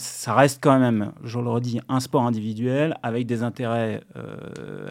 ça 0.05 0.35
reste 0.35 0.59
quand 0.63 0.79
même, 0.79 1.13
je 1.23 1.39
le 1.39 1.49
redis, 1.49 1.81
un 1.89 2.01
sport 2.01 2.23
individuel 2.23 2.97
avec 3.03 3.27
des 3.27 3.43
intérêts 3.43 4.03
euh, 4.17 4.37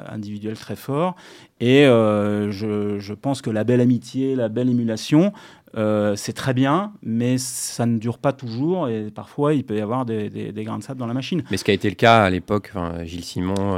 individuels 0.10 0.58
très 0.58 0.76
forts. 0.76 1.16
Et 1.60 1.86
euh, 1.86 2.52
je, 2.52 3.14
pense 3.14 3.42
que 3.42 3.50
la 3.50 3.64
belle 3.64 3.80
amitié, 3.80 4.36
la 4.36 4.50
belle 4.50 4.70
émulation, 4.70 5.32
euh, 5.78 6.16
c'est 6.16 6.34
très 6.34 6.54
bien, 6.54 6.94
mais 7.04 7.38
ça 7.38 7.86
ne 7.86 7.98
dure 7.98 8.18
pas 8.18 8.34
toujours 8.34 8.90
et 8.90 9.10
parfois 9.10 9.54
il 9.54 9.64
peut 9.64 9.78
y 9.78 9.82
avoir 9.82 10.06
des, 10.06 10.52
grains 10.58 10.78
de 10.80 10.84
sable 10.84 11.00
dans 11.00 11.08
la 11.08 11.14
machine. 11.14 11.44
Mais 11.52 11.58
ce 11.58 11.64
qui 11.64 11.72
a 11.72 11.74
été 11.74 11.90
le 11.90 11.96
cas 11.96 12.24
à 12.24 12.30
l'époque, 12.30 12.74
Gilles 13.04 13.24
Simon, 13.24 13.78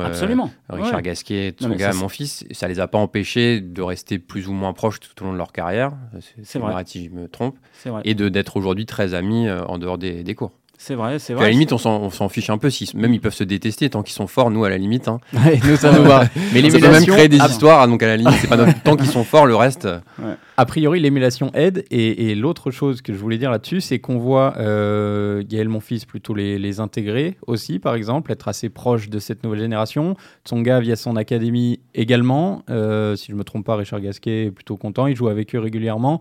Richard 0.69 1.01
Gasquet, 1.01 1.51
Tsonga, 1.51 1.93
mon 1.93 2.09
fils, 2.09 2.45
ça 2.51 2.67
les 2.67 2.79
a 2.79 2.87
pas 2.87 2.97
empêchés 2.97 3.61
de 3.61 3.81
rester 3.81 4.19
plus 4.19 4.47
ou 4.47 4.53
moins 4.53 4.73
proches 4.73 4.99
tout 4.99 5.21
au 5.21 5.25
long 5.27 5.33
de 5.33 5.37
leur 5.37 5.51
carrière. 5.51 5.91
C'est 6.43 6.59
vrai. 6.59 6.83
si 6.85 7.05
je 7.05 7.09
me 7.11 7.27
trompe. 7.27 7.57
Et 8.03 8.15
d'être 8.15 8.57
aujourd'hui 8.57 8.85
très 8.85 9.13
amis 9.13 9.49
en 9.49 9.77
dehors 9.77 9.97
des 9.97 10.35
cours. 10.35 10.51
C'est 10.77 10.95
vrai, 10.95 11.19
c'est 11.19 11.33
vrai. 11.33 11.43
À 11.43 11.47
la 11.47 11.51
limite, 11.51 11.73
on 11.73 11.77
s'en 11.77 12.29
fiche 12.29 12.49
un 12.49 12.57
peu. 12.57 12.69
Si, 12.69 12.89
même 12.95 13.13
ils 13.13 13.21
peuvent 13.21 13.33
se 13.33 13.43
détester 13.43 13.89
tant 13.89 14.03
qu'ils 14.03 14.13
sont 14.13 14.27
forts, 14.27 14.51
nous, 14.51 14.63
à 14.65 14.69
la 14.69 14.77
limite. 14.77 15.07
Hein. 15.07 15.19
nous, 15.33 15.77
ça 15.77 15.91
nous 15.91 16.03
va. 16.03 16.25
Mais 16.53 16.61
l'émulation. 16.61 16.91
même 16.91 17.05
créer 17.05 17.27
des 17.27 17.37
histoires, 17.37 17.87
donc 17.87 18.03
à 18.03 18.07
la 18.07 18.17
limite, 18.17 18.35
c'est 18.39 18.47
pas 18.47 18.57
notre 18.57 18.81
tant 18.83 18.95
qu'ils 18.95 19.07
sont 19.07 19.23
forts, 19.23 19.45
le 19.45 19.55
reste. 19.55 19.87
A 20.57 20.65
priori, 20.65 20.99
l'émulation 20.99 21.51
aide. 21.53 21.85
Et, 21.91 22.35
l'autre 22.35 22.71
chose 22.71 23.01
que 23.01 23.13
je 23.13 23.17
voulais 23.17 23.37
dire 23.37 23.51
là-dessus, 23.51 23.81
c'est 23.81 23.99
qu'on 23.99 24.17
voit 24.17 24.55
euh, 24.57 25.43
Gaël, 25.47 25.69
mon 25.69 25.79
fils, 25.79 26.05
plutôt 26.05 26.33
les, 26.33 26.79
intégrer 26.79 27.37
aussi, 27.47 27.79
par 27.79 27.95
exemple, 27.95 28.31
être 28.31 28.47
assez 28.47 28.69
proche 28.69 29.09
de 29.09 29.19
cette 29.19 29.43
nouvelle 29.43 29.61
génération. 29.61 30.15
Tsonga, 30.45 30.81
via 30.81 30.95
son 30.95 31.15
académie 31.15 31.79
également. 31.93 32.63
Euh, 32.69 33.15
si 33.15 33.31
je 33.31 33.35
me 33.35 33.43
trompe 33.43 33.65
pas, 33.65 33.75
Richard 33.75 34.01
Gasquet 34.01 34.45
est 34.45 34.51
plutôt 34.51 34.75
content. 34.75 35.07
Il 35.07 35.15
joue 35.15 35.29
avec 35.29 35.55
eux 35.55 35.59
régulièrement 35.59 36.19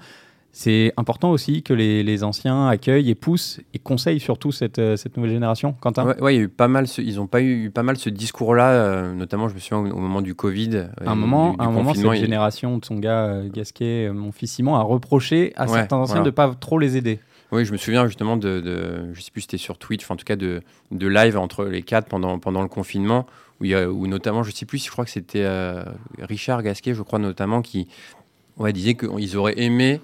C'est 0.56 0.92
important 0.96 1.32
aussi 1.32 1.64
que 1.64 1.74
les, 1.74 2.22
anciens 2.22 2.68
accueillent 2.68 3.10
et 3.10 3.16
poussent 3.16 3.60
et 3.74 3.80
conseillent 3.80 4.20
surtout 4.20 4.52
cette, 4.52 4.78
euh, 4.78 4.96
cette 4.96 5.16
nouvelle 5.16 5.32
génération. 5.32 5.74
Quentin? 5.80 6.14
Ouais, 6.20 6.36
il 6.36 6.36
y 6.36 6.40
a 6.40 6.42
eu 6.44 6.48
pas 6.48 6.68
mal 6.68 6.86
ils 6.98 7.16
n'ont 7.16 7.26
pas 7.26 7.42
eu, 7.42 7.70
pas 7.70 7.82
mal 7.82 7.96
ce 7.96 8.08
discours-là, 8.08 8.70
euh, 8.70 9.14
notamment 9.14 9.48
je 9.48 9.54
me 9.54 9.58
souviens 9.58 9.92
au, 9.92 9.98
moment 9.98 10.22
du 10.22 10.36
Covid. 10.36 10.76
Euh, 10.76 10.88
un 11.06 11.16
moment, 11.16 11.56
un 11.58 11.72
moment 11.72 11.92
cette 11.92 12.12
génération 12.14 12.78
de 12.78 12.84
son 12.84 13.00
gars 13.00 13.42
Gasquet, 13.52 14.10
mon 14.14 14.30
fils 14.30 14.52
Simon, 14.52 14.76
a 14.76 14.82
reproché 14.82 15.52
à 15.56 15.66
certains 15.66 15.96
anciens 15.96 16.20
de 16.20 16.26
ne 16.26 16.30
pas 16.30 16.54
trop 16.54 16.78
les 16.78 16.96
aider. 16.96 17.18
Oui, 17.50 17.64
je 17.64 17.72
me 17.72 17.76
souviens 17.76 18.06
justement 18.06 18.36
de, 18.36 18.60
de 18.60 19.12
je 19.12 19.20
sais 19.20 19.32
plus 19.32 19.40
si 19.40 19.46
c'était 19.46 19.58
sur 19.58 19.76
Twitch, 19.76 20.08
en 20.08 20.14
tout 20.14 20.24
cas 20.24 20.36
de, 20.36 20.62
de 20.92 21.06
live 21.08 21.36
entre 21.36 21.64
les 21.64 21.82
quatre 21.82 22.06
pendant, 22.06 22.38
pendant 22.38 22.62
le 22.62 22.68
confinement, 22.68 23.26
où, 23.60 23.64
il 23.64 23.72
y 23.72 23.74
a, 23.74 23.90
où 23.90 24.06
notamment, 24.06 24.44
je 24.44 24.52
sais 24.52 24.66
plus 24.66 24.78
si 24.78 24.86
je 24.86 24.92
crois 24.92 25.04
que 25.04 25.10
c'était 25.10 25.48
Richard 26.20 26.62
Gasquet, 26.62 26.94
je 26.94 27.02
crois 27.02 27.18
notamment, 27.18 27.60
qui 27.60 27.88
ouais, 28.56 28.72
disait 28.72 28.94
qu'ils 28.94 29.36
auraient 29.36 29.58
aimé 29.60 30.00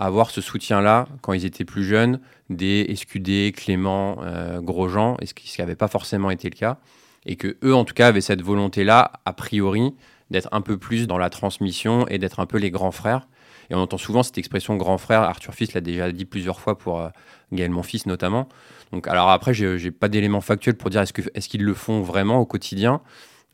avoir 0.00 0.30
ce 0.30 0.40
soutien-là 0.40 1.06
quand 1.20 1.34
ils 1.34 1.44
étaient 1.44 1.64
plus 1.64 1.84
jeunes, 1.84 2.20
des 2.48 2.92
SQD, 2.94 3.52
Clément, 3.54 4.16
euh, 4.22 4.60
Grosjean, 4.60 5.16
ce 5.24 5.34
qui 5.34 5.60
n'avait 5.60 5.76
pas 5.76 5.88
forcément 5.88 6.30
été 6.30 6.48
le 6.48 6.56
cas, 6.56 6.78
et 7.26 7.36
que 7.36 7.58
eux, 7.62 7.74
en 7.74 7.84
tout 7.84 7.94
cas, 7.94 8.08
avaient 8.08 8.22
cette 8.22 8.42
volonté-là, 8.42 9.12
a 9.26 9.32
priori, 9.34 9.94
d'être 10.30 10.48
un 10.52 10.62
peu 10.62 10.78
plus 10.78 11.06
dans 11.06 11.18
la 11.18 11.28
transmission 11.28 12.06
et 12.08 12.18
d'être 12.18 12.40
un 12.40 12.46
peu 12.46 12.56
les 12.56 12.70
grands 12.70 12.92
frères. 12.92 13.28
Et 13.68 13.74
on 13.74 13.78
entend 13.78 13.98
souvent 13.98 14.22
cette 14.22 14.38
expression 14.38 14.76
grand 14.76 14.98
frère. 14.98 15.20
Arthur 15.22 15.54
Fils 15.54 15.74
l'a 15.74 15.80
déjà 15.80 16.10
dit 16.10 16.24
plusieurs 16.24 16.60
fois 16.60 16.78
pour 16.78 17.00
euh, 17.00 17.08
Gaël 17.52 17.70
Monfils 17.70 18.02
notamment. 18.06 18.48
Donc, 18.92 19.06
alors 19.06 19.30
après, 19.30 19.54
j'ai 19.54 19.90
pas 19.90 20.08
d'éléments 20.08 20.40
factuels 20.40 20.76
pour 20.76 20.90
dire 20.90 21.02
est-ce 21.02 21.12
qu'ils 21.12 21.30
est 21.34 21.46
qu'ils 21.46 21.64
le 21.64 21.74
font 21.74 22.00
vraiment 22.00 22.38
au 22.38 22.46
quotidien. 22.46 23.00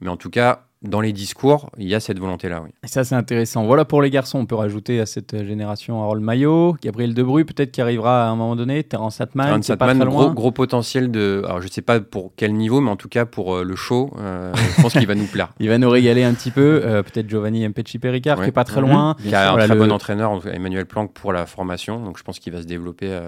Mais 0.01 0.09
en 0.09 0.17
tout 0.17 0.31
cas, 0.31 0.66
dans 0.83 1.01
les 1.01 1.13
discours, 1.13 1.71
il 1.79 1.89
y 1.89 1.95
a 1.95 2.01
cette 2.01 2.19
volonté-là. 2.19 2.61
Oui. 2.63 2.71
Et 2.85 2.87
ça, 2.87 3.03
c'est 3.03 3.15
intéressant. 3.15 3.65
Voilà 3.65 3.85
pour 3.85 4.03
les 4.03 4.11
garçons. 4.11 4.39
On 4.39 4.47
peut 4.47 4.55
rajouter 4.55 5.01
à 5.01 5.07
cette 5.07 5.45
génération 5.45 6.03
Harold 6.03 6.23
Maillot, 6.23 6.77
Gabriel 6.83 7.15
Debru, 7.15 7.45
peut-être 7.45 7.73
qui 7.73 7.81
arrivera 7.81 8.27
à 8.27 8.29
un 8.29 8.37
moment 8.37 8.57
donné, 8.57 8.85
Terence 8.85 9.21
Atman. 9.21 9.47
Terence 9.47 9.71
Atman, 9.71 10.05
gros, 10.05 10.31
gros, 10.33 10.53
potentiel 10.53 11.11
de. 11.11 11.43
Alors, 11.47 11.61
je 11.61 11.67
ne 11.67 11.73
sais 11.73 11.83
pas 11.83 12.01
pour 12.01 12.33
quel 12.37 12.53
niveau, 12.53 12.81
mais 12.81 12.91
en 12.91 12.97
tout 12.97 13.09
cas 13.09 13.25
pour 13.25 13.55
euh, 13.55 13.65
le 13.65 13.75
show, 13.75 14.13
euh, 14.19 14.53
je 14.55 14.83
pense 14.83 14.93
qu'il 14.93 15.07
va 15.07 15.15
nous 15.15 15.27
plaire. 15.27 15.53
Il 15.61 15.69
va 15.69 15.79
nous 15.79 15.89
régaler 15.89 16.25
un 16.25 16.35
petit 16.35 16.51
peu. 16.51 16.83
Euh, 16.85 17.03
peut-être 17.03 17.29
Giovanni 17.29 17.67
Pericard, 17.69 18.37
qui 18.37 18.43
n'est 18.43 18.53
pas 18.53 18.65
très 18.65 18.81
loin. 18.81 19.17
Qui 19.21 19.35
a 19.35 19.53
un 19.53 19.57
très 19.57 19.75
bon 19.75 19.91
entraîneur, 19.91 20.47
Emmanuel 20.47 20.87
Planck, 20.87 21.13
pour 21.13 21.33
la 21.33 21.47
formation. 21.47 22.05
Donc, 22.05 22.19
je 22.19 22.23
pense 22.23 22.39
qu'il 22.39 22.53
va 22.53 22.61
se 22.61 22.67
développer 22.67 23.19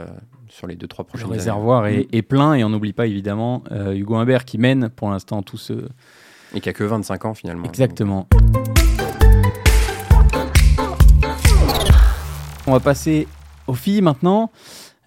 sur 0.48 0.66
les 0.66 0.76
deux, 0.76 0.86
trois 0.86 1.04
prochaines 1.04 1.26
années. 1.26 1.36
Le 1.36 1.40
réservoir 1.40 1.86
est, 1.86 2.06
est, 2.12 2.22
plein. 2.22 2.54
Et 2.54 2.64
on 2.64 2.68
n'oublie 2.68 2.92
pas, 2.92 3.06
évidemment, 3.06 3.62
Hugo 3.92 4.16
Humbert 4.16 4.44
qui 4.44 4.58
mène 4.58 4.90
pour 4.90 5.10
l'instant 5.10 5.42
tout 5.42 5.56
ce 5.56 5.88
et 6.54 6.60
qui 6.60 6.68
a 6.68 6.72
que 6.72 6.84
25 6.84 7.24
ans 7.24 7.34
finalement. 7.34 7.64
Exactement. 7.64 8.28
On 12.66 12.72
va 12.72 12.80
passer 12.80 13.26
aux 13.66 13.74
filles 13.74 14.02
maintenant. 14.02 14.50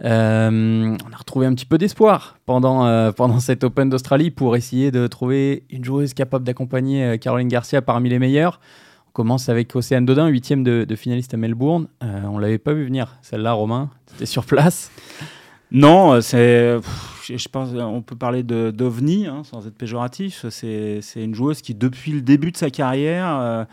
Euh, 0.03 0.97
on 1.07 1.13
a 1.13 1.17
retrouvé 1.17 1.45
un 1.45 1.53
petit 1.53 1.65
peu 1.65 1.77
d'espoir 1.77 2.37
pendant, 2.45 2.87
euh, 2.87 3.11
pendant 3.11 3.39
cette 3.39 3.63
Open 3.63 3.89
d'Australie 3.89 4.31
pour 4.31 4.55
essayer 4.55 4.89
de 4.89 5.05
trouver 5.05 5.63
une 5.69 5.83
joueuse 5.83 6.13
capable 6.13 6.43
d'accompagner 6.43 7.03
euh, 7.03 7.17
Caroline 7.17 7.47
Garcia 7.47 7.81
parmi 7.81 8.09
les 8.09 8.17
meilleures. 8.17 8.59
On 9.09 9.11
commence 9.11 9.49
avec 9.49 9.75
Océane 9.75 10.05
Dodin, 10.05 10.27
huitième 10.27 10.63
de, 10.63 10.85
de 10.85 10.95
finaliste 10.95 11.33
à 11.33 11.37
Melbourne. 11.37 11.87
on 12.01 12.39
l'avait 12.39 12.57
pas 12.57 12.73
vu 12.73 12.85
venir, 12.85 13.17
celle-là, 13.21 13.51
Romain. 13.51 13.89
C'était 14.07 14.25
sur 14.25 14.45
place. 14.45 14.89
Non, 15.71 16.19
c'est 16.21 16.77
je 17.37 17.49
pense 17.49 17.69
on 17.73 18.01
peut 18.01 18.15
parler 18.15 18.43
d'ovni 18.43 19.27
hein, 19.27 19.43
sans 19.43 19.67
être 19.67 19.77
péjoratif. 19.77 20.45
C'est 20.49 21.01
une 21.15 21.35
joueuse 21.35 21.61
qui 21.61 21.75
depuis 21.75 22.11
le 22.11 22.21
début 22.21 22.51
de 22.51 22.57
sa 22.57 22.69
carrière 22.69 23.67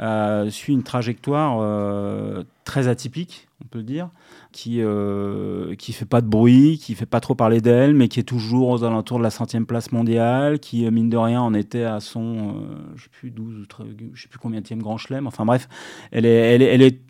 euh, 0.00 0.50
suit 0.50 0.74
une 0.74 0.82
trajectoire 0.82 1.58
euh, 1.62 2.42
très 2.64 2.86
atypique, 2.86 3.48
on 3.64 3.66
peut 3.66 3.78
le 3.78 3.84
dire, 3.84 4.10
qui 4.52 4.82
euh, 4.82 5.74
fait 5.78 6.04
pas 6.04 6.20
de 6.20 6.26
bruit, 6.26 6.78
qui 6.78 6.94
fait 6.94 7.06
pas 7.06 7.20
trop 7.20 7.34
parler 7.34 7.62
d'elle, 7.62 7.94
mais 7.94 8.08
qui 8.08 8.20
est 8.20 8.24
toujours 8.24 8.68
aux 8.68 8.84
alentours 8.84 9.16
de 9.16 9.22
la 9.22 9.30
centième 9.30 9.64
place 9.64 9.92
mondiale, 9.92 10.58
qui 10.58 10.90
mine 10.90 11.08
de 11.08 11.16
rien 11.16 11.40
en 11.40 11.54
était 11.54 11.84
à 11.84 12.00
son 12.00 12.56
je 12.94 13.04
sais 13.04 13.08
plus 13.10 13.30
12 13.30 13.66
je 14.12 14.22
sais 14.22 14.28
plus 14.28 14.38
combien 14.38 14.60
de 14.60 14.74
grand 14.74 14.98
chelem. 14.98 15.26
Enfin 15.26 15.46
bref, 15.46 15.66
elle 16.10 16.26
est 16.26 16.54
elle 16.54 16.60
est, 16.60 16.74
elle 16.74 16.82
est 16.82 17.00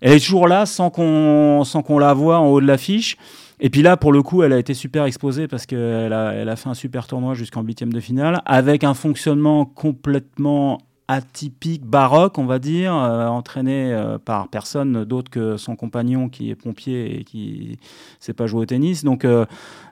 elle 0.00 0.12
est 0.14 0.20
toujours 0.20 0.48
là 0.48 0.66
sans 0.66 0.90
qu'on 0.90 1.62
sans 1.62 1.84
la 2.00 2.12
voit 2.12 2.40
en 2.40 2.48
haut 2.48 2.60
de 2.60 2.66
l'affiche. 2.66 3.16
Et 3.64 3.70
puis 3.70 3.82
là, 3.82 3.96
pour 3.96 4.12
le 4.12 4.24
coup, 4.24 4.42
elle 4.42 4.52
a 4.52 4.58
été 4.58 4.74
super 4.74 5.04
exposée 5.04 5.46
parce 5.46 5.66
qu'elle 5.66 6.12
a, 6.12 6.32
elle 6.32 6.48
a 6.48 6.56
fait 6.56 6.68
un 6.68 6.74
super 6.74 7.06
tournoi 7.06 7.34
jusqu'en 7.34 7.62
huitième 7.62 7.92
de 7.92 8.00
finale, 8.00 8.42
avec 8.44 8.82
un 8.82 8.92
fonctionnement 8.92 9.64
complètement 9.64 10.78
atypique, 11.08 11.84
baroque, 11.84 12.38
on 12.38 12.46
va 12.46 12.58
dire, 12.58 12.94
euh, 12.94 13.26
entraîné 13.26 13.92
euh, 13.92 14.18
par 14.18 14.48
personne 14.48 15.04
d'autre 15.04 15.30
que 15.30 15.56
son 15.56 15.76
compagnon 15.76 16.28
qui 16.28 16.50
est 16.50 16.54
pompier 16.54 17.20
et 17.20 17.24
qui 17.24 17.70
ne 17.72 17.76
sait 18.20 18.32
pas 18.32 18.46
jouer 18.46 18.60
au 18.60 18.66
tennis. 18.66 19.04
Donc 19.04 19.24
euh, 19.24 19.44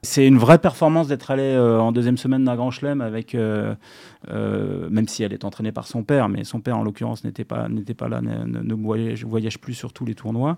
c'est 0.03 0.27
une 0.27 0.38
vraie 0.38 0.59
performance 0.59 1.09
d'être 1.09 1.31
allé 1.31 1.57
en 1.59 1.92
deuxième 1.92 2.16
semaine 2.16 2.44
d'un 2.44 2.57
Grand 2.57 2.70
Chelem 2.70 3.01
avec, 3.01 3.35
même 3.35 5.09
si 5.09 5.23
elle 5.23 5.33
est 5.33 5.44
entraînée 5.44 5.73
par 5.73 5.87
son 5.87 6.03
père, 6.03 6.29
mais 6.29 6.44
son 6.44 6.61
père 6.61 6.79
en 6.79 6.83
l'occurrence 6.83 7.25
n'était 7.25 7.44
pas, 7.44 7.68
n'était 7.68 7.94
pas 7.94 8.09
là, 8.09 8.20
ne, 8.23 8.75
voyage, 8.75 9.59
plus 9.59 9.75
sur 9.75 9.92
tous 9.92 10.05
les 10.05 10.14
tournois. 10.14 10.57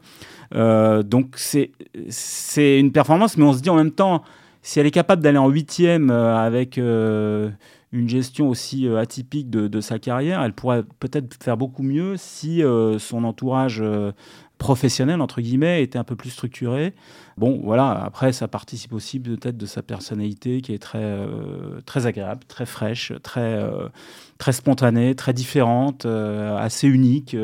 donc 0.52 1.34
c'est, 1.36 1.72
c'est 2.08 2.78
une 2.78 2.92
performance, 2.92 3.36
mais 3.36 3.44
on 3.44 3.52
se 3.52 3.60
dit 3.60 3.70
en 3.70 3.76
même 3.76 3.92
temps, 3.92 4.22
si 4.62 4.78
elle 4.78 4.86
est 4.86 4.92
capable 4.92 5.22
d'aller 5.22 5.38
en 5.38 5.48
huitième 5.48 6.10
avec 6.10 6.78
une 7.92 8.08
gestion 8.08 8.48
aussi 8.48 8.86
euh, 8.86 8.98
atypique 8.98 9.50
de, 9.50 9.80
sa 9.80 9.98
carrière, 9.98 10.42
elle 10.42 10.54
pourrait 10.54 10.82
peut-être 10.98 11.42
faire 11.42 11.56
beaucoup 11.56 11.82
mieux 11.82 12.16
si 12.16 12.62
euh, 12.62 12.98
son 12.98 13.24
entourage 13.24 13.80
euh, 13.82 14.12
professionnel, 14.56 15.20
entre 15.20 15.40
guillemets, 15.40 15.82
était 15.82 15.98
un 15.98 16.04
peu 16.04 16.16
plus 16.16 16.30
structuré. 16.30 16.94
Bon, 17.36 17.60
voilà, 17.62 17.90
après, 17.90 18.32
ça 18.32 18.48
participe 18.48 18.92
aussi 18.92 19.20
peut-être 19.20 19.56
de 19.56 19.66
sa 19.66 19.82
personnalité 19.82 20.62
qui 20.62 20.72
est 20.72 20.78
très, 20.78 21.26
très 21.84 22.06
agréable, 22.06 22.44
très 22.46 22.64
fraîche, 22.64 23.12
très, 23.24 23.60
très 24.38 24.52
spontanée, 24.52 25.16
très 25.16 25.32
différente, 25.32 26.06
assez 26.06 26.86
unique, 26.86 27.36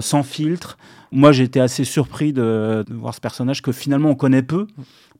sans 0.00 0.22
filtre. 0.22 0.76
Moi, 1.10 1.32
j'ai 1.32 1.44
été 1.44 1.58
assez 1.58 1.84
surpris 1.84 2.34
de, 2.34 2.84
de, 2.86 2.94
voir 2.94 3.14
ce 3.14 3.20
personnage 3.20 3.62
que 3.62 3.72
finalement 3.72 4.10
on 4.10 4.14
connaît 4.14 4.42
peu 4.42 4.66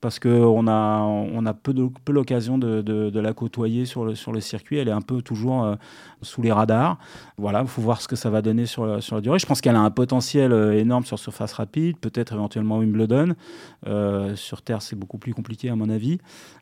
parce 0.00 0.18
qu'on 0.18 0.66
a, 0.66 1.00
on 1.02 1.44
a 1.44 1.52
peu, 1.52 1.74
peu 2.04 2.12
l'occasion 2.12 2.56
de, 2.56 2.80
de, 2.80 3.20
la 3.20 3.34
côtoyer 3.34 3.84
sur 3.84 4.04
le, 4.06 4.14
sur 4.14 4.32
le 4.32 4.40
circuit. 4.40 4.78
Elle 4.78 4.88
est 4.88 4.92
un 4.92 5.02
peu 5.02 5.20
toujours 5.20 5.64
euh, 5.64 5.74
sous 6.22 6.40
les 6.40 6.50
radars. 6.50 6.98
Voilà, 7.36 7.60
il 7.60 7.68
faut 7.68 7.82
voir 7.82 8.00
ce 8.00 8.08
que 8.08 8.16
ça 8.16 8.30
va 8.30 8.40
donner 8.40 8.64
sur 8.64 8.86
la, 8.86 9.00
sur 9.02 9.16
la 9.16 9.20
durée. 9.20 9.38
Je 9.38 9.44
pense 9.44 9.60
qu'elle 9.60 9.76
a 9.76 9.80
un 9.80 9.90
potentiel 9.90 10.52
euh, 10.52 10.78
énorme 10.78 11.04
sur 11.04 11.18
surface 11.18 11.52
rapide, 11.52 11.98
peut-être 11.98 12.32
éventuellement 12.32 12.78
Wimbledon. 12.78 13.34
Euh, 13.86 14.34
sur 14.36 14.62
Terre, 14.62 14.80
c'est 14.80 14.96
beaucoup 14.96 15.18
plus 15.18 15.34
compliqué 15.34 15.68
à 15.68 15.76
mon 15.76 15.90
avis. 15.90 16.18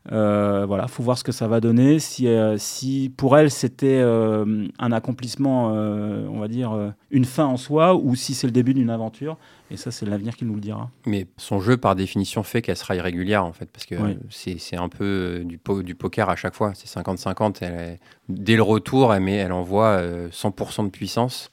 voilà, 0.09 0.83
il 0.83 0.91
faut 0.91 1.03
voir 1.03 1.17
ce 1.17 1.23
que 1.23 1.31
ça 1.31 1.47
va 1.47 1.61
donner. 1.61 1.99
Si, 1.99 2.27
si 2.57 3.13
pour 3.15 3.37
elle, 3.37 3.51
c'était 3.51 4.01
un 4.01 4.91
accomplissement, 4.91 5.67
on 5.67 6.39
va 6.39 6.47
dire, 6.47 6.93
une 7.09 7.25
fin 7.25 7.45
en 7.45 7.57
soi, 7.57 7.95
ou 7.95 8.15
si 8.15 8.33
c'est 8.33 8.47
le 8.47 8.51
début 8.51 8.73
d'une 8.73 8.89
aventure. 8.89 9.37
Et 9.71 9.77
ça, 9.77 9.91
c'est 9.91 10.05
l'avenir 10.05 10.35
qui 10.35 10.45
nous 10.45 10.55
le 10.55 10.61
dira. 10.61 10.89
Mais 11.05 11.27
son 11.37 11.59
jeu, 11.59 11.77
par 11.77 11.95
définition, 11.95 12.43
fait 12.43 12.61
qu'elle 12.61 12.77
sera 12.77 12.95
irrégulière, 12.95 13.45
en 13.45 13.53
fait, 13.53 13.69
parce 13.71 13.85
que 13.85 13.95
c'est 14.29 14.77
un 14.77 14.89
peu 14.89 15.05
euh, 15.05 15.43
du, 15.43 15.59
du, 15.83 15.95
poker 15.95 16.29
à 16.29 16.35
chaque 16.35 16.55
fois. 16.55 16.73
C'est 16.73 16.87
50-50. 16.87 17.97
Dès 18.29 18.55
le 18.55 18.63
retour, 18.63 19.13
elle, 19.13 19.21
met, 19.21 19.35
elle 19.35 19.51
envoie 19.51 20.01
100% 20.31 20.81
euh, 20.81 20.83
de 20.85 20.89
puissance. 20.89 21.51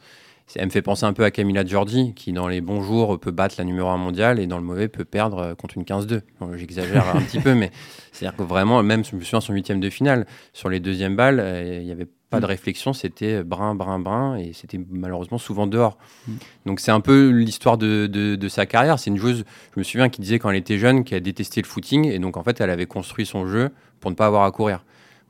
Elle 0.54 0.66
me 0.66 0.70
fait 0.70 0.82
penser 0.82 1.04
un 1.04 1.12
peu 1.12 1.24
à 1.24 1.30
Camila 1.30 1.64
Giorgi, 1.64 2.14
qui 2.14 2.32
dans 2.32 2.46
les 2.46 2.60
bons 2.60 2.82
jours 2.82 3.18
peut 3.18 3.32
battre 3.32 3.56
la 3.58 3.64
numéro 3.64 3.88
1 3.88 3.96
mondiale 3.96 4.38
et 4.38 4.46
dans 4.46 4.58
le 4.58 4.64
mauvais 4.64 4.88
peut 4.88 5.04
perdre 5.04 5.38
euh, 5.38 5.54
contre 5.54 5.76
une 5.76 5.82
15-2. 5.82 6.22
J'exagère 6.54 7.14
un 7.14 7.20
petit 7.20 7.40
peu, 7.40 7.54
mais 7.54 7.70
c'est-à-dire 8.12 8.36
que 8.36 8.42
vraiment, 8.42 8.82
même, 8.82 9.04
je 9.04 9.16
me 9.16 9.20
souviens, 9.20 9.40
son 9.40 9.52
huitième 9.52 9.80
de 9.80 9.90
finale, 9.90 10.26
sur 10.52 10.68
les 10.68 10.80
deuxièmes 10.80 11.16
balles, 11.16 11.42
il 11.80 11.86
y 11.86 11.92
avait 11.92 12.06
pas 12.30 12.40
de 12.40 12.46
mm. 12.46 12.48
réflexion, 12.48 12.92
c'était 12.92 13.44
brin, 13.44 13.74
brin, 13.74 13.98
brin, 13.98 14.36
et 14.36 14.52
c'était 14.52 14.80
malheureusement 14.90 15.38
souvent 15.38 15.66
dehors. 15.66 15.98
Mm. 16.26 16.32
Donc 16.66 16.80
c'est 16.80 16.90
un 16.90 17.00
peu 17.00 17.30
l'histoire 17.30 17.78
de, 17.78 18.06
de, 18.06 18.48
sa 18.48 18.66
carrière. 18.66 18.98
C'est 18.98 19.10
une 19.10 19.16
joueuse, 19.16 19.44
je 19.74 19.80
me 19.80 19.84
souviens, 19.84 20.08
qui 20.08 20.20
disait 20.20 20.38
quand 20.38 20.50
elle 20.50 20.56
était 20.56 20.78
jeune 20.78 21.04
qu'elle 21.04 21.22
détestait 21.22 21.60
le 21.60 21.66
footing, 21.66 22.06
et 22.06 22.18
donc 22.18 22.36
en 22.36 22.42
fait 22.42 22.60
elle 22.60 22.70
avait 22.70 22.86
construit 22.86 23.26
son 23.26 23.46
jeu 23.46 23.70
pour 24.00 24.10
ne 24.10 24.16
pas 24.16 24.26
avoir 24.26 24.44
à 24.44 24.50
courir. 24.50 24.84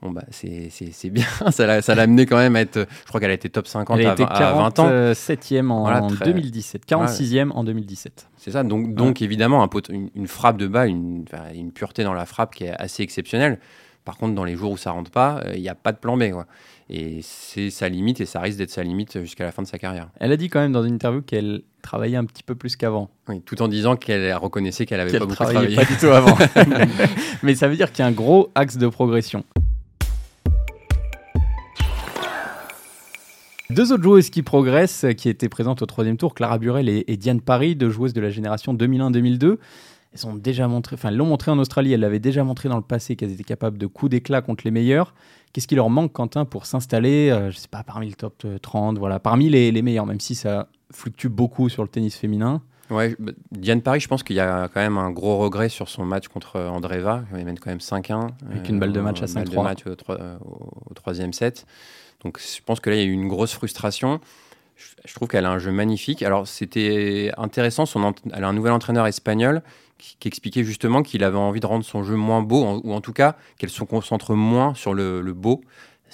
Bon 0.06 0.12
bah 0.12 0.22
c'est 0.30 1.10
bien, 1.10 1.24
ça 1.50 1.66
l'a 1.66 2.02
amené 2.02 2.26
quand 2.26 2.36
même 2.36 2.54
à 2.54 2.60
être, 2.60 2.86
je 3.02 3.08
crois 3.08 3.18
qu'elle 3.18 3.32
a 3.32 3.34
été 3.34 3.50
top 3.50 3.66
50 3.66 3.98
elle 3.98 4.06
a 4.06 4.12
été 4.12 4.22
à, 4.22 4.52
20 4.52 4.78
ans. 4.78 4.88
7e 4.88 5.70
en, 5.70 6.06
2017, 6.06 6.86
46e 6.86 7.50
en 7.50 7.64
2017. 7.64 8.28
C'est 8.36 8.52
ça, 8.52 8.62
donc, 8.62 8.94
donc 8.94 9.20
évidemment 9.20 9.64
un 9.64 9.68
une, 9.88 10.10
une, 10.14 10.28
frappe 10.28 10.58
de 10.58 10.68
bas, 10.68 10.86
une, 10.86 11.24
une 11.54 11.72
pureté 11.72 12.04
dans 12.04 12.14
la 12.14 12.24
frappe 12.24 12.54
qui 12.54 12.64
est 12.64 12.74
assez 12.78 13.02
exceptionnelle. 13.02 13.58
Par 14.06 14.16
contre, 14.16 14.36
dans 14.36 14.44
les 14.44 14.54
jours 14.54 14.70
où 14.70 14.76
ça 14.76 14.92
rentre 14.92 15.10
pas, 15.10 15.40
euh, 15.44 15.54
il 15.56 15.60
n'y 15.60 15.68
a 15.68 15.74
pas 15.74 15.90
de 15.90 15.98
plan 15.98 16.16
B. 16.16 16.30
Quoi. 16.30 16.46
Et 16.88 17.18
c'est 17.22 17.70
sa 17.70 17.88
limite, 17.88 18.20
et 18.20 18.26
ça 18.26 18.40
risque 18.40 18.58
d'être 18.58 18.70
sa 18.70 18.84
limite 18.84 19.20
jusqu'à 19.20 19.42
la 19.42 19.50
fin 19.50 19.62
de 19.62 19.66
sa 19.66 19.78
carrière. 19.78 20.10
Elle 20.20 20.30
a 20.30 20.36
dit 20.36 20.48
quand 20.48 20.60
même 20.60 20.70
dans 20.70 20.84
une 20.84 20.94
interview 20.94 21.22
qu'elle 21.22 21.62
travaillait 21.82 22.16
un 22.16 22.24
petit 22.24 22.44
peu 22.44 22.54
plus 22.54 22.76
qu'avant. 22.76 23.10
Oui, 23.28 23.42
tout 23.44 23.60
en 23.62 23.66
disant 23.66 23.96
qu'elle 23.96 24.32
reconnaissait 24.34 24.86
qu'elle 24.86 25.00
avait 25.00 25.18
pas 25.18 25.24
beaucoup 25.24 25.34
travaillé. 25.34 25.74
pas 25.74 25.84
du 25.84 25.96
tout 25.96 26.06
avant. 26.06 26.38
Mais 27.42 27.56
ça 27.56 27.66
veut 27.66 27.74
dire 27.74 27.90
qu'il 27.90 27.98
y 27.98 28.02
a 28.02 28.06
un 28.06 28.12
gros 28.12 28.48
axe 28.54 28.76
de 28.76 28.86
progression. 28.86 29.44
Deux 33.68 33.92
autres 33.92 34.04
joueuses 34.04 34.30
qui 34.30 34.44
progressent, 34.44 35.06
qui 35.16 35.28
étaient 35.28 35.48
présentes 35.48 35.82
au 35.82 35.86
troisième 35.86 36.16
tour, 36.16 36.34
Clara 36.34 36.58
Burel 36.58 36.88
et, 36.88 37.16
Diane 37.16 37.40
Paris, 37.40 37.74
deux 37.74 37.90
joueuses 37.90 38.12
de 38.12 38.20
la 38.20 38.30
génération 38.30 38.74
2001-2002. 38.74 39.58
Elles 40.14 40.26
ont 40.26 40.36
déjà 40.36 40.68
montré, 40.68 40.94
enfin, 40.94 41.10
l'ont 41.10 41.26
montré 41.26 41.50
en 41.50 41.58
Australie, 41.58 41.92
elles 41.92 42.00
l'avaient 42.00 42.20
déjà 42.20 42.44
montré 42.44 42.68
dans 42.68 42.76
le 42.76 42.82
passé 42.82 43.16
qu'elles 43.16 43.32
étaient 43.32 43.42
capables 43.42 43.76
de 43.76 43.86
coups 43.86 44.10
d'éclat 44.10 44.40
contre 44.40 44.62
les 44.64 44.70
meilleurs. 44.70 45.14
Qu'est-ce 45.52 45.66
qui 45.66 45.74
leur 45.74 45.90
manque, 45.90 46.12
Quentin, 46.12 46.44
pour 46.44 46.64
s'installer, 46.64 47.30
euh, 47.30 47.50
je 47.50 47.56
sais 47.56 47.68
pas, 47.68 47.82
parmi 47.82 48.08
le 48.08 48.14
top 48.14 48.46
30, 48.62 48.98
voilà, 48.98 49.18
parmi 49.18 49.48
les, 49.48 49.72
les 49.72 49.82
meilleurs, 49.82 50.06
même 50.06 50.20
si 50.20 50.36
ça 50.36 50.68
fluctue 50.92 51.26
beaucoup 51.26 51.68
sur 51.68 51.82
le 51.82 51.88
tennis 51.88 52.16
féminin? 52.16 52.62
Ouais, 52.90 53.16
bah, 53.18 53.32
Diane 53.50 53.82
Paris, 53.82 54.00
je 54.00 54.08
pense 54.08 54.22
qu'il 54.22 54.36
y 54.36 54.40
a 54.40 54.68
quand 54.72 54.80
même 54.80 54.98
un 54.98 55.10
gros 55.10 55.38
regret 55.38 55.68
sur 55.68 55.88
son 55.88 56.04
match 56.04 56.28
contre 56.28 56.60
Andreva. 56.60 57.24
Il 57.36 57.44
mène 57.44 57.58
quand 57.58 57.70
même 57.70 57.78
5-1. 57.78 58.28
Avec 58.50 58.68
une 58.68 58.78
balle 58.78 58.92
de 58.92 59.00
match 59.00 59.22
à 59.22 59.26
5-3. 59.26 59.44
de 59.44 59.56
match 59.60 59.84
au, 59.86 60.94
troisième 60.94 61.32
set. 61.32 61.66
Donc 62.22 62.40
je 62.40 62.62
pense 62.64 62.80
que 62.80 62.90
là, 62.90 62.96
il 62.96 62.98
y 63.00 63.02
a 63.02 63.06
eu 63.06 63.12
une 63.12 63.28
grosse 63.28 63.52
frustration. 63.52 64.20
Je, 64.76 65.14
trouve 65.14 65.28
qu'elle 65.28 65.46
a 65.46 65.50
un 65.50 65.58
jeu 65.58 65.72
magnifique. 65.72 66.22
Alors 66.22 66.46
c'était 66.46 67.32
intéressant, 67.38 67.86
son 67.86 68.14
elle 68.32 68.44
a 68.44 68.48
un 68.48 68.52
nouvel 68.52 68.72
entraîneur 68.72 69.06
espagnol 69.06 69.62
qui, 69.98 70.28
expliquait 70.28 70.64
justement 70.64 71.02
qu'il 71.02 71.24
avait 71.24 71.38
envie 71.38 71.60
de 71.60 71.66
rendre 71.66 71.84
son 71.84 72.02
jeu 72.02 72.16
moins 72.16 72.42
beau, 72.42 72.80
ou 72.84 72.92
en 72.92 73.00
tout 73.00 73.12
cas 73.12 73.36
qu'elle 73.58 73.70
se 73.70 73.82
concentre 73.84 74.34
moins 74.34 74.74
sur 74.74 74.92
le, 74.92 75.22
beau, 75.32 75.62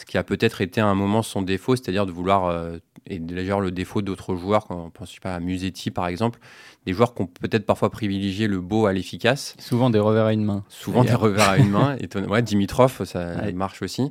ce 0.02 0.04
qui 0.04 0.18
a 0.18 0.24
peut-être 0.24 0.60
été 0.60 0.80
à 0.80 0.86
un 0.86 0.96
moment 0.96 1.22
son 1.22 1.42
défaut, 1.42 1.76
c'est-à-dire 1.76 2.06
de 2.06 2.10
vouloir, 2.10 2.46
euh, 2.46 2.78
et 3.06 3.20
d'ailleurs 3.20 3.60
le 3.60 3.70
défaut 3.70 4.02
d'autres 4.02 4.34
joueurs, 4.34 4.66
quand 4.66 4.86
on 4.86 4.90
pense 4.90 5.16
pas 5.20 5.36
à 5.36 5.38
Musetti 5.38 5.92
par 5.92 6.08
exemple, 6.08 6.40
des 6.86 6.92
joueurs 6.92 7.14
qui 7.14 7.22
ont 7.22 7.28
peut-être 7.28 7.64
parfois 7.64 7.88
privilégié 7.88 8.48
le 8.48 8.60
beau 8.60 8.86
à 8.86 8.92
l'efficace. 8.92 9.54
Souvent 9.60 9.90
des 9.90 10.00
revers 10.00 10.26
à 10.26 10.32
une 10.32 10.44
main. 10.44 10.64
Souvent 10.68 11.04
des 11.04 11.14
revers 11.14 11.48
à 11.48 11.56
une 11.56 11.70
main. 11.70 11.96
Et, 12.00 12.08
ouais, 12.18 12.42
Dimitrov, 12.42 13.04
ça 13.04 13.52
marche 13.52 13.80
aussi. 13.82 14.10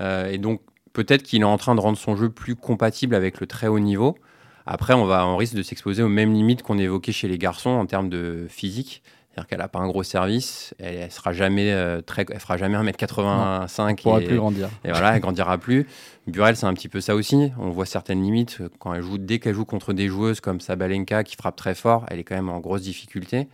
Euh, 0.00 0.30
et 0.30 0.38
donc 0.38 0.62
peut-être 0.94 1.22
qu'il 1.22 1.42
est 1.42 1.44
en 1.44 1.58
train 1.58 1.74
de 1.74 1.80
rendre 1.80 1.98
son 1.98 2.16
jeu 2.16 2.30
plus 2.30 2.56
compatible 2.56 3.14
avec 3.14 3.38
le 3.38 3.46
très 3.46 3.66
haut 3.66 3.78
niveau. 3.78 4.16
Après, 4.64 4.94
on, 4.94 5.04
va, 5.04 5.26
on 5.26 5.36
risque 5.36 5.54
de 5.54 5.62
s'exposer 5.62 6.02
aux 6.02 6.08
mêmes 6.08 6.32
limites 6.32 6.62
qu'on 6.62 6.78
évoquait 6.78 7.12
chez 7.12 7.28
les 7.28 7.38
garçons 7.38 7.70
en 7.70 7.84
termes 7.84 8.08
de 8.08 8.46
physique. 8.48 9.02
C'est-à-dire 9.36 9.48
qu'elle 9.48 9.58
n'a 9.58 9.68
pas 9.68 9.80
un 9.80 9.86
gros 9.86 10.02
service, 10.02 10.74
elle, 10.78 11.04
ne 11.04 11.10
sera 11.10 11.34
jamais 11.34 11.70
euh, 11.70 12.00
très, 12.00 12.24
elle 12.32 12.40
fera 12.40 12.56
jamais 12.56 12.78
1m85. 12.78 13.88
Elle 13.90 13.96
pourra 13.96 14.20
plus 14.20 14.36
grandir. 14.38 14.70
Et 14.82 14.88
voilà, 14.88 15.14
elle 15.14 15.20
grandira 15.20 15.58
plus. 15.58 15.86
Burel, 16.26 16.56
c'est 16.56 16.64
un 16.64 16.72
petit 16.72 16.88
peu 16.88 17.02
ça 17.02 17.14
aussi. 17.14 17.52
On 17.58 17.68
voit 17.68 17.84
certaines 17.84 18.22
limites 18.22 18.62
quand 18.78 18.94
elle 18.94 19.02
joue, 19.02 19.18
dès 19.18 19.38
qu'elle 19.38 19.54
joue 19.54 19.66
contre 19.66 19.92
des 19.92 20.08
joueuses 20.08 20.40
comme 20.40 20.60
Sabalenka 20.60 21.22
qui 21.22 21.36
frappe 21.36 21.56
très 21.56 21.74
fort, 21.74 22.06
elle 22.08 22.18
est 22.18 22.24
quand 22.24 22.34
même 22.34 22.48
en 22.48 22.60
grosse 22.60 22.80
difficulté. 22.80 23.46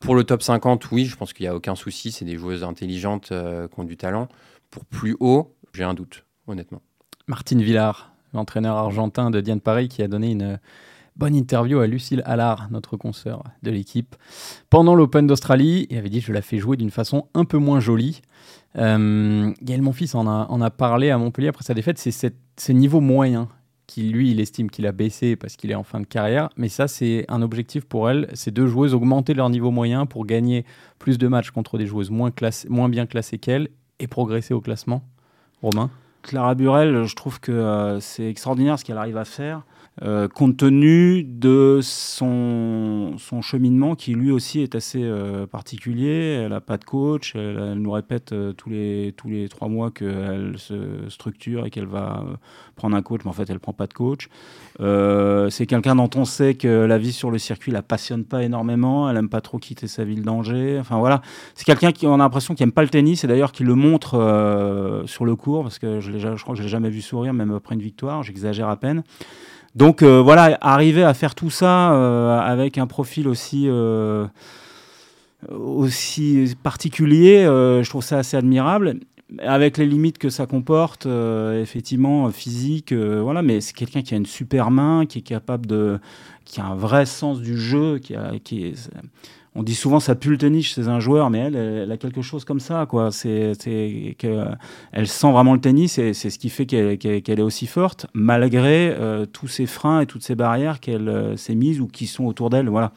Pour 0.00 0.14
le 0.14 0.24
top 0.24 0.42
50, 0.42 0.90
oui, 0.92 1.04
je 1.04 1.14
pense 1.14 1.34
qu'il 1.34 1.44
n'y 1.44 1.50
a 1.50 1.54
aucun 1.54 1.74
souci. 1.74 2.10
C'est 2.10 2.24
des 2.24 2.38
joueuses 2.38 2.64
intelligentes 2.64 3.32
euh, 3.32 3.68
qui 3.68 3.80
ont 3.80 3.84
du 3.84 3.98
talent. 3.98 4.28
Pour 4.70 4.86
plus 4.86 5.14
haut, 5.20 5.54
j'ai 5.74 5.84
un 5.84 5.92
doute 5.92 6.24
honnêtement. 6.46 6.80
Martine 7.26 7.60
Villard, 7.60 8.14
l'entraîneur 8.32 8.78
argentin 8.78 9.30
de 9.30 9.42
Diane 9.42 9.60
Paris, 9.60 9.88
qui 9.88 10.02
a 10.02 10.08
donné 10.08 10.30
une 10.30 10.58
bonne 11.16 11.34
interview 11.34 11.80
à 11.80 11.86
Lucille 11.86 12.22
Allard, 12.24 12.68
notre 12.70 12.96
consoeur 12.96 13.44
de 13.62 13.70
l'équipe, 13.70 14.16
pendant 14.70 14.94
l'Open 14.94 15.26
d'Australie. 15.26 15.86
Il 15.90 15.98
avait 15.98 16.08
dit 16.08 16.20
Je 16.20 16.32
la 16.32 16.42
fais 16.42 16.58
jouer 16.58 16.76
d'une 16.76 16.90
façon 16.90 17.28
un 17.34 17.44
peu 17.44 17.58
moins 17.58 17.80
jolie. 17.80 18.22
Euh, 18.76 19.52
Gaël 19.62 19.82
Monfils 19.82 20.14
en 20.14 20.26
a, 20.26 20.46
en 20.48 20.60
a 20.60 20.70
parlé 20.70 21.10
à 21.10 21.18
Montpellier 21.18 21.48
après 21.48 21.64
sa 21.64 21.74
défaite. 21.74 21.98
C'est 21.98 22.34
ces 22.56 22.74
niveaux 22.74 23.00
moyens 23.00 23.46
qui, 23.86 24.08
lui, 24.08 24.30
il 24.30 24.40
estime 24.40 24.70
qu'il 24.70 24.86
a 24.86 24.92
baissé 24.92 25.36
parce 25.36 25.56
qu'il 25.56 25.70
est 25.70 25.74
en 25.74 25.82
fin 25.82 26.00
de 26.00 26.06
carrière. 26.06 26.48
Mais 26.56 26.68
ça, 26.68 26.88
c'est 26.88 27.26
un 27.28 27.42
objectif 27.42 27.84
pour 27.84 28.08
elle. 28.08 28.28
Ces 28.32 28.50
deux 28.50 28.66
joueuses 28.66 28.94
augmenter 28.94 29.34
leur 29.34 29.50
niveau 29.50 29.70
moyen 29.70 30.06
pour 30.06 30.24
gagner 30.24 30.64
plus 30.98 31.18
de 31.18 31.28
matchs 31.28 31.50
contre 31.50 31.76
des 31.76 31.86
joueuses 31.86 32.10
moins, 32.10 32.30
moins 32.68 32.88
bien 32.88 33.06
classées 33.06 33.38
qu'elles 33.38 33.68
et 33.98 34.06
progresser 34.06 34.54
au 34.54 34.60
classement. 34.60 35.02
Romain? 35.60 35.90
Clara 36.22 36.54
Burel, 36.54 37.04
je 37.04 37.16
trouve 37.16 37.40
que 37.40 37.52
euh, 37.52 38.00
c'est 38.00 38.28
extraordinaire 38.28 38.78
ce 38.78 38.84
qu'elle 38.84 38.96
arrive 38.96 39.16
à 39.16 39.24
faire. 39.24 39.62
Euh, 40.00 40.26
compte 40.26 40.56
tenu 40.56 41.22
de 41.22 41.80
son, 41.82 43.14
cheminement 43.42 43.94
qui 43.94 44.14
lui 44.14 44.30
aussi 44.30 44.60
est 44.60 44.74
assez 44.74 45.02
euh, 45.02 45.46
particulier. 45.46 46.40
Elle 46.42 46.50
n'a 46.50 46.62
pas 46.62 46.78
de 46.78 46.84
coach, 46.84 47.36
elle, 47.36 47.74
nous 47.74 47.90
répète 47.90 48.32
euh, 48.32 48.54
tous, 48.54 48.70
les, 48.70 49.12
tous 49.14 49.28
les 49.28 49.50
trois 49.50 49.68
mois 49.68 49.90
qu'elle 49.90 50.54
se 50.56 51.08
structure 51.10 51.66
et 51.66 51.70
qu'elle 51.70 51.86
va 51.86 52.24
prendre 52.74 52.96
un 52.96 53.02
coach, 53.02 53.20
mais 53.24 53.30
en 53.30 53.34
fait 53.34 53.50
elle 53.50 53.56
ne 53.56 53.60
prend 53.60 53.74
pas 53.74 53.86
de 53.86 53.92
coach. 53.92 54.28
c'est 54.78 55.66
quelqu'un 55.66 55.94
dont 55.94 56.10
on 56.14 56.24
sait 56.24 56.54
que 56.54 56.68
la 56.68 56.96
vie 56.96 57.12
sur 57.12 57.30
le 57.30 57.36
circuit 57.36 57.70
la 57.70 57.82
passionne 57.82 58.24
pas 58.24 58.42
énormément, 58.42 59.10
elle 59.10 59.16
n'aime 59.16 59.28
pas 59.28 59.42
trop 59.42 59.58
quitter 59.58 59.88
sa 59.88 60.04
ville 60.04 60.22
d'Angers. 60.22 60.78
Enfin 60.80 60.98
voilà, 60.98 61.20
c'est 61.54 61.64
quelqu'un 61.64 61.92
qui 61.92 62.06
on 62.06 62.14
a 62.14 62.18
l'impression 62.18 62.54
qu'il 62.54 62.64
n'aime 62.64 62.72
pas 62.72 62.82
le 62.82 62.88
tennis 62.88 63.24
et 63.24 63.26
d'ailleurs 63.26 63.52
qui 63.52 63.62
le 63.62 63.74
montre 63.74 65.02
sur 65.06 65.26
le 65.26 65.36
cours 65.36 65.64
parce 65.64 65.78
que 65.78 66.00
je, 66.00 66.12
je 66.18 66.42
crois 66.42 66.54
que 66.54 66.58
je 66.58 66.62
l'ai 66.62 66.70
jamais 66.70 66.90
vu 66.90 67.02
sourire 67.02 67.34
même 67.34 67.52
après 67.52 67.74
une 67.74 67.82
victoire, 67.82 68.22
j'exagère 68.22 68.70
à 68.70 68.76
peine. 68.76 69.02
Donc 69.74 70.02
euh, 70.02 70.20
voilà, 70.20 70.58
arriver 70.60 71.02
à 71.02 71.14
faire 71.14 71.34
tout 71.34 71.50
ça 71.50 71.92
euh, 71.92 72.38
avec 72.38 72.76
un 72.78 72.86
profil 72.86 73.26
aussi 73.26 73.64
euh, 73.68 74.26
aussi 75.50 76.54
particulier, 76.62 77.44
je 77.44 77.88
trouve 77.88 78.04
ça 78.04 78.18
assez 78.18 78.36
admirable. 78.36 79.00
Avec 79.38 79.78
les 79.78 79.86
limites 79.86 80.18
que 80.18 80.28
ça 80.28 80.44
comporte, 80.46 81.06
effectivement, 81.06 82.30
physique, 82.30 82.92
voilà, 82.92 83.40
mais 83.40 83.60
c'est 83.62 83.74
quelqu'un 83.74 84.02
qui 84.02 84.12
a 84.14 84.18
une 84.18 84.26
super 84.26 84.70
main, 84.70 85.06
qui 85.06 85.18
est 85.18 85.22
capable 85.22 85.66
de, 85.66 85.98
qui 86.44 86.60
a 86.60 86.66
un 86.66 86.76
vrai 86.76 87.06
sens 87.06 87.40
du 87.40 87.58
jeu, 87.58 87.98
qui, 87.98 88.14
a, 88.14 88.34
qui 88.44 88.66
est, 88.66 88.90
on 89.54 89.62
dit 89.62 89.74
souvent 89.74 90.00
ça 90.00 90.14
pue 90.14 90.30
le 90.30 90.38
tennis 90.38 90.66
chez 90.66 90.88
un 90.88 90.98
joueur, 90.98 91.28
mais 91.28 91.38
elle, 91.38 91.56
elle 91.56 91.92
a 91.92 91.98
quelque 91.98 92.22
chose 92.22 92.44
comme 92.44 92.60
ça, 92.60 92.86
quoi. 92.86 93.12
C'est 93.12 93.52
qu'elle 94.16 95.06
sent 95.06 95.30
vraiment 95.30 95.52
le 95.52 95.60
tennis 95.60 95.98
et 95.98 96.14
c'est 96.14 96.30
ce 96.30 96.38
qui 96.38 96.48
fait 96.48 96.64
qu'elle 96.64 97.38
est 97.38 97.42
aussi 97.42 97.66
forte, 97.66 98.06
malgré 98.14 98.94
euh, 98.98 99.26
tous 99.26 99.48
ces 99.48 99.66
freins 99.66 100.00
et 100.00 100.06
toutes 100.06 100.22
ces 100.22 100.34
barrières 100.34 100.80
qu'elle 100.80 101.08
euh, 101.08 101.36
s'est 101.36 101.54
mise 101.54 101.80
ou 101.80 101.86
qui 101.86 102.06
sont 102.06 102.24
autour 102.24 102.48
d'elle, 102.48 102.68
voilà. 102.68 102.92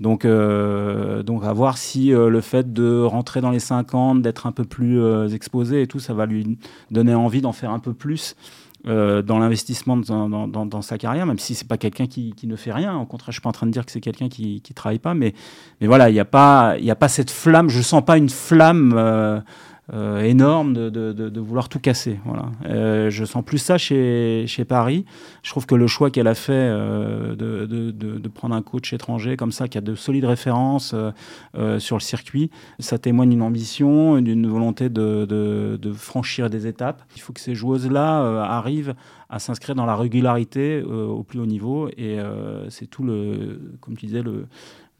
Donc, 0.00 0.24
euh, 0.24 1.22
donc 1.22 1.44
à 1.44 1.52
voir 1.54 1.78
si 1.78 2.08
le 2.08 2.40
fait 2.42 2.74
de 2.74 3.00
rentrer 3.00 3.40
dans 3.40 3.50
les 3.50 3.60
50, 3.60 4.20
d'être 4.20 4.46
un 4.46 4.52
peu 4.52 4.64
plus 4.64 5.00
exposé 5.32 5.80
et 5.82 5.86
tout, 5.86 6.00
ça 6.00 6.12
va 6.12 6.26
lui 6.26 6.58
donner 6.90 7.14
envie 7.14 7.40
d'en 7.40 7.52
faire 7.52 7.70
un 7.70 7.78
peu 7.78 7.94
plus. 7.94 8.36
Euh, 8.88 9.20
dans 9.20 9.40
l'investissement 9.40 9.96
dans, 9.96 10.82
sa 10.82 10.96
carrière, 10.96 11.26
même 11.26 11.40
si 11.40 11.56
c'est 11.56 11.66
pas 11.66 11.76
quelqu'un 11.76 12.06
qui, 12.06 12.34
ne 12.44 12.54
fait 12.54 12.70
rien. 12.70 12.96
Au 12.96 13.04
contraire, 13.04 13.32
je 13.32 13.36
suis 13.36 13.40
pas 13.42 13.48
en 13.48 13.52
train 13.52 13.66
de 13.66 13.72
dire 13.72 13.84
que 13.84 13.90
c'est 13.90 14.00
quelqu'un 14.00 14.28
qui, 14.28 14.62
travaille 14.76 15.00
pas, 15.00 15.12
mais, 15.12 15.34
mais 15.80 15.88
voilà, 15.88 16.08
il 16.08 16.12
n'y 16.12 16.20
a 16.20 16.24
pas, 16.24 16.76
il 16.78 16.88
a 16.88 16.94
pas 16.94 17.08
cette 17.08 17.32
flamme. 17.32 17.68
Je 17.68 17.82
sens 17.82 18.04
pas 18.04 18.16
une 18.16 18.28
flamme. 18.28 18.94
Euh, 18.96 19.40
euh, 19.92 20.20
énorme 20.22 20.74
de, 20.74 20.90
de, 20.90 21.12
de, 21.12 21.40
vouloir 21.40 21.68
tout 21.68 21.78
casser. 21.78 22.18
Voilà. 22.24 22.50
Euh, 22.64 23.08
je 23.08 23.24
sens 23.24 23.44
plus 23.44 23.58
ça 23.58 23.78
chez, 23.78 24.44
chez 24.48 24.64
Paris. 24.64 25.04
Je 25.44 25.50
trouve 25.50 25.64
que 25.64 25.76
le 25.76 25.86
choix 25.86 26.10
qu'elle 26.10 26.26
a 26.26 26.34
fait 26.34 26.52
euh, 26.52 27.36
de, 27.36 28.28
prendre 28.28 28.56
un 28.56 28.62
coach 28.62 28.92
étranger 28.92 29.36
comme 29.36 29.52
ça, 29.52 29.68
qui 29.68 29.78
a 29.78 29.80
de 29.80 29.94
solides 29.94 30.24
références 30.24 30.94
sur 31.78 31.96
le 31.96 32.00
circuit, 32.00 32.50
ça 32.80 32.98
témoigne 32.98 33.30
d'une 33.30 33.42
ambition, 33.42 34.20
d'une 34.20 34.48
volonté 34.48 34.88
de, 34.88 35.92
franchir 35.94 36.50
des 36.50 36.66
étapes. 36.66 37.02
Il 37.14 37.22
faut 37.22 37.32
que 37.32 37.40
ces 37.40 37.54
joueuses-là 37.54 38.42
arrivent 38.42 38.94
à 39.30 39.38
s'inscrire 39.38 39.74
dans 39.76 39.86
la 39.86 39.96
régularité 39.96 40.82
au 40.82 41.22
plus 41.22 41.38
haut 41.38 41.46
niveau. 41.46 41.88
Et 41.96 42.18
c'est 42.68 42.86
tout 42.86 43.04
le, 43.04 43.60
comme 43.80 43.96
tu 43.96 44.06
disais, 44.06 44.22
le 44.22 44.46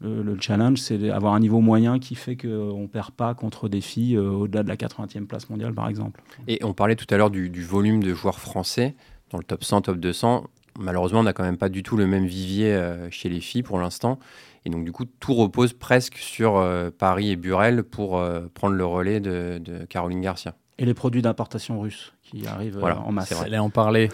le, 0.01 0.37
challenge, 0.39 0.79
c'est 0.79 0.97
d'avoir 0.97 1.33
un 1.33 1.39
niveau 1.39 1.59
moyen 1.59 1.99
qui 1.99 2.15
fait 2.15 2.35
qu'on 2.35 2.81
ne 2.81 2.87
perd 2.87 3.11
pas 3.11 3.33
contre 3.33 3.67
des 3.67 3.81
filles 3.81 4.15
euh, 4.15 4.29
au-delà 4.29 4.63
de 4.63 4.69
la 4.69 4.75
80e 4.75 5.25
place 5.25 5.49
mondiale, 5.49 5.73
par 5.73 5.87
exemple. 5.87 6.21
Et 6.47 6.59
on 6.63 6.73
parlait 6.73 6.95
tout 6.95 7.07
à 7.09 7.17
l'heure 7.17 7.31
du, 7.31 7.63
volume 7.63 8.03
de 8.03 8.13
joueurs 8.13 8.39
français 8.39 8.95
dans 9.31 9.39
le 9.39 9.43
top 9.43 9.63
100, 9.63 9.81
top 9.81 9.97
200. 9.97 10.45
Malheureusement, 10.79 11.21
on 11.21 11.23
n'a 11.23 11.33
quand 11.33 11.43
même 11.43 11.57
pas 11.57 11.69
du 11.69 11.81
tout 11.81 11.97
le 11.97 12.05
même 12.05 12.27
vivier 12.27 12.73
euh, 12.73 13.09
chez 13.09 13.29
les 13.29 13.39
filles 13.39 13.63
pour 13.63 13.79
l'instant. 13.79 14.19
Et 14.65 14.69
donc, 14.69 14.85
du 14.85 14.91
coup, 14.91 15.05
tout 15.05 15.33
repose 15.33 15.73
presque 15.73 16.17
sur 16.17 16.57
euh, 16.57 16.91
Paris 16.95 17.31
et 17.31 17.35
Burel 17.35 17.83
pour 17.83 18.23
prendre 18.53 18.75
le 18.75 18.85
relais 18.85 19.19
de, 19.19 19.59
Caroline 19.89 20.21
Garcia. 20.21 20.53
Et 20.77 20.85
les 20.85 20.93
produits 20.93 21.23
d'importation 21.23 21.79
russes 21.79 22.13
qui 22.21 22.45
arrivent 22.45 22.83
en 22.83 23.11
masse. 23.11 23.31
Allez 23.31 23.57
en 23.57 23.71
parler. 23.71 24.09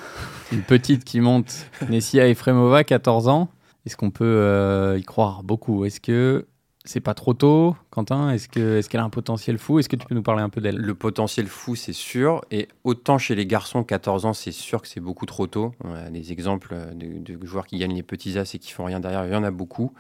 Une 0.54 0.62
petite 0.62 1.04
qui 1.04 1.20
monte, 1.20 1.66
Nessia 1.90 2.30
Efremova, 2.30 2.86
14 2.86 3.28
ans. 3.28 3.50
Est-ce 3.86 3.98
qu'on 3.98 4.12
peut 4.12 4.24
euh, 4.24 4.98
y 4.98 5.04
croire 5.04 5.44
beaucoup? 5.44 5.86
Est-ce 5.86 6.00
que 6.00 6.48
c'est 6.86 7.00
pas 7.00 7.14
trop 7.14 7.34
tôt, 7.34 7.76
Quentin? 7.92 8.32
Est-ce 8.32 8.50
qu'elle 8.90 9.02
a 9.02 9.04
un 9.04 9.10
potentiel 9.10 9.58
fou? 9.58 9.80
Est-ce 9.80 9.88
que 9.88 9.96
tu 9.96 10.06
peux 10.06 10.16
nous 10.16 10.24
parler 10.24 10.42
un 10.42 10.50
peu 10.50 10.62
d'elle? 10.62 10.78
Le 10.78 10.96
potentiel 10.96 11.48
fou, 11.48 11.76
c'est 11.76 11.94
sûr. 11.94 12.42
Et 12.52 12.68
autant 12.84 13.18
chez 13.18 13.36
les 13.36 13.46
garçons, 13.46 13.84
14 13.84 14.26
ans, 14.26 14.34
c'est 14.34 14.52
sûr 14.52 14.82
que 14.82 14.88
c'est 14.88 15.00
beaucoup 15.00 15.26
trop 15.26 15.48
tôt. 15.48 15.74
On 15.84 15.94
a 15.94 16.10
des 16.10 16.32
exemples 16.32 16.76
de, 16.96 17.46
joueurs 17.46 17.68
qui 17.68 17.78
gagnent 17.78 17.96
les 17.96 18.04
petits 18.04 18.38
as 18.38 18.54
et 18.54 18.60
qui 18.60 18.72
font 18.72 18.86
rien 18.86 19.00
derrière. 19.00 19.26
Il 19.26 19.34
y 19.34 19.36
en 19.36 19.44
a 19.44 19.52
beaucoup. 19.52 19.94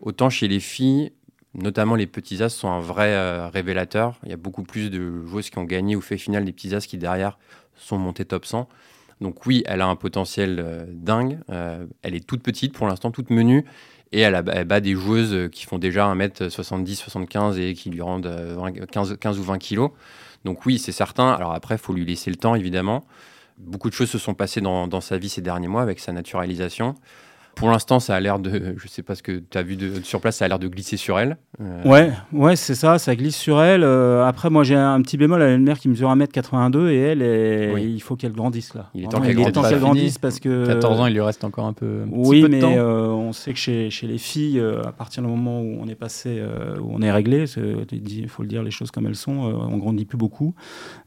Autant 0.00 0.28
chez 0.28 0.48
les 0.48 0.60
filles, 0.60 1.12
notamment 1.54 1.94
les 1.94 2.08
petits 2.08 2.42
as 2.42 2.48
sont 2.48 2.68
un 2.68 2.80
vrai 2.80 3.14
euh, 3.14 3.48
révélateur. 3.48 4.18
Il 4.24 4.30
y 4.30 4.34
a 4.34 4.36
beaucoup 4.36 4.64
plus 4.64 4.90
de 4.90 5.24
joueuses 5.24 5.50
qui 5.50 5.58
ont 5.58 5.64
gagné 5.64 5.94
ou 5.94 6.00
fait 6.00 6.18
finale 6.18 6.44
des 6.44 6.52
petits 6.52 6.74
as 6.74 6.86
qui 6.86 6.98
derrière 6.98 7.38
sont 7.76 7.98
montées 7.98 8.24
top 8.24 8.44
100. 8.44 8.68
Donc 9.20 9.46
oui, 9.46 9.62
elle 9.66 9.80
a 9.80 9.86
un 9.86 9.96
potentiel 9.96 10.60
euh, 10.60 10.84
dingue. 10.88 11.38
Euh, 11.50 11.86
elle 12.02 12.14
est 12.14 12.26
toute 12.26 12.42
petite 12.42 12.72
pour 12.72 12.86
l'instant, 12.86 13.10
toute 13.10 13.30
menue. 13.30 13.64
Et 14.12 14.20
elle, 14.20 14.40
bat 14.42 14.80
des 14.80 14.94
joueuses 14.94 15.50
qui 15.50 15.66
font 15.66 15.78
déjà 15.78 16.12
1m70, 16.14 16.94
75 16.94 17.58
et 17.58 17.74
qui 17.74 17.90
lui 17.90 18.00
rendent 18.00 18.30
15, 18.92 19.12
euh, 19.12 19.16
15 19.16 19.38
ou 19.38 19.42
20 19.42 19.58
kilos. 19.58 19.90
Donc 20.44 20.66
oui, 20.66 20.78
c'est 20.78 20.92
certain. 20.92 21.32
Alors 21.32 21.52
après, 21.52 21.74
il 21.76 21.78
faut 21.78 21.92
lui 21.92 22.04
laisser 22.04 22.30
le 22.30 22.36
temps, 22.36 22.54
évidemment. 22.54 23.04
Beaucoup 23.58 23.88
de 23.88 23.94
choses 23.94 24.10
se 24.10 24.18
sont 24.18 24.34
passées 24.34 24.60
dans 24.60 25.00
sa 25.00 25.16
vie 25.16 25.28
ces 25.28 25.40
derniers 25.40 25.68
mois 25.68 25.82
avec 25.82 26.00
sa 26.00 26.12
naturalisation. 26.12 26.96
Pour 27.54 27.70
l'instant, 27.70 28.00
ça 28.00 28.14
a 28.14 28.20
l'air 28.20 28.38
de, 28.38 28.74
je 28.76 28.88
sais 28.88 29.02
pas 29.02 29.14
ce 29.14 29.22
que 29.22 29.38
tu 29.38 29.58
as 29.58 29.62
vu 29.62 29.76
de, 29.76 30.02
sur 30.02 30.20
place, 30.20 30.36
ça 30.36 30.44
a 30.44 30.48
l'air 30.48 30.58
de 30.58 30.68
glisser 30.68 30.96
sur 30.96 31.18
elle. 31.18 31.36
Euh, 31.60 31.82
ouais, 31.84 32.10
ouais, 32.32 32.56
c'est 32.56 32.74
ça, 32.74 32.98
ça 32.98 33.14
glisse 33.14 33.36
sur 33.36 33.62
elle. 33.62 33.84
Euh, 33.84 34.26
après, 34.26 34.50
moi, 34.50 34.64
j'ai 34.64 34.74
un 34.74 35.00
petit 35.02 35.16
bémol, 35.16 35.40
elle 35.40 35.48
a 35.48 35.54
une 35.54 35.62
mère 35.62 35.78
qui 35.78 35.88
mesure 35.88 36.08
1m82 36.14 36.88
et 36.88 36.96
elle, 36.96 37.22
est... 37.22 37.84
il 37.84 38.00
faut 38.00 38.16
qu'elle 38.16 38.32
grandisse 38.32 38.74
là. 38.74 38.90
Il 38.94 39.04
est 39.04 39.08
temps 39.08 39.20
qu'elle 39.20 39.80
grandisse, 39.80 40.18
parce 40.18 40.40
que 40.40 40.66
14 40.66 41.00
ans, 41.00 41.06
il 41.06 41.14
lui 41.14 41.20
reste 41.20 41.44
encore 41.44 41.66
un 41.66 41.72
peu. 41.72 42.02
Un 42.06 42.08
oui, 42.10 42.42
peu 42.42 42.48
mais 42.48 42.56
de 42.56 42.62
temps. 42.62 42.74
Euh, 42.76 43.06
on 43.08 43.32
sait 43.32 43.52
que 43.52 43.58
chez, 43.58 43.90
chez 43.90 44.06
les 44.06 44.18
filles, 44.18 44.60
à 44.60 44.92
partir 44.92 45.22
du 45.22 45.28
moment 45.28 45.60
où 45.60 45.78
on 45.80 45.86
est 45.86 45.94
passé, 45.94 46.42
où 46.80 46.90
on 46.92 47.02
est 47.02 47.12
réglé, 47.12 47.44
il 47.92 48.28
faut 48.28 48.42
le 48.42 48.48
dire 48.48 48.62
les 48.62 48.70
choses 48.70 48.90
comme 48.90 49.06
elles 49.06 49.14
sont, 49.14 49.32
on 49.32 49.76
grandit 49.76 50.06
plus 50.06 50.18
beaucoup. 50.18 50.54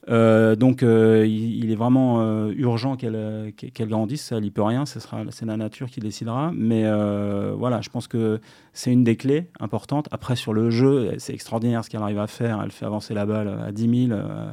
donc, 0.07 0.81
il, 0.81 1.71
est 1.71 1.75
vraiment 1.75 2.47
urgent 2.51 2.95
qu'elle 2.95 3.53
qu'elle 3.55 3.89
grandisse. 3.89 4.31
Elle 4.31 4.43
n'y 4.43 4.51
peut 4.51 4.63
rien, 4.63 4.85
c'est 4.85 5.45
la 5.45 5.57
nature 5.57 5.89
qui 5.89 5.99
décidera. 5.99 6.36
Mais 6.53 6.83
euh, 6.85 7.53
voilà, 7.57 7.81
je 7.81 7.89
pense 7.89 8.07
que 8.07 8.39
c'est 8.73 8.91
une 8.91 9.03
des 9.03 9.15
clés 9.15 9.49
importantes. 9.59 10.07
Après, 10.11 10.35
sur 10.35 10.53
le 10.53 10.69
jeu, 10.69 11.13
c'est 11.17 11.33
extraordinaire 11.33 11.83
ce 11.83 11.89
qu'elle 11.89 12.01
arrive 12.01 12.19
à 12.19 12.27
faire. 12.27 12.61
Elle 12.63 12.71
fait 12.71 12.85
avancer 12.85 13.13
la 13.13 13.25
balle 13.25 13.47
à 13.65 13.71
10 13.71 14.07
000. 14.07 14.19
Euh, 14.19 14.51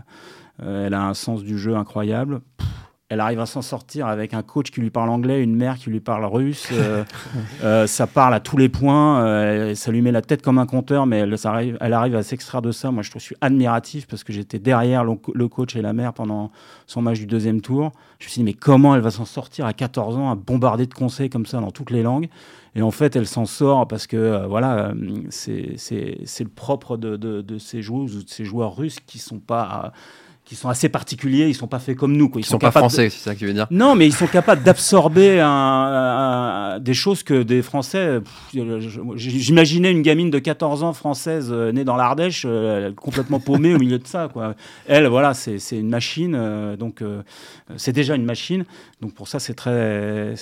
euh, 0.63 0.87
elle 0.87 0.95
a 0.95 1.07
un 1.07 1.15
sens 1.15 1.43
du 1.43 1.59
jeu 1.59 1.77
incroyable 1.77 2.41
elle 3.11 3.21
arrive 3.21 3.39
à 3.39 3.47
s'en 3.47 3.61
sortir 3.61 4.07
avec 4.07 4.33
un 4.33 4.43
coach 4.43 4.71
qui 4.71 4.81
lui 4.81 4.89
parle 4.89 5.11
anglais, 5.11 5.43
une 5.43 5.55
mère 5.55 5.77
qui 5.77 5.91
lui 5.91 6.01
parle 6.01 6.25
russe. 6.25 6.69
Euh, 6.73 7.05
euh, 7.63 7.87
ça 7.87 8.07
parle 8.07 8.33
à 8.33 8.41
tous 8.41 8.57
les 8.57 8.71
points. 8.71 9.23
Euh, 9.23 9.75
ça 9.75 9.93
lui 9.93 10.01
met 10.01 10.11
la 10.11 10.23
tête 10.23 10.41
comme 10.41 10.59
un 10.59 10.65
compteur, 10.65 11.05
mais 11.05 11.19
elle, 11.19 11.37
arrive, 11.45 11.77
elle 11.83 11.93
arrive 11.93 12.17
à 12.17 12.23
s'extraire 12.23 12.63
de 12.63 12.73
ça. 12.73 12.91
Moi, 12.91 13.03
je 13.03 13.19
suis 13.19 13.37
admiratif 13.43 14.07
parce 14.07 14.25
que 14.25 14.33
j'étais 14.33 14.59
derrière 14.59 15.05
le, 15.05 15.49
coach 15.49 15.77
et 15.77 15.83
la 15.83 15.93
mère 15.93 16.15
pendant 16.15 16.51
son 16.87 17.03
match 17.03 17.19
du 17.19 17.27
deuxième 17.27 17.61
tour. 17.61 17.93
Je 18.21 18.25
me 18.25 18.31
suis 18.31 18.39
dit, 18.41 18.45
mais 18.45 18.55
comment 18.55 18.95
elle 18.95 19.03
va 19.03 19.11
s'en 19.11 19.27
sortir 19.27 19.67
à 19.67 19.75
14 19.75 20.17
ans, 20.17 20.31
à 20.31 20.35
bombarder 20.35 20.87
de 20.87 20.95
conseils 20.95 21.29
comme 21.29 21.45
ça 21.45 21.61
dans 21.61 21.71
toutes 21.71 21.91
les 21.91 22.03
langues? 22.03 22.29
Et 22.75 22.81
en 22.81 22.91
fait, 22.91 23.17
elle 23.17 23.27
s'en 23.27 23.45
sort 23.45 23.87
parce 23.87 24.07
que 24.07 24.47
voilà, 24.47 24.95
c'est 25.29 25.77
le 25.77 26.49
propre 26.49 26.97
de, 26.97 27.17
de, 27.17 27.59
ces 27.59 27.83
joueuses 27.83 28.17
ou 28.17 28.25
de 28.25 28.29
ces 28.29 28.47
joueurs 28.47 28.75
russes 28.75 28.99
qui 28.99 29.19
sont 29.19 29.39
pas 29.39 29.93
qui 30.45 30.57
sont 30.57 30.69
assez 30.69 30.91
particuliers, 30.91 31.49
ils 31.49 31.55
sont 31.55 31.67
pas 31.67 31.79
faits 31.79 31.97
comme 31.97 32.17
nous. 32.17 32.29
Quoi. 32.29 32.41
Ils, 32.41 32.45
sont, 32.45 32.59
pas 32.59 32.71
français, 32.71 33.09
c'est 33.09 33.19
ça 33.19 33.35
que 33.35 33.39
tu 33.39 33.47
veux 33.47 33.55
dire? 33.55 33.67
Non, 33.71 33.95
mais 33.95 34.07
ils 34.07 34.13
sont 34.13 34.27
capables 34.27 34.63
d'absorber 34.63 35.39
des 36.81 36.95
choses 36.95 37.23
que 37.23 37.43
des 37.43 37.63
Français. 37.63 38.21
J'imaginais 39.17 39.91
une 39.91 40.03
gamine 40.03 40.31
de 40.31 40.39
14 40.39 40.83
ans 40.83 40.93
française 40.93 41.49
euh, 41.51 41.73
née 41.73 41.85
dans 41.85 41.97
l'Ardèche, 41.97 42.45
euh, 42.47 42.93
complètement 42.93 43.41
paumée 43.41 43.75
au 43.75 43.79
milieu 43.79 43.99
de 43.99 44.07
ça. 44.07 44.29
Quoi. 44.31 44.55
Elle, 44.87 45.07
voilà, 45.07 45.33
c'est 45.33 45.59
une 45.73 45.89
machine, 45.89 46.35
euh, 46.35 46.77
donc 46.77 47.03
c'est 47.77 47.93
déjà 47.93 48.15
une 48.15 48.25
machine. 48.25 48.65
Donc 49.01 49.15
pour 49.15 49.29
ça, 49.29 49.39
c'est 49.39 49.55
très 49.55 50.35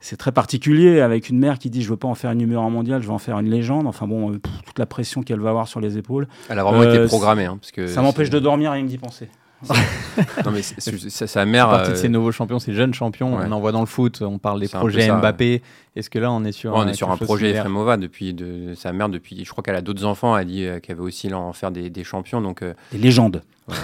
c'est 0.00 0.16
très 0.16 0.32
particulier 0.32 1.00
avec 1.00 1.28
une 1.28 1.38
mère 1.38 1.58
qui 1.58 1.68
dit 1.68 1.82
je 1.82 1.90
veux 1.90 1.96
pas 1.96 2.08
en 2.08 2.14
faire 2.14 2.30
une 2.30 2.38
numéro 2.38 2.62
un 2.62 2.70
mondial, 2.70 3.02
je 3.02 3.06
veux 3.06 3.12
en 3.12 3.18
faire 3.18 3.38
une 3.38 3.50
légende. 3.50 3.86
Enfin 3.86 4.06
bon, 4.06 4.32
euh, 4.32 4.40
toute 4.64 4.78
la 4.78 4.86
pression 4.86 5.22
qu'elle 5.22 5.40
va 5.40 5.50
avoir 5.50 5.68
sur 5.68 5.80
les 5.80 5.98
épaules. 5.98 6.26
Elle 6.48 6.58
a 6.58 6.64
vraiment 6.64 6.82
été 6.82 6.98
euh, 6.98 7.06
programmée. 7.06 7.44
Hein, 7.44 7.58
parce 7.60 7.70
que 7.70 7.86
ça 7.86 8.00
m'empêche 8.00 8.30
de 8.30 8.38
dormir 8.38 8.72
rien 8.72 8.82
que 8.82 8.88
d'y 8.88 8.98
penser. 8.98 9.28
non 9.68 10.52
mais 10.52 10.62
sa 10.62 11.44
mère. 11.44 11.68
Partie 11.68 11.90
de 11.90 11.96
ces 11.96 12.06
euh, 12.06 12.08
nouveaux 12.08 12.32
champions, 12.32 12.58
ces 12.58 12.72
jeunes 12.72 12.94
champions. 12.94 13.34
On 13.34 13.52
en 13.52 13.60
voit 13.60 13.72
dans 13.72 13.80
le 13.80 13.86
foot. 13.86 14.22
On 14.22 14.38
parle 14.38 14.60
des 14.60 14.68
projets 14.68 15.10
Mbappé. 15.10 15.60
Est-ce 15.96 16.08
que 16.08 16.18
là 16.18 16.32
on 16.32 16.44
est 16.44 16.52
sur 16.52 16.72
On 16.74 16.88
est 16.88 16.94
sur 16.94 17.10
un 17.10 17.18
projet 17.18 17.50
Efremova 17.50 17.98
depuis 17.98 18.32
de, 18.32 18.72
sa 18.74 18.94
mère 18.94 19.10
depuis. 19.10 19.44
Je 19.44 19.50
crois 19.50 19.62
qu'elle 19.62 19.76
a 19.76 19.82
d'autres 19.82 20.06
enfants. 20.06 20.34
Elle 20.34 20.46
dit 20.46 20.66
qu'elle 20.82 20.96
veut 20.96 21.02
aussi 21.02 21.32
en 21.34 21.52
faire 21.52 21.70
des, 21.70 22.04
champions. 22.04 22.40
Donc 22.40 22.64
des 22.90 22.98
légendes. 22.98 23.42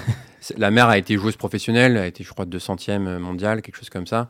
la 0.57 0.71
mère 0.71 0.89
a 0.89 0.97
été 0.97 1.19
joueuse 1.19 1.37
professionnelle. 1.37 1.93
Elle 1.93 2.03
a 2.05 2.07
été 2.07 2.25
je 2.25 2.31
crois 2.31 2.47
200e 2.47 3.19
mondiale, 3.19 3.61
quelque 3.61 3.77
chose 3.77 3.91
comme 3.91 4.07
ça. 4.07 4.29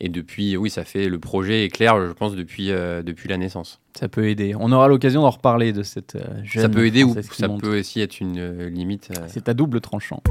Et 0.00 0.08
depuis, 0.08 0.56
oui, 0.56 0.70
ça 0.70 0.84
fait 0.84 1.08
le 1.08 1.18
projet 1.18 1.64
est 1.64 1.68
clair, 1.68 2.06
je 2.06 2.12
pense, 2.12 2.36
depuis, 2.36 2.70
euh, 2.70 3.02
depuis 3.02 3.28
la 3.28 3.36
naissance. 3.36 3.80
Ça 3.98 4.08
peut 4.08 4.28
aider. 4.28 4.54
On 4.58 4.70
aura 4.70 4.86
l'occasion 4.86 5.22
d'en 5.22 5.30
reparler 5.30 5.72
de 5.72 5.82
cette 5.82 6.14
euh, 6.14 6.44
jeune. 6.44 6.62
Ça 6.62 6.68
peut 6.68 6.86
aider 6.86 7.02
ou 7.02 7.16
ça 7.20 7.48
peut 7.48 7.80
aussi 7.80 8.00
être 8.00 8.20
une 8.20 8.38
euh, 8.38 8.68
limite. 8.68 9.10
C'est 9.26 9.48
à 9.48 9.54
double 9.54 9.80
tranchant. 9.80 10.22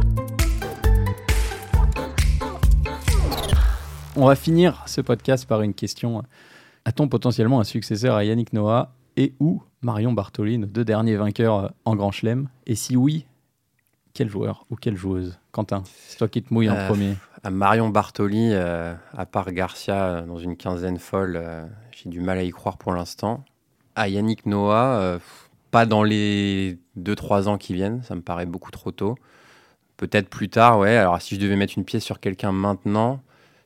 On 4.15 4.25
va 4.25 4.35
finir 4.35 4.83
ce 4.87 5.01
podcast 5.01 5.45
par 5.45 5.61
une 5.61 5.73
question. 5.73 6.23
A-t-on 6.85 7.09
potentiellement 7.09 7.59
un 7.59 7.65
successeur 7.65 8.15
à 8.15 8.23
Yannick 8.23 8.53
Noah 8.53 8.93
et 9.17 9.33
ou 9.39 9.61
Marion 9.81 10.13
Bartoli, 10.13 10.57
nos 10.57 10.65
deux 10.65 10.85
derniers 10.85 11.17
vainqueurs 11.17 11.73
en 11.83 11.95
Grand 11.95 12.11
Chelem? 12.11 12.47
Et 12.65 12.75
si 12.75 12.95
oui, 12.95 13.25
quel 14.13 14.29
joueur 14.29 14.65
ou 14.69 14.75
quelle 14.75 14.95
joueuse? 14.95 15.37
Quentin, 15.51 15.83
c'est 15.85 16.17
toi 16.17 16.29
qui 16.29 16.41
te 16.41 16.53
mouilles 16.53 16.69
en 16.69 16.87
premier 16.87 17.15
à 17.47 17.49
Marion 17.49 17.87
Bartoli, 17.87 18.49
euh, 18.51 18.93
à 19.15 19.25
part 19.25 19.53
Garcia 19.53 19.95
euh, 19.95 20.21
dans 20.25 20.37
une 20.37 20.57
quinzaine 20.57 20.99
folle, 20.99 21.37
euh, 21.37 21.65
j'ai 21.93 22.09
du 22.09 22.19
mal 22.19 22.37
à 22.37 22.43
y 22.43 22.49
croire 22.49 22.77
pour 22.77 22.91
l'instant. 22.91 23.45
À 23.95 24.09
Yannick 24.09 24.45
Noah, 24.45 25.17
pas 25.71 25.85
dans 25.85 26.03
les 26.03 26.77
2-3 26.99 27.47
ans 27.47 27.57
qui 27.57 27.73
viennent, 27.73 28.03
ça 28.03 28.15
me 28.15 28.21
paraît 28.21 28.45
beaucoup 28.45 28.69
trop 28.69 28.91
tôt. 28.91 29.15
Peut-être 29.95 30.27
plus 30.27 30.49
tard, 30.49 30.77
ouais. 30.77 30.97
Alors 30.97 31.21
si 31.21 31.35
je 31.35 31.39
devais 31.39 31.55
mettre 31.55 31.75
une 31.77 31.85
pièce 31.85 32.03
sur 32.03 32.19
quelqu'un 32.19 32.51
maintenant, 32.51 33.21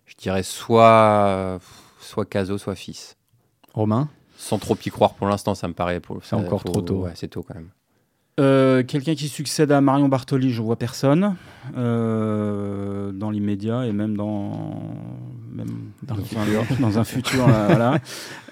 je 0.05 0.13
dirais 0.15 0.43
soit, 0.43 1.59
soit 1.99 2.25
Caso, 2.25 2.59
soit 2.59 2.75
Fils. 2.75 3.17
Romain? 3.73 4.09
Sans 4.37 4.59
trop 4.59 4.77
y 4.85 4.89
croire 4.91 5.15
pour 5.15 5.27
l'instant, 5.27 5.55
ça 5.55 5.67
me 5.67 5.73
paraît. 5.73 5.99
C'est 6.21 6.35
encore 6.35 6.63
trop 6.63 6.81
tôt. 6.81 7.05
Ouais, 7.05 7.13
c'est 7.15 7.29
tôt 7.29 7.43
quand 7.43 7.55
même. 7.55 7.71
Euh, 8.39 8.81
quelqu'un 8.83 9.13
qui 9.13 9.27
succède 9.27 9.71
à 9.71 9.81
Marion 9.81 10.07
Bartoli, 10.07 10.51
je 10.51 10.61
vois 10.61 10.77
personne 10.77 11.35
euh, 11.75 13.11
dans 13.11 13.29
l'immédiat 13.29 13.85
et 13.85 13.91
même 13.91 14.15
dans, 14.15 14.79
même 15.51 15.91
dans, 16.03 16.15
dans 16.79 16.97
un 16.97 17.03
futur. 17.03 17.45
voilà. 17.45 17.99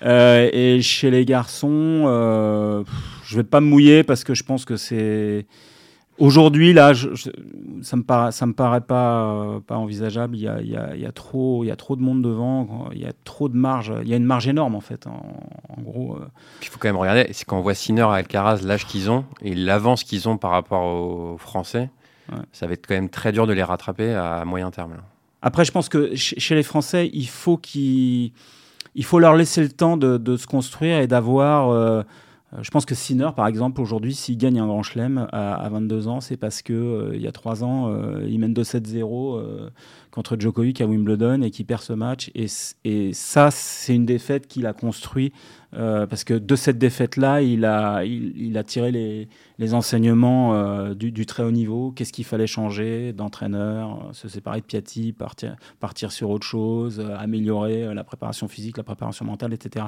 Euh, 0.04 0.50
et 0.52 0.82
chez 0.82 1.10
les 1.12 1.26
garçons, 1.26 2.04
je 3.24 3.36
vais 3.36 3.44
pas 3.44 3.62
me 3.62 3.68
mouiller 3.68 4.04
parce 4.04 4.24
que 4.24 4.34
je 4.34 4.44
pense 4.44 4.66
que 4.66 4.78
c'est 4.78 5.46
Aujourd'hui, 6.20 6.74
là, 6.74 6.92
ça 7.82 7.96
me 7.96 8.04
paraît, 8.04 8.32
ça 8.34 8.46
me 8.46 8.54
paraît 8.54 8.82
pas, 8.82 9.62
pas 9.66 9.78
envisageable. 9.78 10.36
Il 10.36 10.42
y, 10.42 10.48
a, 10.48 10.60
il, 10.62 10.70
y 10.70 10.76
a, 10.76 10.94
il 10.94 11.02
y, 11.02 11.06
a, 11.06 11.12
trop, 11.14 11.64
il 11.64 11.68
y 11.68 11.72
a 11.72 11.78
trop 11.78 11.96
de 11.96 12.02
monde 12.02 12.22
devant. 12.22 12.90
Il 12.92 13.00
y 13.00 13.06
a 13.06 13.14
trop 13.24 13.48
de 13.48 13.56
marge. 13.56 13.94
Il 14.02 14.10
y 14.10 14.14
a 14.14 14.18
une 14.18 14.26
marge 14.26 14.48
énorme 14.48 14.76
en 14.76 14.82
fait. 14.82 15.08
En, 15.08 15.82
gros. 15.82 16.18
Euh. 16.18 16.28
Il 16.62 16.68
faut 16.68 16.78
quand 16.78 16.90
même 16.90 16.98
regarder. 16.98 17.28
C'est 17.32 17.46
quand 17.46 17.58
on 17.58 17.62
voit 17.62 17.74
Sinner 17.74 18.02
et 18.02 18.18
Alcaraz, 18.18 18.62
l'âge 18.64 18.86
qu'ils 18.86 19.10
ont 19.10 19.24
et 19.42 19.56
l'avance 19.56 20.04
qu'ils 20.04 20.28
ont 20.28 20.38
par 20.38 20.52
rapport 20.52 20.84
aux 20.84 21.38
Français. 21.38 21.90
Ça 22.52 22.68
va 22.68 22.74
être 22.74 22.86
quand 22.86 22.94
même 22.94 23.10
très 23.10 23.32
dur 23.32 23.48
de 23.48 23.54
les 23.54 23.64
rattraper 23.64 24.14
à 24.14 24.46
moyen 24.46 24.70
terme. 24.70 24.98
Après, 25.42 25.66
je 25.66 25.72
pense 25.72 25.90
que 25.90 26.14
chez 26.16 26.54
les 26.54 26.64
Français, 26.64 27.10
il 27.14 27.28
faut 27.28 27.58
qu'ils, 27.58 28.34
il 28.94 29.06
faut 29.06 29.20
leur 29.20 29.36
laisser 29.36 29.62
le 29.62 29.70
temps 29.70 29.98
de, 29.98 30.18
de 30.18 30.38
se 30.38 30.46
construire 30.46 31.00
et 31.00 31.08
d'avoir. 31.08 31.70
Euh, 31.70 32.02
euh, 32.02 32.04
je 32.62 32.70
pense 32.72 32.86
que 32.86 32.96
Sinner, 32.96 33.30
par 33.36 33.48
exemple, 33.48 33.80
aujourd'hui, 33.80 34.16
s'il 34.16 34.38
gagne 34.38 34.60
un 34.60 34.66
grand 34.66 34.82
chelem 34.82 35.28
à, 35.32 35.70
22 35.70 36.08
ans, 36.08 36.20
c'est 36.20 36.38
parce 36.38 36.62
que 36.62 36.74
euh, 36.74 37.16
il 37.16 37.22
y 37.22 37.28
a 37.28 37.32
3 37.32 37.64
ans, 37.64 37.90
euh, 37.90 38.26
il 38.28 38.40
mène 38.40 38.54
2-7-0 38.54 39.70
contre 40.12 40.36
Djokovic 40.40 40.82
à 40.82 40.88
Wimbledon 40.88 41.44
et 41.44 41.52
qui 41.52 41.64
perd 41.64 41.82
ce 41.82 41.94
match. 41.94 42.32
Et, 42.34 42.48
et 42.86 43.14
ça, 43.14 43.52
c'est 43.52 43.96
une 43.96 44.06
défaite 44.06 44.48
qu'il 44.48 44.66
a 44.66 44.74
construit 44.74 45.32
euh, 45.76 46.08
parce 46.08 46.24
que 46.24 46.34
de 46.34 46.56
cette 46.56 46.80
défaite-là, 46.80 47.42
il 47.44 47.66
a, 47.66 48.04
tiré 48.66 48.92
les, 48.92 49.74
enseignements 49.74 50.54
euh, 50.56 50.94
du, 50.94 51.26
très 51.26 51.44
haut 51.44 51.52
niveau. 51.52 51.92
Qu'est-ce 51.92 52.12
qu'il 52.12 52.26
fallait 52.26 52.48
changer 52.48 53.14
d'entraîneur, 53.14 54.10
se 54.14 54.28
séparer 54.28 54.62
de 54.62 54.66
Piatti, 54.66 55.14
partir, 55.14 56.12
sur 56.12 56.30
autre 56.30 56.46
chose, 56.46 57.00
euh, 57.00 57.16
améliorer 57.18 57.94
la 57.94 58.04
préparation 58.04 58.48
physique, 58.48 58.78
la 58.78 58.84
préparation 58.84 59.26
mentale, 59.26 59.54
etc. 59.54 59.86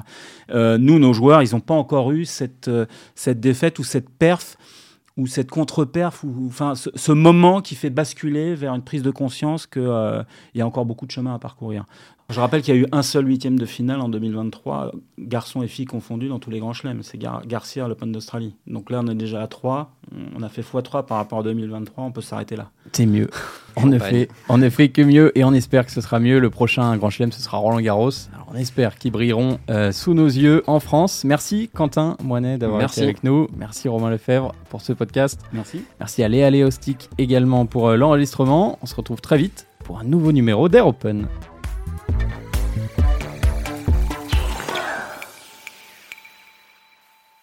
nous, 0.50 0.98
nos 0.98 1.12
joueurs, 1.12 1.42
ils 1.42 1.52
n'ont 1.52 1.60
pas 1.60 1.74
encore 1.74 2.12
eu 2.12 2.24
cette, 2.24 2.70
cette 3.14 3.40
défaite 3.40 3.78
ou 3.78 3.84
cette 3.84 4.08
perf 4.08 4.56
ou 5.16 5.26
cette 5.26 5.50
contre-perf, 5.50 6.24
ou, 6.24 6.46
enfin, 6.46 6.74
ce, 6.74 7.12
moment 7.12 7.60
qui 7.60 7.74
fait 7.74 7.90
basculer 7.90 8.54
vers 8.54 8.74
une 8.74 8.82
prise 8.82 9.02
de 9.02 9.10
conscience 9.10 9.66
qu'il 9.66 9.82
euh, 9.82 10.22
y 10.54 10.62
a 10.62 10.66
encore 10.66 10.86
beaucoup 10.86 11.06
de 11.06 11.10
chemin 11.10 11.34
à 11.34 11.38
parcourir. 11.38 11.84
Je 12.32 12.40
rappelle 12.40 12.62
qu'il 12.62 12.74
y 12.74 12.78
a 12.78 12.80
eu 12.80 12.86
un 12.92 13.02
seul 13.02 13.26
huitième 13.28 13.58
de 13.58 13.66
finale 13.66 14.00
en 14.00 14.08
2023, 14.08 14.92
garçons 15.18 15.62
et 15.62 15.68
filles 15.68 15.84
confondus 15.84 16.28
dans 16.28 16.38
tous 16.38 16.50
les 16.50 16.60
grands 16.60 16.72
chelems. 16.72 17.02
C'est 17.02 17.18
Garcia 17.18 17.84
à 17.84 17.88
l'Open 17.88 18.10
d'Australie. 18.10 18.54
Donc 18.66 18.90
là, 18.90 19.00
on 19.04 19.08
est 19.08 19.14
déjà 19.14 19.42
à 19.42 19.46
3. 19.46 19.94
On 20.34 20.42
a 20.42 20.48
fait 20.48 20.62
x3 20.62 21.04
par 21.04 21.18
rapport 21.18 21.40
à 21.40 21.42
2023. 21.42 22.04
On 22.04 22.10
peut 22.10 22.22
s'arrêter 22.22 22.56
là. 22.56 22.70
C'est 22.92 23.06
mieux. 23.06 23.28
On 23.76 23.86
ne, 23.86 23.98
fait, 23.98 24.28
on 24.50 24.58
ne 24.58 24.68
fait 24.68 24.90
que 24.90 25.00
mieux 25.00 25.32
et 25.34 25.44
on 25.44 25.54
espère 25.54 25.86
que 25.86 25.92
ce 25.92 26.02
sera 26.02 26.20
mieux. 26.20 26.38
Le 26.38 26.50
prochain 26.50 26.94
grand 26.98 27.08
chelem, 27.08 27.32
ce 27.32 27.40
sera 27.40 27.56
Roland 27.56 27.80
Garros. 27.80 28.10
Alors 28.34 28.48
on 28.52 28.54
espère 28.54 28.98
qu'ils 28.98 29.12
brilleront 29.12 29.60
euh, 29.70 29.92
sous 29.92 30.12
nos 30.12 30.26
yeux 30.26 30.62
en 30.66 30.78
France. 30.78 31.24
Merci 31.24 31.70
Quentin 31.72 32.18
Moinet 32.22 32.58
d'avoir 32.58 32.82
été 32.82 33.02
avec 33.02 33.24
nous. 33.24 33.48
Merci 33.56 33.88
Romain 33.88 34.10
Lefebvre 34.10 34.52
pour 34.68 34.82
ce 34.82 34.92
podcast. 34.92 35.40
Merci. 35.54 35.84
Merci 36.00 36.22
à 36.22 36.28
Léa 36.28 36.50
Léostic 36.50 37.08
également 37.16 37.64
pour 37.64 37.88
euh, 37.88 37.96
l'enregistrement. 37.96 38.78
On 38.82 38.86
se 38.86 38.94
retrouve 38.94 39.22
très 39.22 39.38
vite 39.38 39.66
pour 39.84 39.98
un 39.98 40.04
nouveau 40.04 40.32
numéro 40.32 40.68
d'Air 40.68 40.86
Open. 40.86 41.26